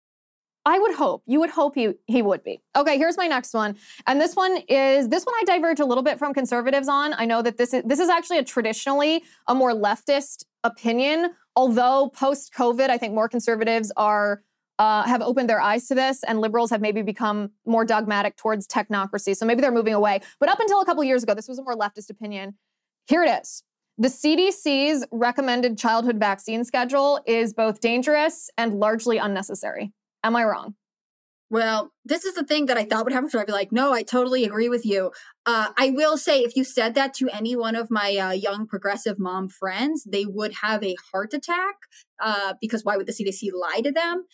I 0.67 0.79
would 0.79 0.95
hope. 0.95 1.23
You 1.25 1.39
would 1.39 1.49
hope 1.49 1.75
he, 1.75 1.93
he 2.07 2.21
would 2.21 2.43
be. 2.43 2.61
Okay, 2.75 2.97
here's 2.97 3.15
my 3.15 3.25
next 3.25 3.53
one. 3.53 3.77
And 4.05 4.19
this 4.19 4.35
one 4.35 4.57
is 4.67 5.07
this 5.07 5.23
one 5.23 5.33
I 5.39 5.45
diverge 5.45 5.79
a 5.79 5.85
little 5.85 6.03
bit 6.03 6.19
from 6.19 6.33
conservatives 6.33 6.89
on. 6.89 7.13
I 7.13 7.25
know 7.25 7.41
that 7.41 7.57
this 7.57 7.73
is 7.73 7.83
this 7.85 7.99
is 7.99 8.09
actually 8.09 8.39
a 8.39 8.43
traditionally 8.43 9.23
a 9.47 9.55
more 9.55 9.71
leftist 9.71 10.43
opinion, 10.65 11.31
although 11.55 12.09
post-COVID, 12.13 12.89
I 12.89 12.97
think 12.97 13.13
more 13.13 13.29
conservatives 13.29 13.93
are 13.95 14.43
uh, 14.77 15.03
have 15.03 15.21
opened 15.21 15.49
their 15.49 15.61
eyes 15.61 15.87
to 15.87 15.95
this, 15.95 16.21
and 16.23 16.41
liberals 16.41 16.69
have 16.71 16.81
maybe 16.81 17.01
become 17.01 17.51
more 17.65 17.85
dogmatic 17.85 18.35
towards 18.35 18.67
technocracy. 18.67 19.37
So 19.37 19.45
maybe 19.45 19.61
they're 19.61 19.71
moving 19.71 19.93
away. 19.93 20.19
But 20.37 20.49
up 20.49 20.59
until 20.59 20.81
a 20.81 20.85
couple 20.85 21.01
years 21.05 21.23
ago, 21.23 21.33
this 21.33 21.47
was 21.47 21.59
a 21.59 21.63
more 21.63 21.77
leftist 21.77 22.09
opinion. 22.09 22.55
Here 23.07 23.23
it 23.23 23.41
is. 23.41 23.63
The 23.97 24.09
CDC's 24.09 25.05
recommended 25.13 25.77
childhood 25.77 26.19
vaccine 26.19 26.65
schedule 26.65 27.21
is 27.25 27.53
both 27.53 27.79
dangerous 27.79 28.49
and 28.57 28.73
largely 28.73 29.17
unnecessary. 29.17 29.93
Am 30.23 30.35
I 30.35 30.43
wrong? 30.43 30.75
Well, 31.49 31.93
this 32.03 32.25
is 32.25 32.35
the 32.35 32.43
thing 32.43 32.65
that 32.65 32.77
I 32.77 32.83
thought 32.83 33.05
would 33.05 33.13
happen. 33.13 33.29
So 33.29 33.39
I'd 33.39 33.47
be 33.47 33.53
like, 33.53 33.71
no, 33.71 33.93
I 33.93 34.03
totally 34.03 34.43
agree 34.43 34.67
with 34.67 34.85
you. 34.85 35.11
Uh, 35.45 35.69
I 35.77 35.91
will 35.91 36.17
say, 36.17 36.41
if 36.41 36.57
you 36.57 36.65
said 36.65 36.93
that 36.95 37.13
to 37.15 37.29
any 37.29 37.55
one 37.55 37.75
of 37.75 37.89
my 37.89 38.17
uh, 38.17 38.31
young 38.31 38.67
progressive 38.67 39.17
mom 39.17 39.47
friends, 39.47 40.03
they 40.03 40.25
would 40.25 40.55
have 40.61 40.83
a 40.83 40.95
heart 41.11 41.33
attack 41.33 41.75
uh, 42.21 42.55
because 42.59 42.83
why 42.83 42.97
would 42.97 43.07
the 43.07 43.13
CDC 43.13 43.49
lie 43.53 43.79
to 43.81 43.91
them? 43.93 44.25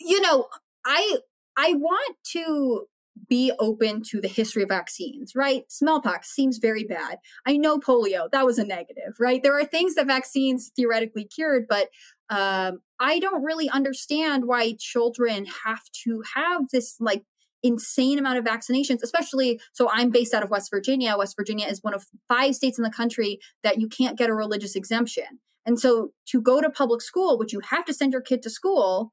You 0.00 0.22
know, 0.22 0.46
I 0.86 1.18
I 1.56 1.74
want 1.74 2.16
to 2.32 2.86
be 3.28 3.52
open 3.58 4.02
to 4.02 4.20
the 4.20 4.28
history 4.28 4.62
of 4.62 4.68
vaccines, 4.68 5.32
right? 5.34 5.64
Smallpox 5.68 6.30
seems 6.30 6.58
very 6.58 6.84
bad. 6.84 7.18
I 7.46 7.56
know 7.56 7.78
polio, 7.78 8.30
that 8.32 8.44
was 8.44 8.58
a 8.58 8.64
negative, 8.64 9.14
right? 9.20 9.42
There 9.42 9.58
are 9.58 9.64
things 9.64 9.94
that 9.94 10.06
vaccines 10.06 10.70
theoretically 10.74 11.24
cured, 11.24 11.66
but 11.68 11.88
um, 12.30 12.80
I 12.98 13.18
don't 13.18 13.42
really 13.42 13.68
understand 13.68 14.46
why 14.46 14.74
children 14.78 15.46
have 15.64 15.82
to 16.04 16.22
have 16.34 16.62
this 16.72 16.96
like 17.00 17.22
insane 17.62 18.18
amount 18.18 18.38
of 18.38 18.44
vaccinations, 18.44 19.02
especially. 19.02 19.60
So 19.72 19.88
I'm 19.90 20.10
based 20.10 20.34
out 20.34 20.42
of 20.42 20.50
West 20.50 20.70
Virginia. 20.70 21.16
West 21.16 21.34
Virginia 21.36 21.66
is 21.66 21.82
one 21.82 21.94
of 21.94 22.06
five 22.28 22.54
states 22.54 22.78
in 22.78 22.84
the 22.84 22.90
country 22.90 23.38
that 23.62 23.80
you 23.80 23.88
can't 23.88 24.18
get 24.18 24.30
a 24.30 24.34
religious 24.34 24.76
exemption. 24.76 25.40
And 25.66 25.80
so 25.80 26.10
to 26.26 26.42
go 26.42 26.60
to 26.60 26.68
public 26.68 27.00
school, 27.00 27.38
which 27.38 27.52
you 27.52 27.60
have 27.70 27.86
to 27.86 27.94
send 27.94 28.12
your 28.12 28.20
kid 28.20 28.42
to 28.42 28.50
school, 28.50 29.12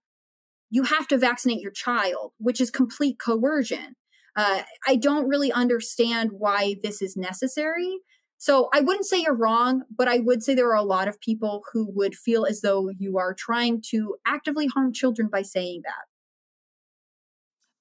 you 0.72 0.84
have 0.84 1.08
to 1.10 1.18
vaccinate 1.18 1.62
your 1.62 1.72
child, 1.72 2.32
which 2.40 2.60
is 2.60 2.72
complete 2.72 3.20
coercion. 3.20 3.96
Uh, 4.36 4.64
I 4.88 4.96
don't 4.96 5.28
really 5.28 5.52
understand 5.52 6.32
why 6.32 6.78
this 6.82 7.02
is 7.02 7.16
necessary. 7.16 8.00
So 8.38 8.70
I 8.74 8.80
wouldn't 8.80 9.06
say 9.06 9.22
you're 9.22 9.36
wrong, 9.36 9.84
but 9.96 10.08
I 10.08 10.18
would 10.18 10.42
say 10.42 10.56
there 10.56 10.70
are 10.70 10.76
a 10.76 10.82
lot 10.82 11.08
of 11.08 11.20
people 11.20 11.62
who 11.72 11.92
would 11.94 12.16
feel 12.16 12.46
as 12.46 12.62
though 12.62 12.90
you 12.98 13.20
are 13.20 13.36
trying 13.36 13.84
to 13.92 14.16
actively 14.26 14.66
harm 14.66 14.94
children 14.94 15.30
by 15.32 15.44
saying 15.44 15.82
that. 15.84 16.06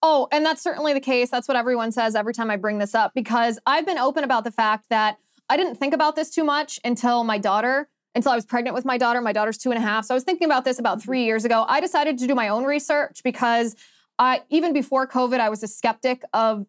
Oh, 0.02 0.28
and 0.32 0.44
that's 0.44 0.62
certainly 0.62 0.92
the 0.92 1.00
case. 1.00 1.30
That's 1.30 1.46
what 1.46 1.56
everyone 1.56 1.92
says 1.92 2.14
every 2.14 2.34
time 2.34 2.50
I 2.50 2.56
bring 2.56 2.78
this 2.78 2.94
up 2.94 3.12
because 3.14 3.58
I've 3.66 3.86
been 3.86 3.98
open 3.98 4.24
about 4.24 4.44
the 4.44 4.50
fact 4.50 4.86
that 4.90 5.18
I 5.48 5.56
didn't 5.56 5.76
think 5.76 5.94
about 5.94 6.16
this 6.16 6.30
too 6.30 6.44
much 6.44 6.80
until 6.84 7.22
my 7.22 7.38
daughter, 7.38 7.88
until 8.14 8.32
I 8.32 8.34
was 8.34 8.44
pregnant 8.44 8.74
with 8.74 8.84
my 8.84 8.98
daughter. 8.98 9.20
My 9.20 9.32
daughter's 9.32 9.58
two 9.58 9.70
and 9.70 9.78
a 9.78 9.82
half. 9.82 10.04
So 10.04 10.14
I 10.14 10.16
was 10.16 10.24
thinking 10.24 10.46
about 10.46 10.64
this 10.64 10.78
about 10.78 11.02
three 11.02 11.24
years 11.24 11.44
ago. 11.44 11.64
I 11.68 11.80
decided 11.80 12.18
to 12.18 12.26
do 12.26 12.34
my 12.34 12.48
own 12.48 12.64
research 12.64 13.22
because 13.22 13.76
I, 14.18 14.42
even 14.50 14.72
before 14.72 15.06
COVID, 15.06 15.40
I 15.40 15.48
was 15.48 15.62
a 15.62 15.68
skeptic 15.68 16.22
of 16.32 16.66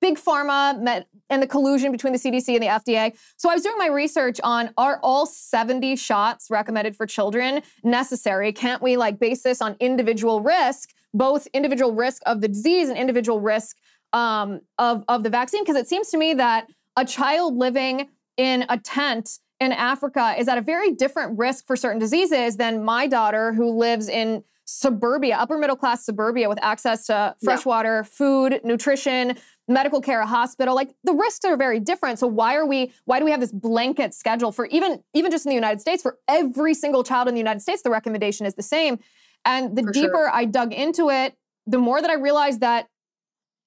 big 0.00 0.18
pharma 0.18 0.78
met, 0.80 1.08
and 1.30 1.42
the 1.42 1.46
collusion 1.46 1.90
between 1.90 2.12
the 2.12 2.18
CDC 2.18 2.48
and 2.54 2.62
the 2.62 2.66
FDA. 2.66 3.16
So 3.38 3.48
I 3.48 3.54
was 3.54 3.62
doing 3.62 3.78
my 3.78 3.86
research 3.86 4.38
on 4.44 4.70
are 4.76 5.00
all 5.02 5.24
70 5.24 5.96
shots 5.96 6.48
recommended 6.50 6.94
for 6.94 7.06
children 7.06 7.62
necessary? 7.82 8.52
Can't 8.52 8.82
we 8.82 8.98
like 8.98 9.18
base 9.18 9.42
this 9.42 9.62
on 9.62 9.76
individual 9.80 10.42
risk, 10.42 10.90
both 11.14 11.48
individual 11.54 11.94
risk 11.94 12.20
of 12.26 12.42
the 12.42 12.48
disease 12.48 12.90
and 12.90 12.98
individual 12.98 13.40
risk 13.40 13.78
um, 14.12 14.60
of, 14.78 15.04
of 15.08 15.22
the 15.22 15.30
vaccine? 15.30 15.62
Because 15.62 15.76
it 15.76 15.88
seems 15.88 16.10
to 16.10 16.18
me 16.18 16.34
that 16.34 16.68
a 16.98 17.06
child 17.06 17.56
living 17.56 18.10
in 18.36 18.66
a 18.68 18.76
tent 18.76 19.38
in 19.60 19.72
Africa 19.72 20.34
is 20.38 20.48
at 20.48 20.58
a 20.58 20.62
very 20.62 20.92
different 20.92 21.38
risk 21.38 21.66
for 21.66 21.76
certain 21.76 21.98
diseases 21.98 22.56
than 22.56 22.84
my 22.84 23.06
daughter 23.06 23.52
who 23.52 23.70
lives 23.70 24.08
in 24.08 24.44
suburbia, 24.66 25.36
upper 25.36 25.58
middle 25.58 25.76
class 25.76 26.04
suburbia 26.04 26.48
with 26.48 26.58
access 26.62 27.06
to 27.06 27.34
fresh 27.42 27.66
water, 27.66 28.02
food, 28.02 28.60
nutrition, 28.64 29.36
medical 29.68 30.00
care, 30.00 30.20
a 30.20 30.26
hospital, 30.26 30.74
like 30.74 30.94
the 31.04 31.12
risks 31.12 31.44
are 31.44 31.56
very 31.56 31.78
different. 31.80 32.18
So 32.18 32.26
why 32.26 32.54
are 32.56 32.66
we, 32.66 32.92
why 33.04 33.18
do 33.18 33.24
we 33.24 33.30
have 33.30 33.40
this 33.40 33.52
blanket 33.52 34.14
schedule 34.14 34.52
for 34.52 34.66
even, 34.66 35.02
even 35.12 35.30
just 35.30 35.44
in 35.46 35.50
the 35.50 35.54
United 35.54 35.80
States, 35.80 36.02
for 36.02 36.18
every 36.28 36.74
single 36.74 37.04
child 37.04 37.28
in 37.28 37.34
the 37.34 37.40
United 37.40 37.60
States, 37.60 37.82
the 37.82 37.90
recommendation 37.90 38.46
is 38.46 38.54
the 38.54 38.62
same. 38.62 38.98
And 39.44 39.76
the 39.76 39.82
For 39.82 39.92
deeper 39.92 40.12
sure. 40.12 40.30
I 40.30 40.46
dug 40.46 40.72
into 40.72 41.10
it, 41.10 41.36
the 41.66 41.78
more 41.78 42.00
that 42.00 42.10
I 42.10 42.14
realized 42.14 42.60
that 42.60 42.88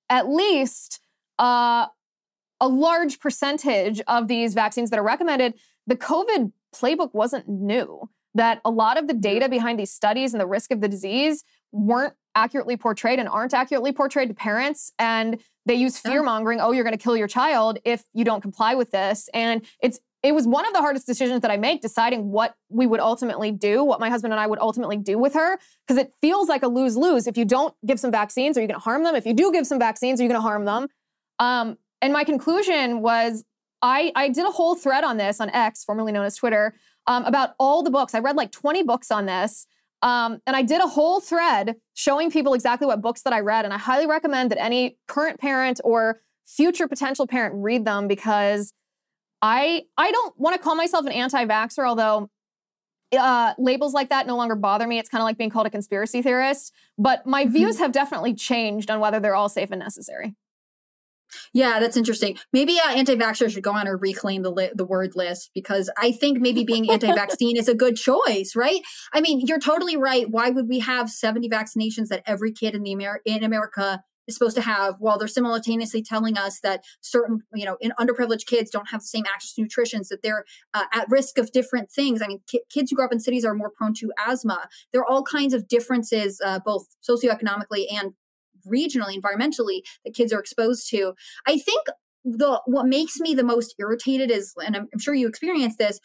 at 0.10 0.28
least 0.28 1.00
uh, 1.38 1.88
a 2.60 2.68
large 2.68 3.20
percentage 3.20 4.02
of 4.08 4.28
these 4.28 4.56
vaccines 4.56 4.90
that 4.90 5.00
are 5.00 5.04
recommended, 5.04 5.54
the 5.88 5.96
COVID 5.96 6.52
playbook 6.76 7.14
wasn't 7.14 7.48
new. 7.48 8.10
That 8.36 8.62
a 8.64 8.70
lot 8.70 9.00
of 9.00 9.08
the 9.08 9.16
data 9.16 9.50
behind 9.50 9.80
these 9.80 9.92
studies 9.92 10.34
and 10.34 10.40
the 10.40 10.46
risk 10.46 10.72
of 10.72 10.80
the 10.80 10.88
disease 10.88 11.44
weren't 11.72 12.14
accurately 12.36 12.78
portrayed 12.78 13.18
and 13.18 13.28
aren't 13.28 13.54
accurately 13.54 13.92
portrayed 13.92 14.30
to 14.30 14.36
parents. 14.36 14.92
And 15.00 15.42
they 15.66 15.74
use 15.74 15.98
fear 15.98 16.22
mongering. 16.22 16.60
Oh, 16.62 16.72
you're 16.72 16.84
going 16.84 16.96
to 16.96 17.04
kill 17.04 17.18
your 17.18 17.28
child 17.28 17.80
if 17.84 18.04
you 18.14 18.24
don't 18.24 18.42
comply 18.42 18.76
with 18.76 18.92
this. 18.92 19.28
And 19.34 19.66
it's 19.82 20.00
it 20.24 20.34
was 20.34 20.48
one 20.48 20.66
of 20.66 20.74
the 20.74 20.80
hardest 20.80 21.06
decisions 21.06 21.42
that 21.42 21.52
I 21.52 21.58
make, 21.58 21.82
deciding 21.82 22.32
what 22.32 22.56
we 22.70 22.88
would 22.88 23.00
ultimately 23.00 23.52
do, 23.52 23.84
what 23.84 24.00
my 24.00 24.10
husband 24.10 24.34
and 24.34 24.40
I 24.40 24.48
would 24.48 24.60
ultimately 24.60 24.98
do 24.98 25.18
with 25.18 25.34
her, 25.36 25.60
because 25.88 26.02
it 26.02 26.12
feels 26.22 26.50
like 26.50 26.64
a 26.64 26.68
lose 26.68 26.98
lose. 26.98 27.28
If 27.28 27.38
you 27.38 27.46
don't 27.46 27.74
give 27.86 28.00
some 28.00 28.12
vaccines, 28.12 28.58
are 28.58 28.62
you 28.62 28.68
going 28.68 28.80
to 28.80 28.84
harm 28.84 29.04
them? 29.04 29.16
If 29.16 29.26
you 29.26 29.34
do 29.34 29.52
give 29.52 29.68
some 29.68 29.80
vaccines, 29.80 30.20
are 30.20 30.24
you 30.24 30.30
going 30.30 30.42
to 30.42 30.48
harm 30.48 30.66
them? 30.66 30.88
Um, 31.40 31.78
and 32.02 32.14
my 32.14 32.24
conclusion 32.24 33.02
was 33.02 33.44
I, 33.82 34.12
I 34.16 34.30
did 34.30 34.46
a 34.46 34.52
whole 34.52 34.76
thread 34.76 35.04
on 35.04 35.18
this 35.18 35.40
on 35.40 35.50
X, 35.50 35.84
formerly 35.84 36.12
known 36.12 36.26
as 36.26 36.36
Twitter, 36.36 36.76
um, 37.06 37.24
about 37.26 37.52
all 37.60 37.84
the 37.84 37.92
books. 37.92 38.16
I 38.16 38.20
read 38.20 38.36
like 38.36 38.52
20 38.52 38.84
books 38.84 39.12
on 39.12 39.26
this. 39.26 39.68
Um, 40.02 40.40
and 40.46 40.56
I 40.56 40.62
did 40.62 40.82
a 40.82 40.88
whole 40.88 41.20
thread 41.20 41.76
showing 41.94 42.30
people 42.30 42.54
exactly 42.54 42.86
what 42.86 43.02
books 43.02 43.24
that 43.24 43.34
I 43.34 43.40
read. 43.40 43.66
And 43.66 43.74
I 43.74 43.78
highly 43.78 44.06
recommend 44.06 44.52
that 44.52 44.62
any 44.62 44.98
current 45.08 45.40
parent 45.40 45.80
or 45.84 46.22
future 46.46 46.88
potential 46.88 47.28
parent 47.28 47.56
read 47.58 47.86
them 47.86 48.08
because 48.08 48.74
I 49.42 49.84
I 49.98 50.12
don't 50.12 50.40
want 50.40 50.56
to 50.56 50.62
call 50.62 50.76
myself 50.76 51.06
an 51.06 51.12
anti-vaxxer, 51.12 51.88
although 51.88 52.30
uh, 53.18 53.54
labels 53.58 53.94
like 53.94 54.10
that 54.10 54.28
no 54.28 54.36
longer 54.36 54.56
bother 54.56 54.88
me. 54.88 55.00
It's 55.00 55.10
kind 55.10 55.22
of 55.22 55.26
like 55.26 55.38
being 55.38 55.50
called 55.50 55.68
a 55.68 55.70
conspiracy 55.70 56.22
theorist. 56.22 56.74
But 56.98 57.26
my 57.26 57.46
views 57.46 57.80
have 57.80 57.92
definitely 57.92 58.34
changed 58.34 58.92
on 58.92 59.00
whether 59.00 59.20
they're 59.20 59.36
all 59.36 59.50
safe 59.50 59.72
and 59.72 59.80
necessary. 59.80 60.36
Yeah, 61.54 61.80
that's 61.80 61.98
interesting. 61.98 62.38
Maybe 62.54 62.78
uh, 62.80 62.92
anti-vaxxers 62.92 63.52
should 63.52 63.64
go 63.64 63.74
on 63.74 63.88
or 63.88 63.98
reclaim 63.98 64.44
the 64.44 64.52
li- 64.52 64.72
the 64.74 64.86
word 64.86 65.16
list 65.16 65.52
because 65.54 65.90
I 65.98 66.12
think 66.12 66.40
maybe 66.40 66.64
being 66.64 66.90
anti-vaccine 66.90 67.58
is 67.58 67.68
a 67.68 67.76
good 67.76 67.96
choice, 67.98 68.54
right? 68.56 68.82
I 69.14 69.22
mean, 69.22 69.42
you're 69.46 69.60
totally 69.60 69.98
right. 69.98 70.30
Why 70.30 70.50
would 70.50 70.68
we 70.68 70.80
have 70.80 71.10
70 71.10 71.50
vaccinations 71.50 72.08
that 72.10 72.24
every 72.26 72.52
kid 72.52 72.76
in 72.76 72.84
the 72.84 72.92
Amer- 72.92 73.22
in 73.26 73.44
America 73.44 74.02
is 74.28 74.36
supposed 74.36 74.56
to 74.56 74.62
have 74.62 74.96
while 75.00 75.18
they're 75.18 75.28
simultaneously 75.28 76.04
telling 76.04 76.38
us 76.38 76.60
that 76.62 76.84
certain, 77.02 77.40
you 77.54 77.66
know, 77.66 77.78
in 77.80 77.94
underprivileged 78.00 78.46
kids 78.46 78.70
don't 78.70 78.90
have 78.90 79.02
the 79.02 79.08
same 79.08 79.26
access 79.26 79.54
to 79.54 79.62
nutrition, 79.62 80.02
that 80.10 80.22
they're 80.22 80.44
uh, 80.74 80.84
at 80.94 81.08
risk 81.10 81.38
of 81.38 81.52
different 81.52 81.92
things. 81.92 82.22
I 82.22 82.28
mean, 82.28 82.42
ki- 82.48 82.62
kids 82.70 82.92
who 82.92 82.98
grow 82.98 83.06
up 83.06 83.14
in 83.14 83.20
cities 83.20 83.46
are 83.46 83.54
more 83.54 83.72
prone 83.76 83.94
to 83.96 84.12
asthma. 84.28 84.68
There 84.92 85.02
are 85.02 85.10
all 85.10 85.24
kinds 85.24 85.54
of 85.54 85.68
differences, 85.68 86.42
uh, 86.44 86.60
both 86.64 86.88
socioeconomically 87.08 87.86
and 87.92 88.14
regionally, 88.72 89.16
environmentally, 89.20 89.82
that 90.06 90.14
kids 90.14 90.32
are 90.34 90.40
exposed 90.40 90.90
to. 90.90 91.14
I 91.48 91.58
think 91.58 91.88
the 92.24 92.62
what 92.66 92.86
makes 92.88 93.20
me 93.20 93.34
the 93.34 93.44
most 93.44 93.76
irritated 93.80 94.30
is, 94.32 94.54
and 94.64 94.76
I'm, 94.76 94.88
I'm 94.94 95.00
sure 95.00 95.14
you 95.14 95.28
experience 95.28 95.76
this, 95.78 96.00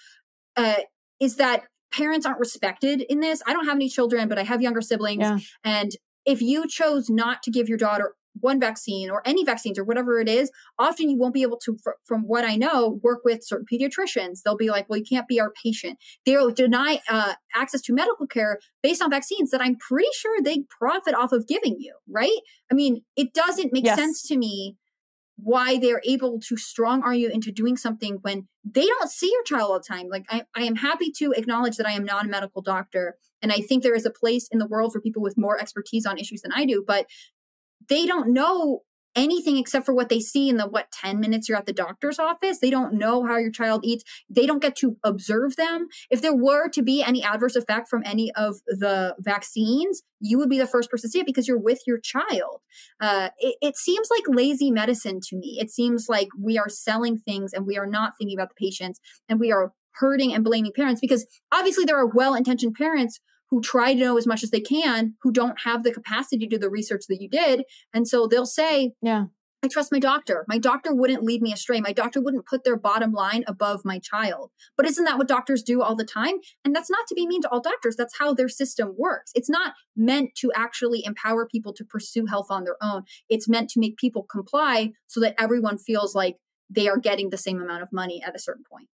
uh, 0.56 0.76
is 1.20 1.36
that 1.36 1.64
parents 1.92 2.24
aren't 2.26 2.38
respected 2.38 3.02
in 3.02 3.20
this. 3.20 3.42
I 3.46 3.52
don't 3.52 3.66
have 3.66 3.76
any 3.76 3.88
children, 3.88 4.28
but 4.28 4.38
I 4.38 4.44
have 4.44 4.62
younger 4.62 4.80
siblings, 4.80 5.20
Yeah. 5.20 5.38
and 5.64 5.92
if 6.24 6.40
you 6.40 6.68
chose 6.68 7.10
not 7.10 7.42
to 7.42 7.50
give 7.50 7.68
your 7.68 7.78
daughter 7.78 8.14
one 8.42 8.60
vaccine 8.60 9.10
or 9.10 9.22
any 9.24 9.44
vaccines 9.44 9.78
or 9.78 9.84
whatever 9.84 10.20
it 10.20 10.28
is, 10.28 10.50
often 10.78 11.08
you 11.08 11.16
won't 11.16 11.32
be 11.32 11.42
able 11.42 11.58
to, 11.64 11.78
fr- 11.82 11.92
from 12.04 12.22
what 12.22 12.44
I 12.44 12.56
know, 12.56 13.00
work 13.02 13.20
with 13.24 13.42
certain 13.42 13.66
pediatricians. 13.72 14.42
They'll 14.42 14.56
be 14.56 14.68
like, 14.70 14.88
well, 14.88 14.98
you 14.98 15.04
can't 15.04 15.26
be 15.26 15.40
our 15.40 15.50
patient. 15.50 15.98
They'll 16.26 16.50
deny 16.50 17.00
uh, 17.08 17.34
access 17.54 17.80
to 17.82 17.94
medical 17.94 18.26
care 18.26 18.58
based 18.82 19.00
on 19.02 19.10
vaccines 19.10 19.50
that 19.50 19.62
I'm 19.62 19.76
pretty 19.76 20.10
sure 20.14 20.42
they 20.42 20.64
profit 20.68 21.14
off 21.14 21.32
of 21.32 21.46
giving 21.48 21.76
you, 21.78 21.94
right? 22.08 22.38
I 22.70 22.74
mean, 22.74 23.02
it 23.16 23.32
doesn't 23.32 23.72
make 23.72 23.84
Yes. 23.86 23.98
sense 23.98 24.22
to 24.28 24.36
me 24.36 24.76
why 25.36 25.78
they're 25.78 26.02
able 26.04 26.38
to 26.38 26.56
strong 26.56 27.02
arm 27.02 27.14
you 27.14 27.28
into 27.28 27.50
doing 27.50 27.76
something 27.76 28.18
when 28.22 28.46
they 28.64 28.86
don't 28.86 29.10
see 29.10 29.30
your 29.32 29.42
child 29.42 29.70
all 29.70 29.78
the 29.78 29.84
time. 29.84 30.08
Like 30.08 30.24
I, 30.28 30.44
I 30.54 30.62
am 30.62 30.76
happy 30.76 31.10
to 31.16 31.32
acknowledge 31.32 31.76
that 31.78 31.86
I 31.86 31.92
am 31.92 32.04
not 32.04 32.26
a 32.26 32.28
medical 32.28 32.62
doctor. 32.62 33.16
And 33.40 33.50
I 33.50 33.56
think 33.56 33.82
there 33.82 33.94
is 33.94 34.06
a 34.06 34.10
place 34.10 34.46
in 34.52 34.58
the 34.60 34.66
world 34.66 34.92
for 34.92 35.00
people 35.00 35.20
with 35.20 35.36
more 35.36 35.58
expertise 35.60 36.06
on 36.06 36.16
issues 36.18 36.42
than 36.42 36.52
I 36.52 36.64
do, 36.64 36.84
but 36.86 37.06
they 37.88 38.06
don't 38.06 38.32
know 38.32 38.82
anything 39.14 39.58
except 39.58 39.84
for 39.84 39.94
what 39.94 40.08
they 40.08 40.20
see 40.20 40.48
in 40.48 40.56
the 40.56 40.66
what 40.66 40.90
10 40.90 41.20
minutes 41.20 41.48
you're 41.48 41.58
at 41.58 41.66
the 41.66 41.72
doctor's 41.72 42.18
office. 42.18 42.60
They 42.60 42.70
don't 42.70 42.94
know 42.94 43.24
how 43.26 43.36
your 43.36 43.50
child 43.50 43.82
eats. 43.84 44.04
They 44.30 44.46
don't 44.46 44.62
get 44.62 44.74
to 44.76 44.96
observe 45.04 45.56
them. 45.56 45.88
If 46.10 46.22
there 46.22 46.34
were 46.34 46.68
to 46.70 46.82
be 46.82 47.02
any 47.02 47.22
adverse 47.22 47.54
effect 47.54 47.88
from 47.88 48.02
any 48.06 48.32
of 48.34 48.56
the 48.66 49.14
vaccines 49.18 50.02
you 50.22 50.38
would 50.38 50.48
be 50.48 50.58
the 50.58 50.66
first 50.66 50.88
person 50.88 51.08
to 51.08 51.12
see 51.12 51.18
it 51.18 51.26
because 51.26 51.48
you're 51.48 51.58
with 51.58 51.80
your 51.86 51.98
child. 51.98 52.60
Uh, 53.00 53.30
it, 53.38 53.56
it 53.60 53.76
seems 53.76 54.08
like 54.08 54.22
lazy 54.28 54.70
medicine 54.70 55.18
to 55.20 55.36
me. 55.36 55.58
It 55.60 55.70
seems 55.70 56.06
like 56.08 56.28
we 56.40 56.56
are 56.56 56.68
selling 56.68 57.18
things 57.18 57.52
and 57.52 57.66
we 57.66 57.76
are 57.76 57.86
not 57.86 58.12
thinking 58.16 58.38
about 58.38 58.50
the 58.50 58.66
patients 58.66 59.00
and 59.28 59.40
we 59.40 59.50
are 59.52 59.72
hurting 59.96 60.32
and 60.32 60.44
blaming 60.44 60.72
parents 60.74 61.00
because 61.00 61.26
obviously 61.50 61.84
there 61.84 61.98
are 61.98 62.06
well-intentioned 62.06 62.74
parents 62.74 63.20
who 63.52 63.60
try 63.60 63.92
to 63.92 64.00
know 64.00 64.16
as 64.16 64.26
much 64.26 64.42
as 64.42 64.50
they 64.50 64.60
can 64.60 65.14
who 65.22 65.30
don't 65.30 65.60
have 65.64 65.84
the 65.84 65.92
capacity 65.92 66.38
to 66.38 66.46
do 66.46 66.58
the 66.58 66.70
research 66.70 67.04
that 67.08 67.20
you 67.20 67.28
did 67.28 67.62
and 67.94 68.08
so 68.08 68.26
they'll 68.26 68.46
say 68.46 68.92
Yeah. 69.00 69.26
I 69.64 69.68
trust 69.68 69.92
my 69.92 70.00
doctor. 70.00 70.44
My 70.48 70.58
doctor 70.58 70.92
wouldn't 70.92 71.22
lead 71.22 71.40
me 71.40 71.52
astray. 71.52 71.80
My 71.80 71.92
doctor 71.92 72.20
wouldn't 72.20 72.46
put 72.46 72.64
their 72.64 72.76
bottom 72.76 73.12
line 73.12 73.44
above 73.46 73.84
my 73.84 74.00
child. 74.00 74.50
But 74.76 74.86
isn't 74.86 75.04
that 75.04 75.18
what 75.18 75.28
doctors 75.28 75.62
do 75.62 75.82
all 75.82 75.94
the 75.94 76.04
time? 76.04 76.38
And 76.64 76.74
that's 76.74 76.90
not 76.90 77.06
to 77.06 77.14
be 77.14 77.28
mean 77.28 77.42
to 77.42 77.48
all 77.48 77.60
doctors. 77.60 77.94
That's 77.94 78.18
how 78.18 78.34
their 78.34 78.48
system 78.48 78.96
works. 78.98 79.30
It's 79.36 79.48
not 79.48 79.74
meant 79.94 80.34
to 80.38 80.50
actually 80.56 81.04
empower 81.04 81.46
people 81.46 81.72
to 81.74 81.84
pursue 81.84 82.26
health 82.26 82.48
on 82.50 82.64
their 82.64 82.76
own. 82.82 83.04
It's 83.28 83.48
meant 83.48 83.70
to 83.70 83.80
make 83.80 83.96
people 83.98 84.24
comply 84.24 84.94
so 85.06 85.20
that 85.20 85.40
everyone 85.40 85.78
feels 85.78 86.12
like 86.12 86.38
they 86.68 86.88
are 86.88 86.98
getting 86.98 87.30
the 87.30 87.38
same 87.38 87.62
amount 87.62 87.84
of 87.84 87.92
money 87.92 88.20
at 88.20 88.34
a 88.34 88.40
certain 88.40 88.64
point. 88.68 88.88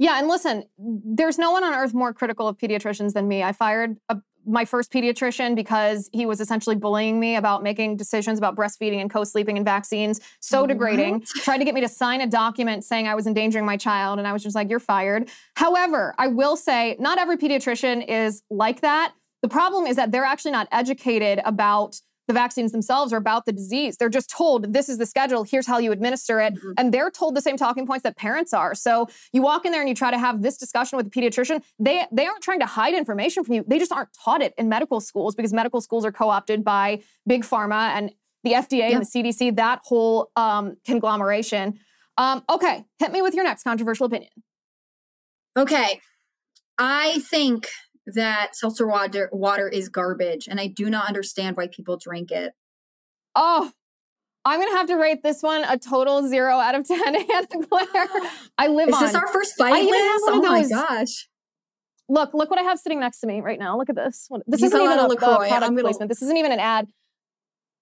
Yeah, 0.00 0.18
and 0.18 0.28
listen, 0.28 0.64
there's 0.78 1.38
no 1.38 1.50
one 1.50 1.62
on 1.62 1.74
earth 1.74 1.92
more 1.92 2.14
critical 2.14 2.48
of 2.48 2.56
pediatricians 2.56 3.12
than 3.12 3.28
me. 3.28 3.42
I 3.42 3.52
fired 3.52 3.98
a, 4.08 4.16
my 4.46 4.64
first 4.64 4.90
pediatrician 4.90 5.54
because 5.54 6.08
he 6.14 6.24
was 6.24 6.40
essentially 6.40 6.74
bullying 6.74 7.20
me 7.20 7.36
about 7.36 7.62
making 7.62 7.98
decisions 7.98 8.38
about 8.38 8.56
breastfeeding 8.56 8.98
and 9.02 9.10
co-sleeping 9.10 9.58
and 9.58 9.64
vaccines. 9.64 10.18
So 10.40 10.66
degrading. 10.66 11.18
What? 11.18 11.26
Tried 11.44 11.58
to 11.58 11.66
get 11.66 11.74
me 11.74 11.82
to 11.82 11.88
sign 11.88 12.22
a 12.22 12.26
document 12.26 12.82
saying 12.82 13.08
I 13.08 13.14
was 13.14 13.26
endangering 13.26 13.66
my 13.66 13.76
child, 13.76 14.18
and 14.18 14.26
I 14.26 14.32
was 14.32 14.42
just 14.42 14.56
like, 14.56 14.70
"You're 14.70 14.80
fired." 14.80 15.28
However, 15.56 16.14
I 16.16 16.28
will 16.28 16.56
say, 16.56 16.96
not 16.98 17.18
every 17.18 17.36
pediatrician 17.36 18.02
is 18.08 18.42
like 18.48 18.80
that. 18.80 19.12
The 19.42 19.48
problem 19.48 19.86
is 19.86 19.96
that 19.96 20.12
they're 20.12 20.24
actually 20.24 20.52
not 20.52 20.66
educated 20.72 21.42
about 21.44 22.00
the 22.30 22.34
vaccines 22.34 22.70
themselves 22.70 23.12
or 23.12 23.16
about 23.16 23.44
the 23.44 23.50
disease. 23.50 23.96
They're 23.96 24.08
just 24.08 24.30
told 24.30 24.72
this 24.72 24.88
is 24.88 24.98
the 24.98 25.06
schedule, 25.06 25.42
here's 25.42 25.66
how 25.66 25.78
you 25.78 25.90
administer 25.90 26.40
it. 26.40 26.54
And 26.78 26.94
they're 26.94 27.10
told 27.10 27.34
the 27.34 27.40
same 27.40 27.56
talking 27.56 27.88
points 27.88 28.04
that 28.04 28.16
parents 28.16 28.54
are. 28.54 28.72
So 28.72 29.08
you 29.32 29.42
walk 29.42 29.66
in 29.66 29.72
there 29.72 29.80
and 29.80 29.88
you 29.88 29.96
try 29.96 30.12
to 30.12 30.18
have 30.18 30.40
this 30.40 30.56
discussion 30.56 30.96
with 30.96 31.08
a 31.08 31.10
pediatrician. 31.10 31.60
They 31.80 32.06
they 32.12 32.26
aren't 32.26 32.42
trying 32.42 32.60
to 32.60 32.66
hide 32.66 32.94
information 32.94 33.42
from 33.42 33.54
you. 33.56 33.64
They 33.66 33.80
just 33.80 33.90
aren't 33.90 34.10
taught 34.12 34.42
it 34.42 34.54
in 34.56 34.68
medical 34.68 35.00
schools 35.00 35.34
because 35.34 35.52
medical 35.52 35.80
schools 35.80 36.04
are 36.04 36.12
co-opted 36.12 36.62
by 36.62 37.00
big 37.26 37.42
pharma 37.42 37.90
and 37.96 38.12
the 38.44 38.52
FDA 38.52 38.92
and 38.92 39.04
the 39.04 39.06
CDC, 39.06 39.56
that 39.56 39.80
whole 39.82 40.30
um, 40.36 40.76
conglomeration. 40.86 41.80
Um, 42.16 42.44
okay, 42.48 42.84
hit 43.00 43.10
me 43.10 43.22
with 43.22 43.34
your 43.34 43.42
next 43.42 43.64
controversial 43.64 44.06
opinion. 44.06 44.30
Okay. 45.58 46.00
I 46.78 47.18
think 47.28 47.68
that 48.14 48.56
seltzer 48.56 48.86
water 48.86 49.28
water 49.32 49.68
is 49.68 49.88
garbage 49.88 50.46
and 50.48 50.60
I 50.60 50.66
do 50.68 50.88
not 50.90 51.06
understand 51.08 51.56
why 51.56 51.66
people 51.68 51.96
drink 51.96 52.30
it. 52.30 52.52
Oh, 53.34 53.70
I'm 54.44 54.58
gonna 54.60 54.76
have 54.76 54.86
to 54.88 54.94
rate 54.96 55.22
this 55.22 55.42
one 55.42 55.64
a 55.64 55.76
total 55.78 56.26
zero 56.28 56.56
out 56.58 56.74
of 56.74 56.86
ten. 56.86 56.98
Hannah 57.14 57.46
Claire, 57.68 58.08
I 58.58 58.68
live 58.68 58.88
Is 58.88 58.94
on. 58.94 59.02
this 59.02 59.14
our 59.14 59.28
first 59.28 59.56
fight, 59.56 59.72
I 59.74 59.80
even 59.80 59.94
have 59.94 60.20
one 60.22 60.32
Oh 60.34 60.38
of 60.38 60.44
my 60.44 60.68
gosh. 60.68 61.28
Look, 62.08 62.34
look 62.34 62.50
what 62.50 62.58
I 62.58 62.62
have 62.62 62.78
sitting 62.78 62.98
next 63.00 63.20
to 63.20 63.26
me 63.26 63.40
right 63.40 63.58
now. 63.58 63.76
Look 63.78 63.88
at 63.88 63.94
this. 63.96 64.28
This 64.46 64.60
You 64.60 64.66
isn't 64.66 64.80
even 64.80 64.98
a, 64.98 65.02
of 65.02 65.04
a 65.04 65.08
LaCroix. 65.14 65.36
product 65.48 65.52
I'm 65.62 65.70
gonna- 65.76 65.82
placement. 65.82 66.08
This 66.08 66.22
isn't 66.22 66.36
even 66.36 66.50
an 66.52 66.58
ad. 66.58 66.88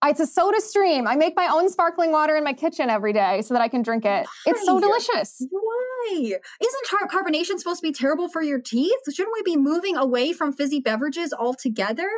It's 0.05 0.21
a 0.21 0.27
SodaStream. 0.27 1.07
I 1.09 1.17
make 1.17 1.35
my 1.35 1.49
own 1.51 1.69
sparkling 1.71 2.13
water 2.13 2.37
in 2.37 2.45
my 2.45 2.53
kitchen 2.53 2.89
every 2.91 3.13
day 3.13 3.43
so 3.43 3.55
that 3.55 3.61
I 3.63 3.69
can 3.69 3.83
drink 3.83 4.05
it. 4.05 4.27
It's 4.47 4.65
so 4.65 4.79
delicious. 4.81 5.45
Why? 5.51 5.78
Isn't 6.07 6.87
car- 6.89 7.09
carbonation 7.09 7.59
supposed 7.59 7.81
to 7.81 7.87
be 7.87 7.93
terrible 7.93 8.29
for 8.29 8.43
your 8.43 8.61
teeth? 8.61 8.99
Shouldn't 9.13 9.35
we 9.35 9.43
be 9.43 9.57
moving 9.57 9.97
away 9.97 10.33
from 10.33 10.53
fizzy 10.53 10.81
beverages 10.81 11.33
altogether? 11.33 12.09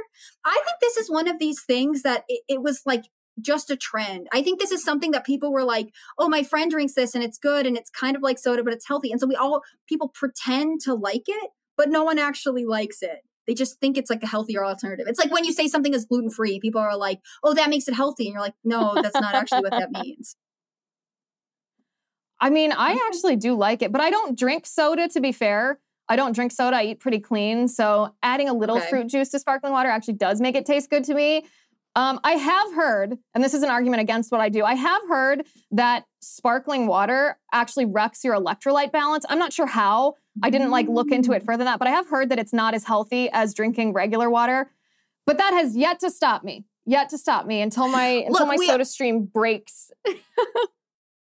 I 0.45 0.61
think 0.65 0.81
this 0.81 0.97
is 0.97 1.11
one 1.11 1.29
of 1.29 1.39
these 1.39 1.63
things 1.63 2.03
that 2.03 2.25
it, 2.29 2.43
it 2.49 2.63
was 2.63 2.83
like 2.85 3.05
just 3.41 3.71
a 3.71 3.77
trend. 3.77 4.29
I 4.33 4.43
think 4.43 4.61
this 4.61 4.73
is 4.73 4.85
something 4.85 5.13
that 5.13 5.25
people 5.25 5.53
were 5.53 5.65
like, 5.65 5.89
oh, 6.19 6.29
my 6.29 6.43
friend 6.43 6.71
drinks 6.71 6.95
this 6.95 7.15
and 7.15 7.25
it's 7.25 7.39
good 7.39 7.67
and 7.67 7.77
it's 7.77 7.91
kind 7.91 8.17
of 8.17 8.23
like 8.23 8.39
soda, 8.39 8.63
but 8.63 8.73
it's 8.73 8.87
healthy. 8.87 9.11
And 9.11 9.21
so 9.21 9.27
we 9.27 9.37
all, 9.37 9.63
people 9.89 10.09
pretend 10.09 10.81
to 10.83 10.95
like 10.95 11.25
it, 11.27 11.51
but 11.77 11.89
no 11.89 12.05
one 12.05 12.19
actually 12.19 12.65
likes 12.65 13.03
it. 13.03 13.21
They 13.47 13.55
just 13.55 13.81
think 13.81 13.97
it's 13.97 14.11
like 14.11 14.23
a 14.23 14.29
healthier 14.29 14.65
alternative. 14.65 15.07
It's 15.09 15.19
like 15.19 15.33
when 15.33 15.45
you 15.45 15.53
say 15.53 15.67
something 15.67 15.95
is 15.95 16.05
gluten 16.05 16.31
free, 16.31 16.61
people 16.61 16.81
are 16.81 16.97
like, 16.97 17.21
"Oh, 17.43 17.55
that 17.55 17.71
makes 17.71 17.89
it 17.89 17.95
healthy," 17.95 18.27
and 18.27 18.35
you're 18.35 18.43
like, 18.43 18.55
"No, 18.63 18.95
that's 18.95 19.21
not 19.21 19.35
actually 19.35 19.63
what 19.63 19.73
that 19.73 19.91
means." 20.05 20.37
I 22.41 22.51
mean, 22.51 22.73
I 22.73 22.99
actually 23.09 23.37
do 23.37 23.55
like 23.55 23.83
it, 23.83 23.93
but 23.93 24.01
I 24.01 24.11
don't 24.11 24.39
drink 24.39 24.67
soda. 24.67 25.09
To 25.09 25.21
be 25.21 25.33
fair, 25.33 25.79
I 26.09 26.17
don't 26.17 26.33
drink 26.35 26.53
soda. 26.53 26.77
I 26.79 26.85
eat 26.85 27.01
pretty 27.01 27.19
clean, 27.21 27.69
so 27.69 28.15
adding 28.23 28.49
a 28.49 28.55
little 28.55 28.79
Okay. 28.79 28.89
fruit 28.89 29.07
juice 29.09 29.29
to 29.31 29.39
sparkling 29.39 29.73
water 29.73 29.89
actually 29.89 30.15
does 30.15 30.41
make 30.41 30.55
it 30.55 30.65
taste 30.67 30.89
good 30.91 31.05
to 31.05 31.15
me. 31.15 31.45
Um, 31.97 32.21
I 32.23 32.33
have 32.33 32.73
heard, 32.75 33.19
and 33.35 33.43
this 33.43 33.53
is 33.53 33.63
an 33.65 33.69
argument 33.69 34.01
against 34.01 34.31
what 34.31 34.41
I 34.41 34.49
do. 34.49 34.65
I 34.65 34.75
have 34.75 35.03
heard 35.09 35.45
that 35.73 36.05
sparkling 36.21 36.87
water 36.87 37.37
actually 37.53 37.85
wrecks 37.85 38.23
your 38.23 38.35
electrolyte 38.37 38.93
balance. 38.93 39.25
I'm 39.29 39.41
not 39.41 39.53
sure 39.53 39.67
how. 39.67 40.15
I 40.43 40.51
didn't 40.51 40.71
like 40.71 40.87
look 40.89 41.11
into 41.11 41.33
it 41.33 41.43
further 41.43 41.59
than 41.59 41.67
that, 41.67 41.81
but 41.81 41.89
I 41.89 41.91
have 41.91 42.09
heard 42.09 42.29
that 42.29 42.39
it's 42.39 42.53
not 42.53 42.75
as 42.75 42.85
healthy 42.85 43.29
as 43.33 43.53
drinking 43.55 43.93
regular 43.93 44.31
water. 44.31 44.71
But 45.27 45.39
that 45.39 45.53
has 45.53 45.77
yet 45.77 45.99
to 46.01 46.11
stop 46.11 46.45
me. 46.45 46.65
Yet 46.87 47.09
to 47.11 47.19
stop 47.19 47.45
me 47.47 47.61
until 47.61 47.89
my 47.89 48.07
until 48.07 48.33
Look, 48.47 48.49
my 48.49 48.57
we- 48.57 48.69
SodaStream 48.71 49.31
breaks. 49.33 49.91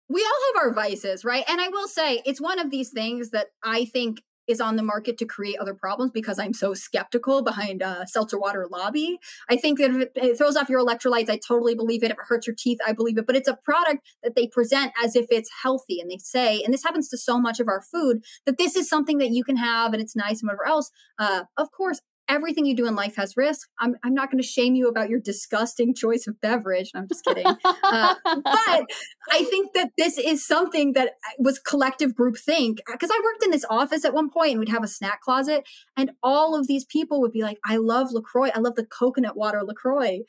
we 0.09 0.23
all 0.23 0.55
have 0.55 0.65
our 0.65 0.73
vices, 0.73 1.25
right? 1.25 1.45
And 1.49 1.61
I 1.61 1.69
will 1.69 1.89
say 1.89 2.23
it's 2.25 2.41
one 2.41 2.59
of 2.59 2.71
these 2.71 2.91
things 2.91 3.31
that 3.31 3.49
I 3.63 3.85
think 3.85 4.23
is 4.49 4.61
on 4.61 4.77
the 4.77 4.83
market 4.83 5.19
to 5.19 5.27
create 5.27 5.59
other 5.61 5.75
problems 5.75 6.11
because 6.11 6.39
I'm 6.39 6.55
so 6.55 6.73
skeptical 6.73 7.43
behind 7.43 7.83
uh, 7.83 8.07
seltzer 8.07 8.39
water 8.39 8.67
lobby. 8.71 9.19
I 9.49 9.57
think 9.57 9.79
that 9.79 9.91
if 9.91 9.97
it, 9.97 10.13
it 10.17 10.39
throws 10.39 10.57
off 10.57 10.71
your 10.71 10.85
electrolytes, 10.85 11.29
I 11.29 11.39
totally 11.47 11.75
believe 11.75 12.03
it. 12.03 12.11
If 12.11 12.17
it 12.17 12.25
hurts 12.27 12.47
your 12.47 12.57
teeth, 12.59 12.79
I 12.87 12.93
believe 12.93 13.19
it. 13.19 13.27
But 13.27 13.37
it's 13.37 13.49
a 13.49 13.59
product 13.63 14.07
that 14.23 14.35
they 14.35 14.47
present 14.47 14.93
as 15.03 15.15
if 15.15 15.27
it's 15.31 15.51
healthy, 15.63 16.01
and 16.01 16.11
they 16.11 16.17
say, 16.17 16.63
and 16.63 16.73
this 16.73 16.83
happens 16.83 17.09
to 17.11 17.19
so 17.19 17.39
much 17.39 17.61
of 17.61 17.69
our 17.69 17.83
food, 17.83 18.25
that 18.47 18.57
this 18.57 18.75
is 18.75 18.89
something 18.89 19.19
that 19.19 19.31
you 19.31 19.45
can 19.45 19.57
have 19.57 19.93
and 19.93 20.03
it's 20.03 20.17
nice 20.17 20.41
and 20.41 20.49
whatever 20.49 20.67
else. 20.67 20.91
Uh, 21.19 21.45
of 21.57 21.71
course. 21.71 22.01
Everything 22.29 22.67
you 22.67 22.77
do 22.77 22.87
in 22.87 22.95
life 22.95 23.17
has 23.17 23.37
risk. 23.37 23.69
I'm, 23.79 23.97
I'm 24.05 24.15
not 24.15 24.31
going 24.31 24.43
to 24.43 24.47
shame 24.47 24.75
you 24.75 24.89
about 24.89 25.09
your 25.09 25.21
disgusting 25.21 25.95
choice 25.95 26.27
of 26.27 26.41
beverage. 26.41 26.91
I'm 26.95 27.09
just 27.09 27.25
kidding. 27.25 27.47
Uh, 27.91 28.15
but 28.25 28.87
I 29.33 29.45
think 29.45 29.73
that 29.75 29.93
this 29.97 30.19
is 30.19 30.47
something 30.47 30.93
that 30.93 31.15
was 31.39 31.59
collective 31.59 32.15
group 32.15 32.37
think 32.37 32.83
because 32.87 33.11
I 33.11 33.21
worked 33.25 33.45
in 33.45 33.51
this 33.51 33.65
office 33.71 34.05
at 34.05 34.13
one 34.13 34.31
point 34.31 34.53
and 34.53 34.61
we'd 34.61 34.69
have 34.69 34.85
a 34.85 34.89
snack 34.89 35.23
closet 35.23 35.65
and 35.97 36.11
all 36.23 36.55
of 36.55 36.67
these 36.67 36.85
people 36.85 37.21
would 37.21 37.33
be 37.33 37.43
like, 37.43 37.59
I 37.65 37.77
love 37.77 38.13
LaCroix. 38.13 38.51
I 38.55 38.59
love 38.59 38.75
the 38.75 38.87
coconut 38.87 39.37
water 39.37 39.63
LaCroix. 39.65 40.21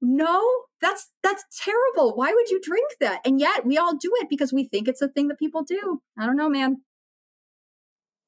No, 0.00 0.44
that's 0.80 1.10
that's 1.22 1.44
terrible. 1.64 2.14
Why 2.14 2.32
would 2.32 2.50
you 2.50 2.60
drink 2.62 2.90
that? 3.00 3.20
And 3.24 3.40
yet 3.40 3.66
we 3.66 3.76
all 3.76 3.96
do 3.96 4.12
it 4.16 4.28
because 4.28 4.52
we 4.52 4.64
think 4.64 4.86
it's 4.86 5.02
a 5.02 5.08
thing 5.08 5.28
that 5.28 5.38
people 5.38 5.64
do. 5.64 6.02
I 6.18 6.26
don't 6.26 6.36
know, 6.36 6.48
man. 6.48 6.82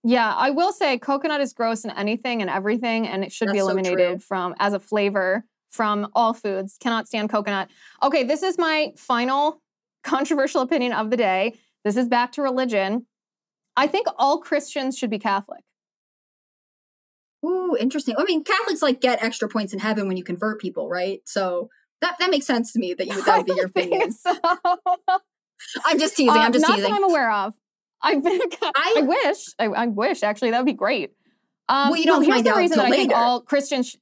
Yeah, 0.02 0.34
I 0.34 0.50
will 0.50 0.72
say 0.72 0.98
coconut 0.98 1.40
is 1.40 1.52
gross 1.52 1.84
in 1.84 1.90
anything 1.90 2.40
and 2.40 2.50
everything, 2.50 3.06
and 3.06 3.22
it 3.22 3.32
should 3.32 3.46
be 3.46 3.58
That's 3.58 3.66
so 3.66 3.70
eliminated 3.70 4.08
true. 4.08 4.18
from 4.18 4.54
as 4.58 4.72
a 4.72 4.80
flavor 4.80 5.44
from 5.70 6.08
all 6.14 6.32
foods. 6.32 6.76
Cannot 6.80 7.06
stand 7.06 7.28
coconut. 7.30 7.68
Okay, 8.02 8.24
this 8.24 8.42
is 8.42 8.56
my 8.58 8.92
final 8.96 9.60
controversial 10.04 10.62
opinion 10.62 10.92
of 10.92 11.10
the 11.10 11.16
day. 11.16 11.54
This 11.84 11.96
is 11.96 12.08
back 12.08 12.32
to 12.32 12.42
religion. 12.42 13.06
I 13.76 13.86
think 13.86 14.06
all 14.18 14.38
Christians 14.38 14.96
should 14.96 15.10
be 15.10 15.18
Catholic. 15.18 15.62
Ooh, 17.44 17.76
interesting. 17.78 18.14
I 18.18 18.24
mean, 18.24 18.44
Catholics 18.44 18.82
like 18.82 19.00
get 19.00 19.22
extra 19.22 19.48
points 19.48 19.72
in 19.72 19.78
heaven 19.78 20.08
when 20.08 20.16
you 20.16 20.24
convert 20.24 20.60
people, 20.60 20.88
right? 20.88 21.20
So 21.24 21.70
that 22.00 22.16
that 22.18 22.30
makes 22.30 22.46
sense 22.46 22.72
to 22.72 22.78
me 22.78 22.94
that 22.94 23.06
you 23.06 23.14
would 23.16 23.24
that 23.24 23.38
would 23.38 23.46
be 23.46 23.52
your 23.56 23.66
opinion. 23.66 24.12
I'm 25.84 25.98
just 25.98 26.16
teasing. 26.16 26.30
Uh, 26.30 26.40
I'm 26.40 26.52
just 26.52 26.66
not 26.66 26.76
teasing. 26.76 26.90
that 26.90 26.96
I'm 26.96 27.04
aware 27.04 27.30
of. 27.32 27.54
I've 28.02 28.22
been. 28.22 28.40
I, 28.62 28.94
I 28.98 29.02
wish. 29.02 29.46
I, 29.58 29.64
I 29.66 29.86
wish 29.86 30.22
actually 30.22 30.50
that 30.52 30.58
would 30.58 30.66
be 30.66 30.72
great. 30.72 31.12
Um, 31.68 31.90
Well, 31.90 31.98
you 31.98 32.06
don't 32.06 32.22
here's 32.22 32.42
the 32.42 32.54
reason 32.54 32.78
that 32.78 32.86
I 32.86 32.90
think 32.90 33.12
later. 33.12 33.20
all 33.22 33.40
Christians. 33.42 33.90
sh- 33.90 33.96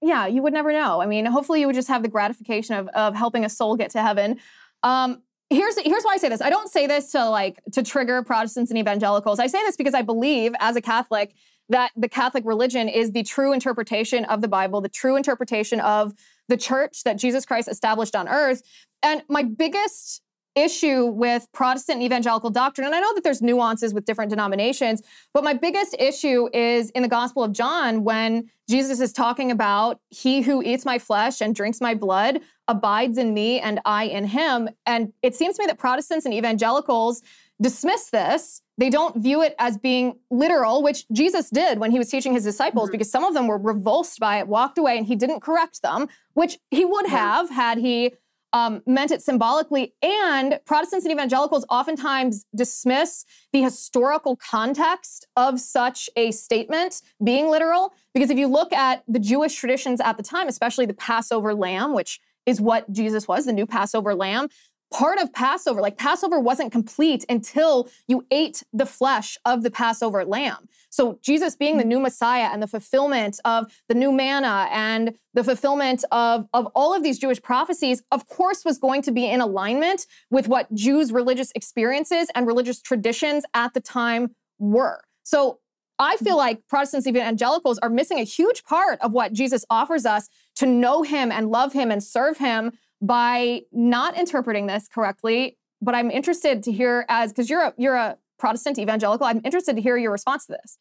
yeah, 0.00 0.26
you 0.26 0.42
would 0.42 0.52
never 0.52 0.72
know. 0.72 1.00
I 1.00 1.06
mean, 1.06 1.24
hopefully, 1.26 1.60
you 1.60 1.66
would 1.66 1.76
just 1.76 1.88
have 1.88 2.02
the 2.02 2.08
gratification 2.08 2.74
of 2.74 2.88
of 2.88 3.14
helping 3.14 3.44
a 3.44 3.48
soul 3.48 3.76
get 3.76 3.90
to 3.90 4.02
heaven. 4.02 4.38
Um, 4.82 5.22
here's 5.48 5.78
here's 5.78 6.02
why 6.02 6.14
I 6.14 6.16
say 6.16 6.28
this. 6.28 6.40
I 6.40 6.50
don't 6.50 6.68
say 6.70 6.86
this 6.86 7.12
to 7.12 7.28
like 7.28 7.60
to 7.72 7.82
trigger 7.82 8.22
Protestants 8.22 8.70
and 8.70 8.78
evangelicals. 8.78 9.38
I 9.38 9.46
say 9.46 9.62
this 9.62 9.76
because 9.76 9.94
I 9.94 10.02
believe, 10.02 10.54
as 10.58 10.74
a 10.74 10.80
Catholic, 10.80 11.34
that 11.68 11.92
the 11.96 12.08
Catholic 12.08 12.44
religion 12.44 12.88
is 12.88 13.12
the 13.12 13.22
true 13.22 13.52
interpretation 13.52 14.24
of 14.24 14.40
the 14.40 14.48
Bible, 14.48 14.80
the 14.80 14.88
true 14.88 15.14
interpretation 15.16 15.78
of 15.80 16.12
the 16.48 16.56
church 16.56 17.04
that 17.04 17.16
Jesus 17.16 17.46
Christ 17.46 17.68
established 17.68 18.16
on 18.16 18.28
earth. 18.28 18.62
And 19.04 19.22
my 19.28 19.44
biggest 19.44 20.20
issue 20.54 21.06
with 21.06 21.48
Protestant 21.52 21.96
and 21.96 22.04
evangelical 22.04 22.50
doctrine, 22.50 22.86
and 22.86 22.94
I 22.94 23.00
know 23.00 23.14
that 23.14 23.24
there's 23.24 23.42
nuances 23.42 23.94
with 23.94 24.04
different 24.04 24.30
denominations, 24.30 25.02
but 25.32 25.44
my 25.44 25.54
biggest 25.54 25.94
issue 25.98 26.48
is 26.52 26.90
in 26.90 27.02
the 27.02 27.08
Gospel 27.08 27.42
of 27.42 27.52
John 27.52 28.04
when 28.04 28.50
Jesus 28.68 29.00
is 29.00 29.12
talking 29.12 29.50
about 29.50 30.00
he 30.08 30.42
who 30.42 30.62
eats 30.62 30.84
my 30.84 30.98
flesh 30.98 31.40
and 31.40 31.54
drinks 31.54 31.80
my 31.80 31.94
blood 31.94 32.40
abides 32.68 33.18
in 33.18 33.34
me 33.34 33.60
and 33.60 33.80
I 33.84 34.04
in 34.04 34.26
him. 34.26 34.68
And 34.86 35.12
it 35.22 35.34
seems 35.34 35.56
to 35.56 35.62
me 35.62 35.66
that 35.66 35.78
Protestants 35.78 36.24
and 36.24 36.34
evangelicals 36.34 37.22
dismiss 37.60 38.10
this. 38.10 38.62
They 38.78 38.90
don't 38.90 39.16
view 39.16 39.42
it 39.42 39.54
as 39.58 39.78
being 39.78 40.18
literal, 40.30 40.82
which 40.82 41.06
Jesus 41.12 41.50
did 41.50 41.78
when 41.78 41.90
he 41.90 41.98
was 41.98 42.08
teaching 42.08 42.32
his 42.32 42.44
disciples, 42.44 42.88
mm-hmm. 42.88 42.92
because 42.92 43.10
some 43.10 43.24
of 43.24 43.34
them 43.34 43.46
were 43.46 43.58
revulsed 43.58 44.18
by 44.18 44.38
it, 44.38 44.48
walked 44.48 44.78
away, 44.78 44.96
and 44.96 45.06
he 45.06 45.16
didn't 45.16 45.40
correct 45.40 45.82
them, 45.82 46.08
which 46.34 46.58
he 46.70 46.84
would 46.84 47.06
have 47.06 47.50
had 47.50 47.78
he 47.78 48.14
um, 48.52 48.82
meant 48.86 49.10
it 49.10 49.22
symbolically. 49.22 49.94
And 50.02 50.60
Protestants 50.64 51.04
and 51.04 51.12
evangelicals 51.12 51.64
oftentimes 51.70 52.44
dismiss 52.54 53.24
the 53.52 53.62
historical 53.62 54.36
context 54.36 55.26
of 55.36 55.60
such 55.60 56.10
a 56.16 56.30
statement 56.30 57.02
being 57.22 57.48
literal. 57.48 57.92
Because 58.14 58.30
if 58.30 58.38
you 58.38 58.46
look 58.46 58.72
at 58.72 59.04
the 59.08 59.18
Jewish 59.18 59.54
traditions 59.54 60.00
at 60.00 60.16
the 60.16 60.22
time, 60.22 60.48
especially 60.48 60.86
the 60.86 60.94
Passover 60.94 61.54
lamb, 61.54 61.94
which 61.94 62.20
is 62.44 62.60
what 62.60 62.90
Jesus 62.92 63.28
was, 63.28 63.46
the 63.46 63.52
new 63.52 63.66
Passover 63.66 64.14
lamb, 64.14 64.48
part 64.92 65.18
of 65.18 65.32
Passover, 65.32 65.80
like 65.80 65.96
Passover 65.96 66.38
wasn't 66.38 66.70
complete 66.70 67.24
until 67.28 67.88
you 68.06 68.26
ate 68.30 68.62
the 68.72 68.86
flesh 68.86 69.38
of 69.44 69.62
the 69.62 69.70
Passover 69.70 70.24
lamb. 70.24 70.68
So 70.90 71.18
Jesus 71.22 71.56
being 71.56 71.78
the 71.78 71.84
mm. 71.84 71.88
new 71.88 72.00
Messiah 72.00 72.50
and 72.52 72.62
the 72.62 72.66
fulfillment 72.66 73.40
of 73.44 73.72
the 73.88 73.94
new 73.94 74.12
manna 74.12 74.68
and 74.70 75.14
the 75.32 75.42
fulfillment 75.42 76.04
of, 76.12 76.46
of 76.52 76.66
all 76.74 76.94
of 76.94 77.02
these 77.02 77.18
Jewish 77.18 77.40
prophecies, 77.40 78.02
of 78.12 78.28
course, 78.28 78.64
was 78.64 78.78
going 78.78 79.02
to 79.02 79.12
be 79.12 79.26
in 79.26 79.40
alignment 79.40 80.06
with 80.30 80.46
what 80.46 80.72
Jews' 80.74 81.10
religious 81.10 81.50
experiences 81.54 82.28
and 82.34 82.46
religious 82.46 82.80
traditions 82.80 83.44
at 83.54 83.72
the 83.72 83.80
time 83.80 84.34
were. 84.58 85.00
So 85.22 85.60
I 85.98 86.16
feel 86.18 86.34
mm. 86.34 86.38
like 86.38 86.68
Protestants, 86.68 87.06
even 87.06 87.22
evangelicals 87.22 87.78
are 87.78 87.88
missing 87.88 88.18
a 88.18 88.24
huge 88.24 88.64
part 88.64 89.00
of 89.00 89.12
what 89.12 89.32
Jesus 89.32 89.64
offers 89.70 90.04
us 90.04 90.28
to 90.56 90.66
know 90.66 91.02
him 91.02 91.32
and 91.32 91.50
love 91.50 91.72
him 91.72 91.90
and 91.90 92.02
serve 92.02 92.38
him 92.38 92.72
by 93.02 93.62
not 93.72 94.16
interpreting 94.16 94.66
this 94.66 94.88
correctly. 94.88 95.58
But 95.82 95.94
I'm 95.96 96.10
interested 96.10 96.62
to 96.62 96.72
hear 96.72 97.04
as 97.08 97.32
because 97.32 97.50
you're 97.50 97.62
a 97.62 97.74
you're 97.76 97.96
a 97.96 98.16
Protestant 98.38 98.78
evangelical, 98.78 99.26
I'm 99.26 99.40
interested 99.44 99.76
to 99.76 99.82
hear 99.82 99.96
your 99.96 100.10
response 100.12 100.46
to 100.46 100.56
this. 100.62 100.78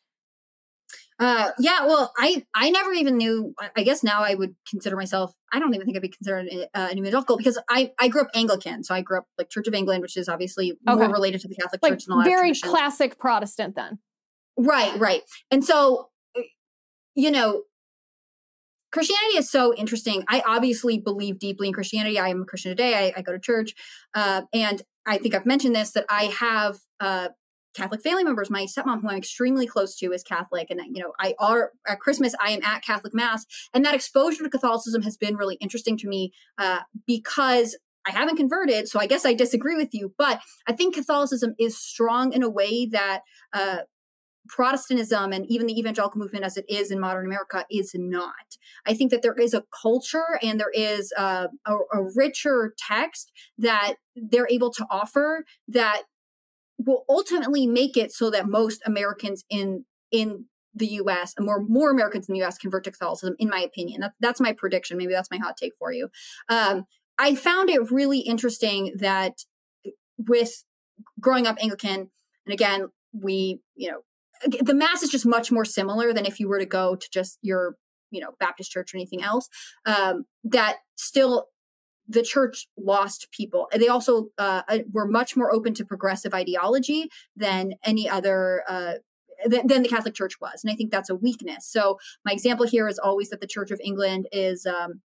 Uh, 1.19 1.51
yeah, 1.59 1.85
well, 1.85 2.11
I 2.17 2.45
I 2.55 2.69
never 2.71 2.91
even 2.93 3.17
knew. 3.17 3.53
I- 3.75 3.83
guess 3.83 4.03
now 4.03 4.23
I 4.23 4.33
would 4.33 4.55
consider 4.67 4.95
myself. 4.95 5.35
I 5.53 5.59
don't 5.59 5.73
even 5.73 5.85
think 5.85 5.95
I'd 5.95 6.01
be 6.01 6.07
considered 6.09 6.47
an, 6.47 6.65
uh, 6.73 6.87
an 6.91 6.97
evangelical 6.97 7.37
because 7.37 7.59
I 7.69 7.91
I 7.99 8.07
grew 8.07 8.21
up 8.21 8.29
Anglican, 8.33 8.83
so 8.83 8.95
I 8.95 9.01
grew 9.01 9.19
up 9.19 9.25
like 9.37 9.49
Church 9.49 9.67
of 9.67 9.73
England, 9.75 10.01
which 10.01 10.17
is 10.17 10.27
obviously 10.27 10.71
Okay. 10.87 10.99
more 10.99 11.11
related 11.11 11.41
to 11.41 11.47
the 11.47 11.55
Catholic 11.55 11.81
Like 11.83 11.93
Church 11.93 12.05
than 12.05 12.13
a 12.13 12.17
lot 12.17 12.25
very 12.25 12.53
classic 12.55 13.19
Protestant 13.19 13.75
then. 13.75 13.99
Right, 14.57 14.99
right. 14.99 15.21
And 15.51 15.63
so, 15.63 16.09
uh, 16.37 16.41
you 17.15 17.29
know, 17.31 17.63
Christianity 18.91 19.37
is 19.37 19.49
so 19.49 19.73
interesting. 19.73 20.23
I 20.27 20.43
obviously 20.45 20.99
believe 20.99 21.39
deeply 21.39 21.67
in 21.67 21.73
Christianity. 21.73 22.19
I 22.19 22.29
am 22.29 22.41
a 22.41 22.45
Christian 22.45 22.71
today. 22.71 23.11
I, 23.15 23.19
I 23.19 23.21
go 23.21 23.31
to 23.31 23.39
church. 23.39 23.73
Uh, 24.13 24.43
and 24.53 24.81
I 25.05 25.17
think 25.17 25.33
I've 25.33 25.45
mentioned 25.45 25.75
this 25.75 25.91
that 25.91 26.05
I 26.09 26.25
have 26.25 26.79
uh, 26.99 27.29
Catholic 27.73 28.01
family 28.01 28.23
members. 28.23 28.49
My 28.49 28.65
stepmom, 28.65 29.01
who 29.01 29.09
I'm 29.09 29.17
extremely 29.17 29.65
close 29.65 29.95
to, 29.97 30.11
is 30.11 30.23
Catholic. 30.23 30.69
And, 30.69 30.81
you 30.93 31.01
know, 31.01 31.13
I 31.19 31.35
are 31.39 31.71
at 31.87 31.99
Christmas, 31.99 32.35
I 32.39 32.51
am 32.51 32.61
at 32.63 32.83
Catholic 32.83 33.13
Mass. 33.13 33.45
And 33.73 33.85
that 33.85 33.95
exposure 33.95 34.43
to 34.43 34.49
Catholicism 34.49 35.03
has 35.03 35.17
been 35.17 35.35
really 35.35 35.55
interesting 35.61 35.97
to 35.97 36.07
me 36.07 36.33
uh, 36.57 36.81
because 37.07 37.77
I 38.05 38.11
haven't 38.11 38.37
converted, 38.37 38.87
so 38.87 38.99
I 38.99 39.05
guess 39.05 39.25
I 39.25 39.33
disagree 39.33 39.75
with 39.75 39.89
you. 39.93 40.13
But 40.17 40.41
I 40.67 40.73
think 40.73 40.95
Catholicism 40.95 41.53
is 41.59 41.77
strong 41.77 42.33
in 42.33 42.43
a 42.43 42.49
way 42.49 42.87
that 42.87 43.21
uh, 43.53 43.79
Protestantism 44.47 45.31
and 45.31 45.45
even 45.49 45.67
the 45.67 45.77
evangelical 45.77 46.19
movement 46.19 46.43
as 46.43 46.57
it 46.57 46.65
is 46.67 46.91
in 46.91 46.99
modern 46.99 47.25
America 47.25 47.65
is 47.69 47.91
not. 47.93 48.57
I 48.85 48.93
think 48.93 49.11
that 49.11 49.21
there 49.21 49.35
is 49.35 49.53
a 49.53 49.63
culture 49.81 50.39
and 50.41 50.59
there 50.59 50.71
is 50.73 51.13
uh, 51.17 51.47
a, 51.65 51.75
a 51.93 52.03
richer 52.15 52.73
text 52.77 53.31
that 53.57 53.95
they're 54.15 54.47
able 54.49 54.71
to 54.71 54.85
offer 54.89 55.45
that 55.67 56.03
will 56.85 57.05
ultimately 57.07 57.67
make 57.67 57.95
it 57.95 58.11
so 58.11 58.29
that 58.31 58.47
most 58.47 58.81
Americans 58.85 59.45
in 59.49 59.85
in 60.11 60.45
the 60.73 60.87
U.S. 60.87 61.33
and 61.37 61.45
more 61.45 61.61
more 61.61 61.91
Americans 61.91 62.27
in 62.27 62.33
the 62.33 62.39
U.S. 62.39 62.57
convert 62.57 62.83
to 62.85 62.91
Catholicism. 62.91 63.35
In 63.39 63.49
my 63.49 63.59
opinion, 63.59 64.01
that, 64.01 64.13
that's 64.19 64.41
my 64.41 64.53
prediction. 64.53 64.97
Maybe 64.97 65.13
that's 65.13 65.31
my 65.31 65.37
hot 65.37 65.57
take 65.57 65.73
for 65.77 65.91
you. 65.91 66.09
Um, 66.49 66.85
I 67.17 67.35
found 67.35 67.69
it 67.69 67.91
really 67.91 68.19
interesting 68.19 68.95
that 68.97 69.43
with 70.17 70.63
growing 71.19 71.47
up 71.47 71.57
Anglican, 71.61 72.09
and 72.45 72.53
again, 72.53 72.87
we 73.13 73.59
you 73.75 73.91
know 73.91 74.01
the 74.45 74.73
mass 74.73 75.03
is 75.03 75.09
just 75.09 75.25
much 75.25 75.51
more 75.51 75.65
similar 75.65 76.13
than 76.13 76.25
if 76.25 76.39
you 76.39 76.47
were 76.47 76.59
to 76.59 76.65
go 76.65 76.95
to 76.95 77.09
just 77.11 77.37
your 77.41 77.75
you 78.11 78.19
know 78.19 78.31
baptist 78.39 78.71
church 78.71 78.93
or 78.93 78.97
anything 78.97 79.23
else 79.23 79.47
um, 79.85 80.25
that 80.43 80.77
still 80.95 81.47
the 82.07 82.23
church 82.23 82.67
lost 82.77 83.27
people. 83.31 83.67
They 83.71 83.87
also 83.87 84.29
uh, 84.37 84.63
uh, 84.67 84.79
were 84.91 85.07
much 85.07 85.37
more 85.37 85.53
open 85.53 85.73
to 85.75 85.85
progressive 85.85 86.33
ideology 86.33 87.09
than 87.37 87.73
any 87.85 88.09
other 88.09 88.63
uh, 88.67 88.93
than, 89.45 89.67
than, 89.67 89.81
the 89.81 89.89
catholic 89.89 90.13
church 90.13 90.39
was 90.39 90.63
and 90.63 90.71
i 90.71 90.75
think 90.75 90.91
that's 90.91 91.09
a 91.09 91.15
weakness. 91.15 91.67
So 91.67 91.97
my 92.25 92.31
example 92.31 92.67
here 92.67 92.87
is 92.87 92.99
always 92.99 93.29
that 93.29 93.41
the 93.41 93.47
church 93.47 93.71
of 93.71 93.79
england 93.83 94.27
is 94.31 94.65
um, 94.65 95.01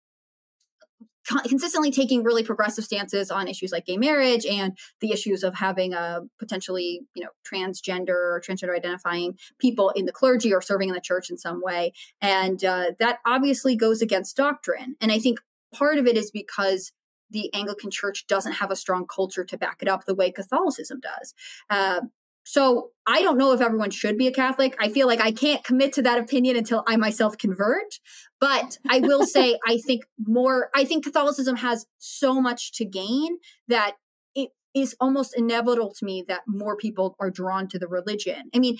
consistently 1.47 1.91
taking 1.91 2.23
really 2.23 2.43
progressive 2.43 2.85
stances 2.85 3.31
on 3.31 3.49
issues 3.49 3.73
like 3.73 3.87
gay 3.87 3.97
marriage 3.97 4.47
and 4.47 4.77
the 5.01 5.13
issues 5.13 5.43
of 5.43 5.55
having 5.55 5.93
a 5.93 6.21
potentially 6.39 7.03
you 7.15 7.25
know 7.25 7.31
transgender 7.45 8.09
or 8.09 8.43
transgender 8.47 8.77
identifying 8.77 9.37
people 9.59 9.91
in 9.91 10.07
the 10.07 10.13
clergy 10.13 10.53
or 10.53 10.61
serving 10.61 10.89
in 10.89 10.95
the 10.95 11.01
church 11.01 11.31
in 11.31 11.37
some 11.37 11.63
way. 11.63 11.93
And 12.21 12.65
uh, 12.65 12.93
that 12.99 13.19
obviously 13.27 13.77
goes 13.77 14.03
against 14.03 14.37
doctrine. 14.37 14.97
And 15.01 15.13
i 15.13 15.19
think 15.19 15.41
part 15.75 15.99
of 15.99 16.07
it 16.07 16.17
is 16.17 16.31
because 16.31 16.93
the 17.31 17.53
anglican 17.53 17.91
church 17.91 18.27
doesn't 18.27 18.53
have 18.53 18.71
a 18.71 18.77
strong 18.77 19.07
culture 19.07 19.45
to 19.45 19.59
back 19.59 19.79
it 19.83 19.89
up 19.89 20.05
the 20.05 20.15
way 20.15 20.31
catholicism 20.31 21.01
does. 21.01 21.35
Uh, 21.69 22.03
so 22.47 22.91
I 23.09 23.23
don't 23.23 23.37
know 23.37 23.53
if 23.53 23.61
everyone 23.61 23.91
should 23.91 24.17
be 24.17 24.29
a 24.29 24.33
Catholic. 24.33 24.77
I 24.79 24.89
feel 24.89 25.09
like 25.09 25.21
I 25.21 25.33
can't 25.33 25.65
commit 25.65 25.93
to 25.95 26.03
that 26.03 26.19
opinion 26.19 26.57
until 26.57 26.85
I 26.87 26.97
myself 26.97 27.37
convert. 27.37 27.99
But 28.41 28.79
I 28.89 29.01
will 29.01 29.27
say, 29.27 29.59
I 29.67 29.79
think 29.79 30.05
more, 30.25 30.71
I 30.73 30.85
think 30.85 31.03
Catholicism 31.03 31.57
has 31.57 31.87
so 31.99 32.41
much 32.41 32.73
to 32.75 32.85
gain 32.85 33.39
that 33.67 33.97
it 34.37 34.51
is 34.75 34.95
almost 35.01 35.37
inevitable 35.37 35.93
to 35.99 36.05
me 36.05 36.25
that 36.29 36.43
more 36.47 36.77
people 36.77 37.17
are 37.19 37.31
drawn 37.31 37.67
to 37.67 37.81
the 37.81 37.89
religion. 37.89 38.49
I 38.55 38.61
mean, 38.61 38.79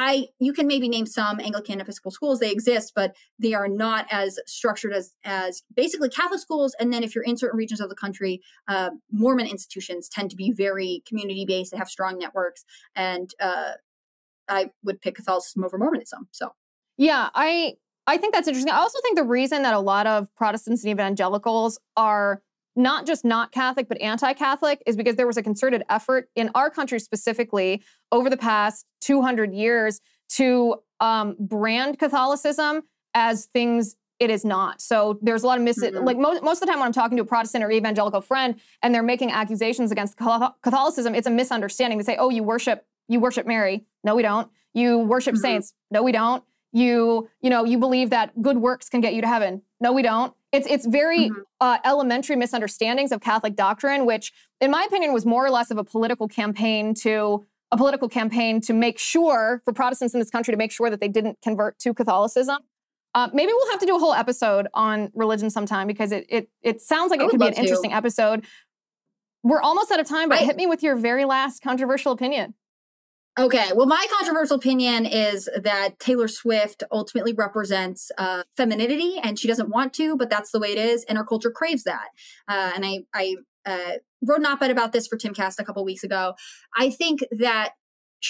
I 0.00 0.28
you 0.38 0.52
can 0.52 0.68
maybe 0.68 0.88
name 0.88 1.06
some 1.06 1.40
Anglican 1.40 1.80
Episcopal 1.80 2.12
schools 2.12 2.38
they 2.38 2.52
exist, 2.52 2.92
but 2.94 3.16
they 3.36 3.52
are 3.52 3.66
not 3.66 4.06
as 4.12 4.38
structured 4.46 4.92
as 4.92 5.16
as 5.24 5.64
basically 5.74 6.08
Catholic 6.08 6.38
schools. 6.38 6.76
And 6.78 6.92
then 6.92 7.02
if 7.02 7.16
you're 7.16 7.24
in 7.24 7.36
certain 7.36 7.58
regions 7.58 7.80
of 7.80 7.88
the 7.88 7.96
country, 7.96 8.40
uh, 8.68 8.90
Mormon 9.10 9.48
institutions 9.48 10.08
tend 10.08 10.30
to 10.30 10.36
be 10.36 10.52
very 10.52 11.02
community 11.04 11.44
based. 11.44 11.72
They 11.72 11.78
have 11.78 11.88
strong 11.88 12.16
networks, 12.16 12.64
and 12.94 13.34
uh, 13.40 13.72
I 14.48 14.70
would 14.84 15.00
pick 15.00 15.16
Catholicism 15.16 15.64
over 15.64 15.76
Mormonism. 15.76 16.28
So 16.30 16.52
yeah, 16.96 17.30
I 17.34 17.74
I 18.06 18.18
think 18.18 18.34
that's 18.34 18.46
interesting. 18.46 18.72
I 18.72 18.76
also 18.76 19.00
think 19.02 19.16
the 19.16 19.24
reason 19.24 19.62
that 19.62 19.74
a 19.74 19.80
lot 19.80 20.06
of 20.06 20.32
Protestants 20.36 20.84
and 20.84 20.92
evangelicals 20.92 21.80
are 21.96 22.40
not 22.78 23.06
just 23.06 23.24
not 23.24 23.52
Catholic, 23.52 23.88
but 23.88 24.00
anti 24.00 24.32
Catholic, 24.32 24.82
is 24.86 24.96
because 24.96 25.16
there 25.16 25.26
was 25.26 25.36
a 25.36 25.42
concerted 25.42 25.82
effort 25.90 26.30
in 26.34 26.50
our 26.54 26.70
country 26.70 27.00
specifically 27.00 27.82
over 28.12 28.30
the 28.30 28.36
past 28.36 28.86
200 29.02 29.52
years 29.52 30.00
to 30.30 30.76
um, 31.00 31.36
brand 31.38 31.98
Catholicism 31.98 32.82
as 33.14 33.46
things 33.46 33.96
it 34.18 34.30
is 34.30 34.44
not. 34.44 34.80
So 34.80 35.18
there's 35.22 35.42
a 35.42 35.46
lot 35.46 35.58
of 35.58 35.64
mis 35.64 35.78
mm-hmm. 35.78 36.04
like 36.04 36.18
most, 36.18 36.42
most 36.42 36.56
of 36.56 36.60
the 36.62 36.66
time 36.66 36.80
when 36.80 36.86
I'm 36.86 36.92
talking 36.92 37.16
to 37.18 37.22
a 37.22 37.26
Protestant 37.26 37.62
or 37.62 37.70
evangelical 37.70 38.20
friend 38.20 38.56
and 38.82 38.94
they're 38.94 39.02
making 39.02 39.30
accusations 39.30 39.92
against 39.92 40.16
Catholicism, 40.16 41.14
it's 41.14 41.26
a 41.26 41.30
misunderstanding. 41.30 41.98
They 41.98 42.04
say, 42.04 42.16
"Oh, 42.16 42.30
you 42.30 42.42
worship 42.42 42.84
you 43.06 43.20
worship 43.20 43.46
Mary." 43.46 43.84
No, 44.02 44.14
we 44.14 44.22
don't. 44.22 44.50
You 44.74 44.98
worship 44.98 45.34
mm-hmm. 45.34 45.42
saints. 45.42 45.74
No, 45.90 46.02
we 46.02 46.12
don't. 46.12 46.42
You 46.72 47.28
you 47.40 47.50
know 47.50 47.64
you 47.64 47.78
believe 47.78 48.10
that 48.10 48.42
good 48.42 48.58
works 48.58 48.88
can 48.88 49.00
get 49.00 49.14
you 49.14 49.20
to 49.20 49.28
heaven. 49.28 49.62
No, 49.80 49.92
we 49.92 50.02
don't. 50.02 50.34
It's 50.52 50.66
it's 50.66 50.86
very 50.86 51.30
mm-hmm. 51.30 51.40
uh, 51.60 51.78
elementary 51.84 52.36
misunderstandings 52.36 53.12
of 53.12 53.20
Catholic 53.20 53.54
doctrine, 53.54 54.06
which, 54.06 54.32
in 54.60 54.70
my 54.70 54.84
opinion, 54.84 55.12
was 55.12 55.26
more 55.26 55.44
or 55.44 55.50
less 55.50 55.70
of 55.70 55.78
a 55.78 55.84
political 55.84 56.26
campaign 56.28 56.94
to 57.02 57.44
a 57.70 57.76
political 57.76 58.08
campaign 58.08 58.60
to 58.62 58.72
make 58.72 58.98
sure 58.98 59.60
for 59.64 59.72
Protestants 59.72 60.14
in 60.14 60.20
this 60.20 60.30
country 60.30 60.52
to 60.52 60.58
make 60.58 60.72
sure 60.72 60.88
that 60.88 61.00
they 61.00 61.08
didn't 61.08 61.38
convert 61.42 61.78
to 61.80 61.92
Catholicism. 61.92 62.58
Uh, 63.14 63.28
maybe 63.32 63.52
we'll 63.52 63.70
have 63.70 63.80
to 63.80 63.86
do 63.86 63.96
a 63.96 63.98
whole 63.98 64.14
episode 64.14 64.68
on 64.74 65.10
religion 65.14 65.50
sometime 65.50 65.86
because 65.86 66.12
it 66.12 66.24
it 66.28 66.48
it 66.62 66.80
sounds 66.80 67.10
like 67.10 67.20
it 67.20 67.28
could 67.28 67.40
be 67.40 67.46
an 67.46 67.54
to. 67.54 67.60
interesting 67.60 67.92
episode. 67.92 68.44
We're 69.42 69.60
almost 69.60 69.90
out 69.90 70.00
of 70.00 70.08
time, 70.08 70.28
but 70.28 70.40
I, 70.40 70.44
hit 70.44 70.56
me 70.56 70.66
with 70.66 70.82
your 70.82 70.96
very 70.96 71.24
last 71.24 71.62
controversial 71.62 72.12
opinion. 72.12 72.54
Okay, 73.38 73.70
well, 73.72 73.86
my 73.86 74.04
controversial 74.18 74.56
opinion 74.56 75.06
is 75.06 75.48
that 75.62 76.00
Taylor 76.00 76.26
Swift 76.26 76.82
ultimately 76.90 77.32
represents 77.32 78.10
uh, 78.18 78.42
femininity, 78.56 79.20
and 79.22 79.38
she 79.38 79.46
doesn't 79.46 79.68
want 79.68 79.92
to, 79.94 80.16
but 80.16 80.28
that's 80.28 80.50
the 80.50 80.58
way 80.58 80.72
it 80.72 80.78
is, 80.78 81.04
and 81.04 81.16
our 81.16 81.24
culture 81.24 81.52
craves 81.52 81.84
that. 81.84 82.08
Uh, 82.48 82.72
and 82.74 82.84
I, 82.84 83.04
I 83.14 83.36
uh, 83.64 83.98
wrote 84.26 84.40
an 84.40 84.46
op-ed 84.46 84.72
about 84.72 84.90
this 84.92 85.06
for 85.06 85.16
Timcast 85.16 85.60
a 85.60 85.64
couple 85.64 85.84
weeks 85.84 86.02
ago. 86.02 86.34
I 86.76 86.90
think 86.90 87.20
that 87.30 87.74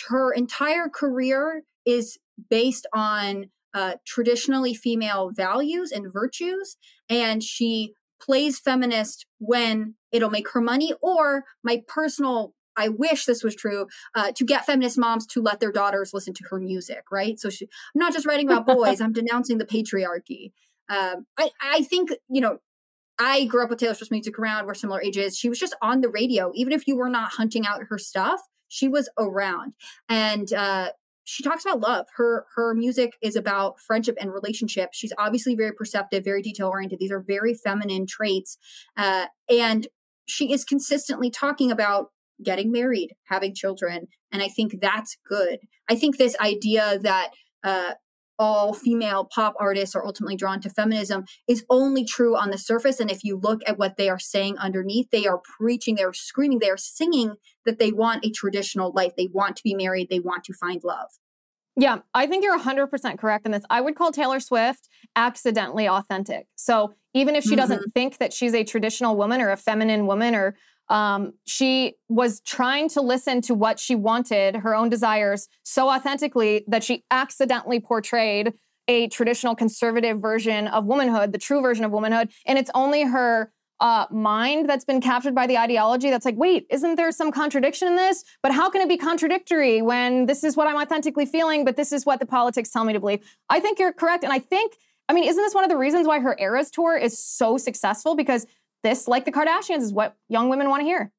her 0.08 0.30
entire 0.30 0.90
career 0.90 1.62
is 1.86 2.18
based 2.50 2.86
on 2.92 3.48
uh, 3.72 3.94
traditionally 4.06 4.74
female 4.74 5.30
values 5.34 5.90
and 5.90 6.12
virtues, 6.12 6.76
and 7.08 7.42
she 7.42 7.94
plays 8.20 8.58
feminist 8.58 9.24
when 9.38 9.94
it'll 10.12 10.28
make 10.28 10.50
her 10.50 10.60
money, 10.60 10.92
or 11.00 11.44
my 11.64 11.82
personal 11.88 12.52
I 12.78 12.88
wish 12.88 13.24
this 13.24 13.42
was 13.42 13.54
true 13.54 13.86
uh, 14.14 14.32
to 14.32 14.44
get 14.44 14.64
feminist 14.64 14.98
moms 14.98 15.26
to 15.28 15.42
let 15.42 15.60
their 15.60 15.72
daughters 15.72 16.14
listen 16.14 16.32
to 16.34 16.44
her 16.50 16.58
music, 16.58 17.04
right? 17.10 17.38
So 17.38 17.50
she, 17.50 17.66
I'm 17.66 17.98
not 17.98 18.12
just 18.12 18.26
writing 18.26 18.50
about 18.50 18.66
boys, 18.76 19.00
I'm 19.00 19.12
denouncing 19.12 19.58
the 19.58 19.66
patriarchy. 19.66 20.52
Um, 20.88 21.26
I, 21.38 21.50
I 21.62 21.82
think, 21.82 22.10
you 22.30 22.40
know, 22.40 22.58
I 23.18 23.44
grew 23.46 23.64
up 23.64 23.70
with 23.70 23.80
Taylor 23.80 23.94
Swift's 23.94 24.12
music 24.12 24.38
around, 24.38 24.66
we're 24.66 24.74
similar 24.74 25.02
ages. 25.02 25.36
She 25.36 25.48
was 25.48 25.58
just 25.58 25.74
on 25.82 26.00
the 26.00 26.08
radio. 26.08 26.52
Even 26.54 26.72
if 26.72 26.86
you 26.86 26.96
were 26.96 27.08
not 27.08 27.32
hunting 27.32 27.66
out 27.66 27.82
her 27.88 27.98
stuff, 27.98 28.40
she 28.68 28.86
was 28.86 29.08
around. 29.18 29.74
And 30.08 30.52
uh, 30.52 30.90
she 31.24 31.42
talks 31.42 31.64
about 31.64 31.80
love. 31.80 32.06
Her 32.16 32.46
her 32.54 32.74
music 32.74 33.14
is 33.20 33.36
about 33.36 33.80
friendship 33.80 34.16
and 34.18 34.32
relationship. 34.32 34.90
She's 34.92 35.12
obviously 35.18 35.54
very 35.54 35.72
perceptive, 35.72 36.24
very 36.24 36.40
detail 36.40 36.68
oriented. 36.68 37.00
These 37.00 37.12
are 37.12 37.20
very 37.20 37.52
feminine 37.52 38.06
traits, 38.06 38.56
uh, 38.96 39.26
and 39.50 39.88
she 40.26 40.52
is 40.52 40.64
consistently 40.64 41.30
talking 41.30 41.70
about 41.70 42.12
getting 42.42 42.70
married, 42.70 43.14
having 43.24 43.54
children. 43.54 44.08
And 44.32 44.42
I 44.42 44.48
think 44.48 44.80
that's 44.80 45.16
good. 45.26 45.58
I 45.88 45.94
think 45.94 46.16
this 46.16 46.36
idea 46.40 46.98
that 47.00 47.30
uh, 47.64 47.94
all 48.38 48.72
female 48.72 49.24
pop 49.24 49.54
artists 49.58 49.96
are 49.96 50.06
ultimately 50.06 50.36
drawn 50.36 50.60
to 50.60 50.70
feminism 50.70 51.24
is 51.48 51.64
only 51.68 52.04
true 52.04 52.36
on 52.36 52.50
the 52.50 52.58
surface. 52.58 53.00
And 53.00 53.10
if 53.10 53.24
you 53.24 53.36
look 53.36 53.60
at 53.66 53.78
what 53.78 53.96
they 53.96 54.08
are 54.08 54.18
saying 54.18 54.56
underneath, 54.58 55.10
they 55.10 55.26
are 55.26 55.40
preaching, 55.58 55.96
they're 55.96 56.12
screaming, 56.12 56.60
they're 56.60 56.76
singing 56.76 57.34
that 57.64 57.78
they 57.78 57.90
want 57.90 58.24
a 58.24 58.30
traditional 58.30 58.92
life. 58.92 59.12
They 59.16 59.28
want 59.32 59.56
to 59.56 59.62
be 59.64 59.74
married, 59.74 60.08
they 60.08 60.20
want 60.20 60.44
to 60.44 60.54
find 60.54 60.82
love. 60.84 61.08
Yeah, 61.76 61.98
I 62.12 62.26
think 62.26 62.42
you're 62.42 62.58
100% 62.58 63.18
correct 63.18 63.46
in 63.46 63.52
this. 63.52 63.62
I 63.70 63.80
would 63.80 63.94
call 63.94 64.10
Taylor 64.10 64.40
Swift 64.40 64.88
accidentally 65.14 65.88
authentic. 65.88 66.46
So 66.56 66.94
even 67.14 67.36
if 67.36 67.44
she 67.44 67.50
mm-hmm. 67.50 67.56
doesn't 67.56 67.94
think 67.94 68.18
that 68.18 68.32
she's 68.32 68.52
a 68.52 68.64
traditional 68.64 69.16
woman 69.16 69.40
or 69.40 69.50
a 69.50 69.56
feminine 69.56 70.06
woman 70.06 70.34
or 70.34 70.56
um, 70.90 71.32
she 71.44 71.94
was 72.08 72.40
trying 72.40 72.88
to 72.90 73.00
listen 73.00 73.40
to 73.42 73.54
what 73.54 73.78
she 73.78 73.94
wanted, 73.94 74.56
her 74.56 74.74
own 74.74 74.88
desires, 74.88 75.48
so 75.62 75.88
authentically 75.88 76.64
that 76.68 76.82
she 76.82 77.04
accidentally 77.10 77.80
portrayed 77.80 78.54
a 78.88 79.08
traditional 79.08 79.54
conservative 79.54 80.20
version 80.20 80.66
of 80.68 80.86
womanhood, 80.86 81.32
the 81.32 81.38
true 81.38 81.60
version 81.60 81.84
of 81.84 81.90
womanhood. 81.92 82.30
And 82.46 82.58
it's 82.58 82.70
only 82.74 83.02
her 83.02 83.52
uh, 83.80 84.06
mind 84.10 84.68
that's 84.68 84.84
been 84.84 85.00
captured 85.00 85.34
by 85.34 85.46
the 85.46 85.56
ideology 85.56 86.10
that's 86.10 86.24
like, 86.24 86.36
wait, 86.36 86.66
isn't 86.70 86.96
there 86.96 87.12
some 87.12 87.30
contradiction 87.30 87.86
in 87.86 87.96
this? 87.96 88.24
But 88.42 88.52
how 88.52 88.70
can 88.70 88.80
it 88.80 88.88
be 88.88 88.96
contradictory 88.96 89.82
when 89.82 90.26
this 90.26 90.42
is 90.42 90.56
what 90.56 90.66
I'm 90.66 90.76
authentically 90.76 91.26
feeling, 91.26 91.64
but 91.64 91.76
this 91.76 91.92
is 91.92 92.04
what 92.04 92.18
the 92.18 92.26
politics 92.26 92.70
tell 92.70 92.84
me 92.84 92.92
to 92.92 93.00
believe? 93.00 93.20
I 93.48 93.60
think 93.60 93.78
you're 93.78 93.92
correct. 93.92 94.24
And 94.24 94.32
I 94.32 94.40
think, 94.40 94.74
I 95.08 95.12
mean, 95.12 95.24
isn't 95.24 95.42
this 95.42 95.54
one 95.54 95.64
of 95.64 95.70
the 95.70 95.76
reasons 95.76 96.06
why 96.06 96.18
her 96.18 96.36
Eras 96.40 96.70
tour 96.70 96.96
is 96.96 97.18
so 97.18 97.56
successful? 97.56 98.16
Because 98.16 98.46
this, 98.82 99.08
like 99.08 99.24
the 99.24 99.32
Kardashians, 99.32 99.82
is 99.82 99.92
what 99.92 100.16
young 100.28 100.48
women 100.48 100.68
want 100.68 100.80
to 100.80 100.86
hear. 100.86 101.12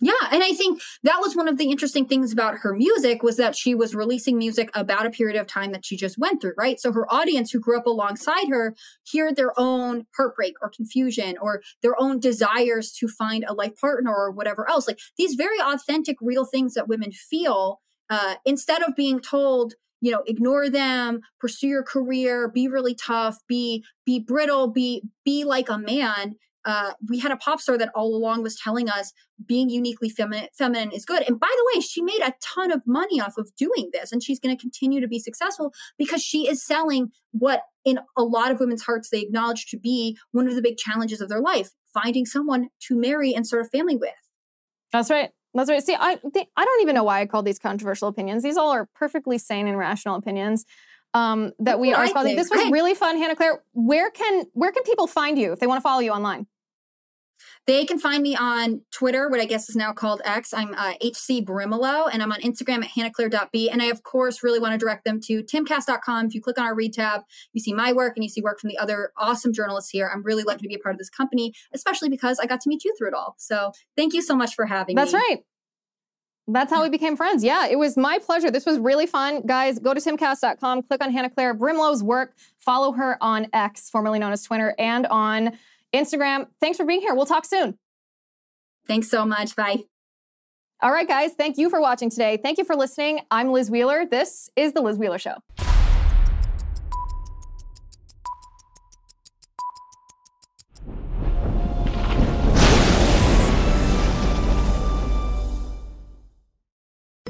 Yeah, 0.00 0.12
and 0.30 0.44
I 0.44 0.52
think 0.52 0.80
that 1.02 1.18
was 1.18 1.34
one 1.34 1.48
of 1.48 1.58
the 1.58 1.70
interesting 1.72 2.06
things 2.06 2.32
about 2.32 2.58
her 2.58 2.72
music 2.72 3.24
was 3.24 3.36
that 3.36 3.56
she 3.56 3.74
was 3.74 3.96
releasing 3.96 4.38
music 4.38 4.70
about 4.72 5.06
a 5.06 5.10
period 5.10 5.36
of 5.36 5.48
time 5.48 5.72
that 5.72 5.84
she 5.84 5.96
just 5.96 6.16
went 6.16 6.40
through, 6.40 6.52
right? 6.56 6.78
So 6.78 6.92
her 6.92 7.12
audience 7.12 7.50
who 7.50 7.58
grew 7.58 7.76
up 7.76 7.86
alongside 7.86 8.48
her 8.48 8.76
hear 9.02 9.32
their 9.32 9.58
own 9.58 10.06
heartbreak 10.16 10.54
or 10.62 10.70
confusion 10.70 11.34
or 11.40 11.62
their 11.82 12.00
own 12.00 12.20
desires 12.20 12.92
to 12.92 13.08
find 13.08 13.44
a 13.48 13.54
life 13.54 13.74
partner 13.80 14.14
or 14.14 14.30
whatever 14.30 14.70
else. 14.70 14.86
Like 14.86 15.00
these 15.16 15.34
very 15.34 15.58
authentic, 15.60 16.16
real 16.20 16.44
things 16.44 16.74
that 16.74 16.88
women 16.88 17.10
feel 17.10 17.80
uh, 18.08 18.36
instead 18.44 18.82
of 18.82 18.94
being 18.94 19.20
told, 19.20 19.74
you 20.00 20.12
know 20.12 20.22
ignore 20.26 20.70
them 20.70 21.20
pursue 21.40 21.66
your 21.66 21.82
career 21.82 22.48
be 22.48 22.68
really 22.68 22.94
tough 22.94 23.38
be 23.48 23.84
be 24.06 24.20
brittle 24.20 24.68
be 24.68 25.02
be 25.24 25.42
like 25.42 25.68
a 25.68 25.76
man 25.76 26.36
uh, 26.64 26.92
we 27.08 27.18
had 27.18 27.32
a 27.32 27.36
pop 27.36 27.60
star 27.60 27.78
that 27.78 27.90
all 27.94 28.14
along 28.14 28.42
was 28.42 28.56
telling 28.56 28.88
us 28.88 29.12
being 29.46 29.70
uniquely 29.70 30.08
feminine, 30.08 30.48
feminine 30.52 30.92
is 30.92 31.04
good. 31.04 31.22
And 31.26 31.38
by 31.38 31.48
the 31.48 31.70
way, 31.72 31.80
she 31.80 32.02
made 32.02 32.20
a 32.20 32.34
ton 32.42 32.72
of 32.72 32.82
money 32.86 33.20
off 33.20 33.38
of 33.38 33.50
doing 33.56 33.90
this, 33.92 34.12
and 34.12 34.22
she's 34.22 34.40
going 34.40 34.56
to 34.56 34.60
continue 34.60 35.00
to 35.00 35.08
be 35.08 35.18
successful 35.18 35.72
because 35.96 36.22
she 36.22 36.48
is 36.48 36.64
selling 36.64 37.12
what, 37.32 37.62
in 37.84 38.00
a 38.16 38.22
lot 38.22 38.50
of 38.50 38.60
women's 38.60 38.82
hearts, 38.82 39.08
they 39.10 39.20
acknowledge 39.20 39.66
to 39.66 39.78
be 39.78 40.16
one 40.32 40.48
of 40.48 40.54
the 40.54 40.62
big 40.62 40.76
challenges 40.76 41.20
of 41.20 41.28
their 41.28 41.40
life: 41.40 41.70
finding 41.92 42.26
someone 42.26 42.68
to 42.80 42.98
marry 42.98 43.32
and 43.34 43.46
start 43.46 43.66
a 43.66 43.68
family 43.68 43.96
with. 43.96 44.10
That's 44.92 45.10
right. 45.10 45.30
That's 45.54 45.70
right. 45.70 45.82
See, 45.82 45.94
I 45.94 46.18
I 46.56 46.64
don't 46.64 46.82
even 46.82 46.94
know 46.94 47.04
why 47.04 47.20
I 47.20 47.26
call 47.26 47.42
these 47.42 47.58
controversial 47.58 48.08
opinions. 48.08 48.42
These 48.42 48.56
all 48.56 48.70
are 48.70 48.88
perfectly 48.94 49.38
sane 49.38 49.66
and 49.66 49.78
rational 49.78 50.16
opinions 50.16 50.64
um, 51.18 51.52
that 51.58 51.80
we 51.80 51.92
are. 51.92 52.06
This 52.24 52.50
was 52.50 52.70
really 52.70 52.94
fun, 52.94 53.16
Hannah 53.18 53.36
Claire. 53.36 53.62
Where 53.72 54.10
can 54.10 54.44
where 54.52 54.72
can 54.72 54.82
people 54.84 55.06
find 55.06 55.38
you 55.38 55.52
if 55.52 55.58
they 55.58 55.66
want 55.66 55.78
to 55.78 55.82
follow 55.82 56.00
you 56.00 56.12
online? 56.12 56.46
They 57.66 57.84
can 57.84 57.98
find 57.98 58.22
me 58.22 58.34
on 58.34 58.80
Twitter, 58.90 59.28
what 59.28 59.40
I 59.40 59.44
guess 59.44 59.68
is 59.68 59.76
now 59.76 59.92
called 59.92 60.22
X. 60.24 60.54
I'm 60.54 60.74
uh, 60.74 60.94
HC 61.02 61.44
Brimelow, 61.44 62.08
and 62.10 62.22
I'm 62.22 62.32
on 62.32 62.40
Instagram 62.40 62.82
at 62.82 62.92
hannahclaire.b. 62.92 63.68
And 63.68 63.82
I, 63.82 63.86
of 63.86 64.02
course, 64.02 64.42
really 64.42 64.58
want 64.58 64.72
to 64.72 64.78
direct 64.78 65.04
them 65.04 65.20
to 65.26 65.42
timcast.com. 65.42 66.26
If 66.26 66.34
you 66.34 66.40
click 66.40 66.58
on 66.58 66.64
our 66.64 66.74
read 66.74 66.94
tab, 66.94 67.22
you 67.52 67.60
see 67.60 67.74
my 67.74 67.92
work 67.92 68.14
and 68.16 68.24
you 68.24 68.30
see 68.30 68.40
work 68.40 68.58
from 68.58 68.70
the 68.70 68.78
other 68.78 69.12
awesome 69.18 69.52
journalists 69.52 69.90
here. 69.90 70.10
I'm 70.12 70.22
really 70.22 70.44
lucky 70.44 70.62
to 70.62 70.68
be 70.68 70.76
a 70.76 70.78
part 70.78 70.94
of 70.94 70.98
this 70.98 71.10
company, 71.10 71.52
especially 71.74 72.08
because 72.08 72.38
I 72.38 72.46
got 72.46 72.62
to 72.62 72.70
meet 72.70 72.84
you 72.84 72.94
through 72.96 73.08
it 73.08 73.14
all. 73.14 73.34
So 73.36 73.72
thank 73.96 74.14
you 74.14 74.22
so 74.22 74.34
much 74.34 74.54
for 74.54 74.64
having 74.64 74.96
That's 74.96 75.12
me. 75.12 75.18
That's 75.18 75.30
right. 75.30 75.44
That's 76.50 76.72
how 76.72 76.82
we 76.82 76.88
became 76.88 77.14
friends. 77.14 77.44
Yeah, 77.44 77.66
it 77.66 77.78
was 77.78 77.96
my 77.96 78.18
pleasure. 78.18 78.50
This 78.50 78.64
was 78.64 78.78
really 78.78 79.06
fun. 79.06 79.42
Guys, 79.46 79.78
go 79.78 79.92
to 79.92 80.00
timcast.com, 80.00 80.82
click 80.84 81.04
on 81.04 81.12
Hannah 81.12 81.28
Claire 81.28 81.54
Brimelow's 81.54 82.02
work, 82.02 82.34
follow 82.58 82.92
her 82.92 83.22
on 83.22 83.48
X, 83.52 83.90
formerly 83.90 84.18
known 84.18 84.32
as 84.32 84.42
Twitter, 84.42 84.74
and 84.78 85.06
on 85.06 85.58
Instagram. 85.94 86.46
Thanks 86.60 86.78
for 86.78 86.86
being 86.86 87.00
here. 87.00 87.14
We'll 87.14 87.26
talk 87.26 87.44
soon. 87.44 87.78
Thanks 88.86 89.10
so 89.10 89.26
much. 89.26 89.54
Bye. 89.56 89.84
All 90.80 90.90
right, 90.90 91.06
guys, 91.06 91.32
thank 91.32 91.58
you 91.58 91.68
for 91.68 91.80
watching 91.80 92.08
today. 92.08 92.38
Thank 92.42 92.56
you 92.56 92.64
for 92.64 92.76
listening. 92.76 93.20
I'm 93.30 93.50
Liz 93.50 93.70
Wheeler. 93.70 94.06
This 94.06 94.48
is 94.56 94.72
The 94.72 94.80
Liz 94.80 94.96
Wheeler 94.96 95.18
Show. 95.18 95.34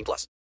18 0.00 0.04
plus. 0.04 0.30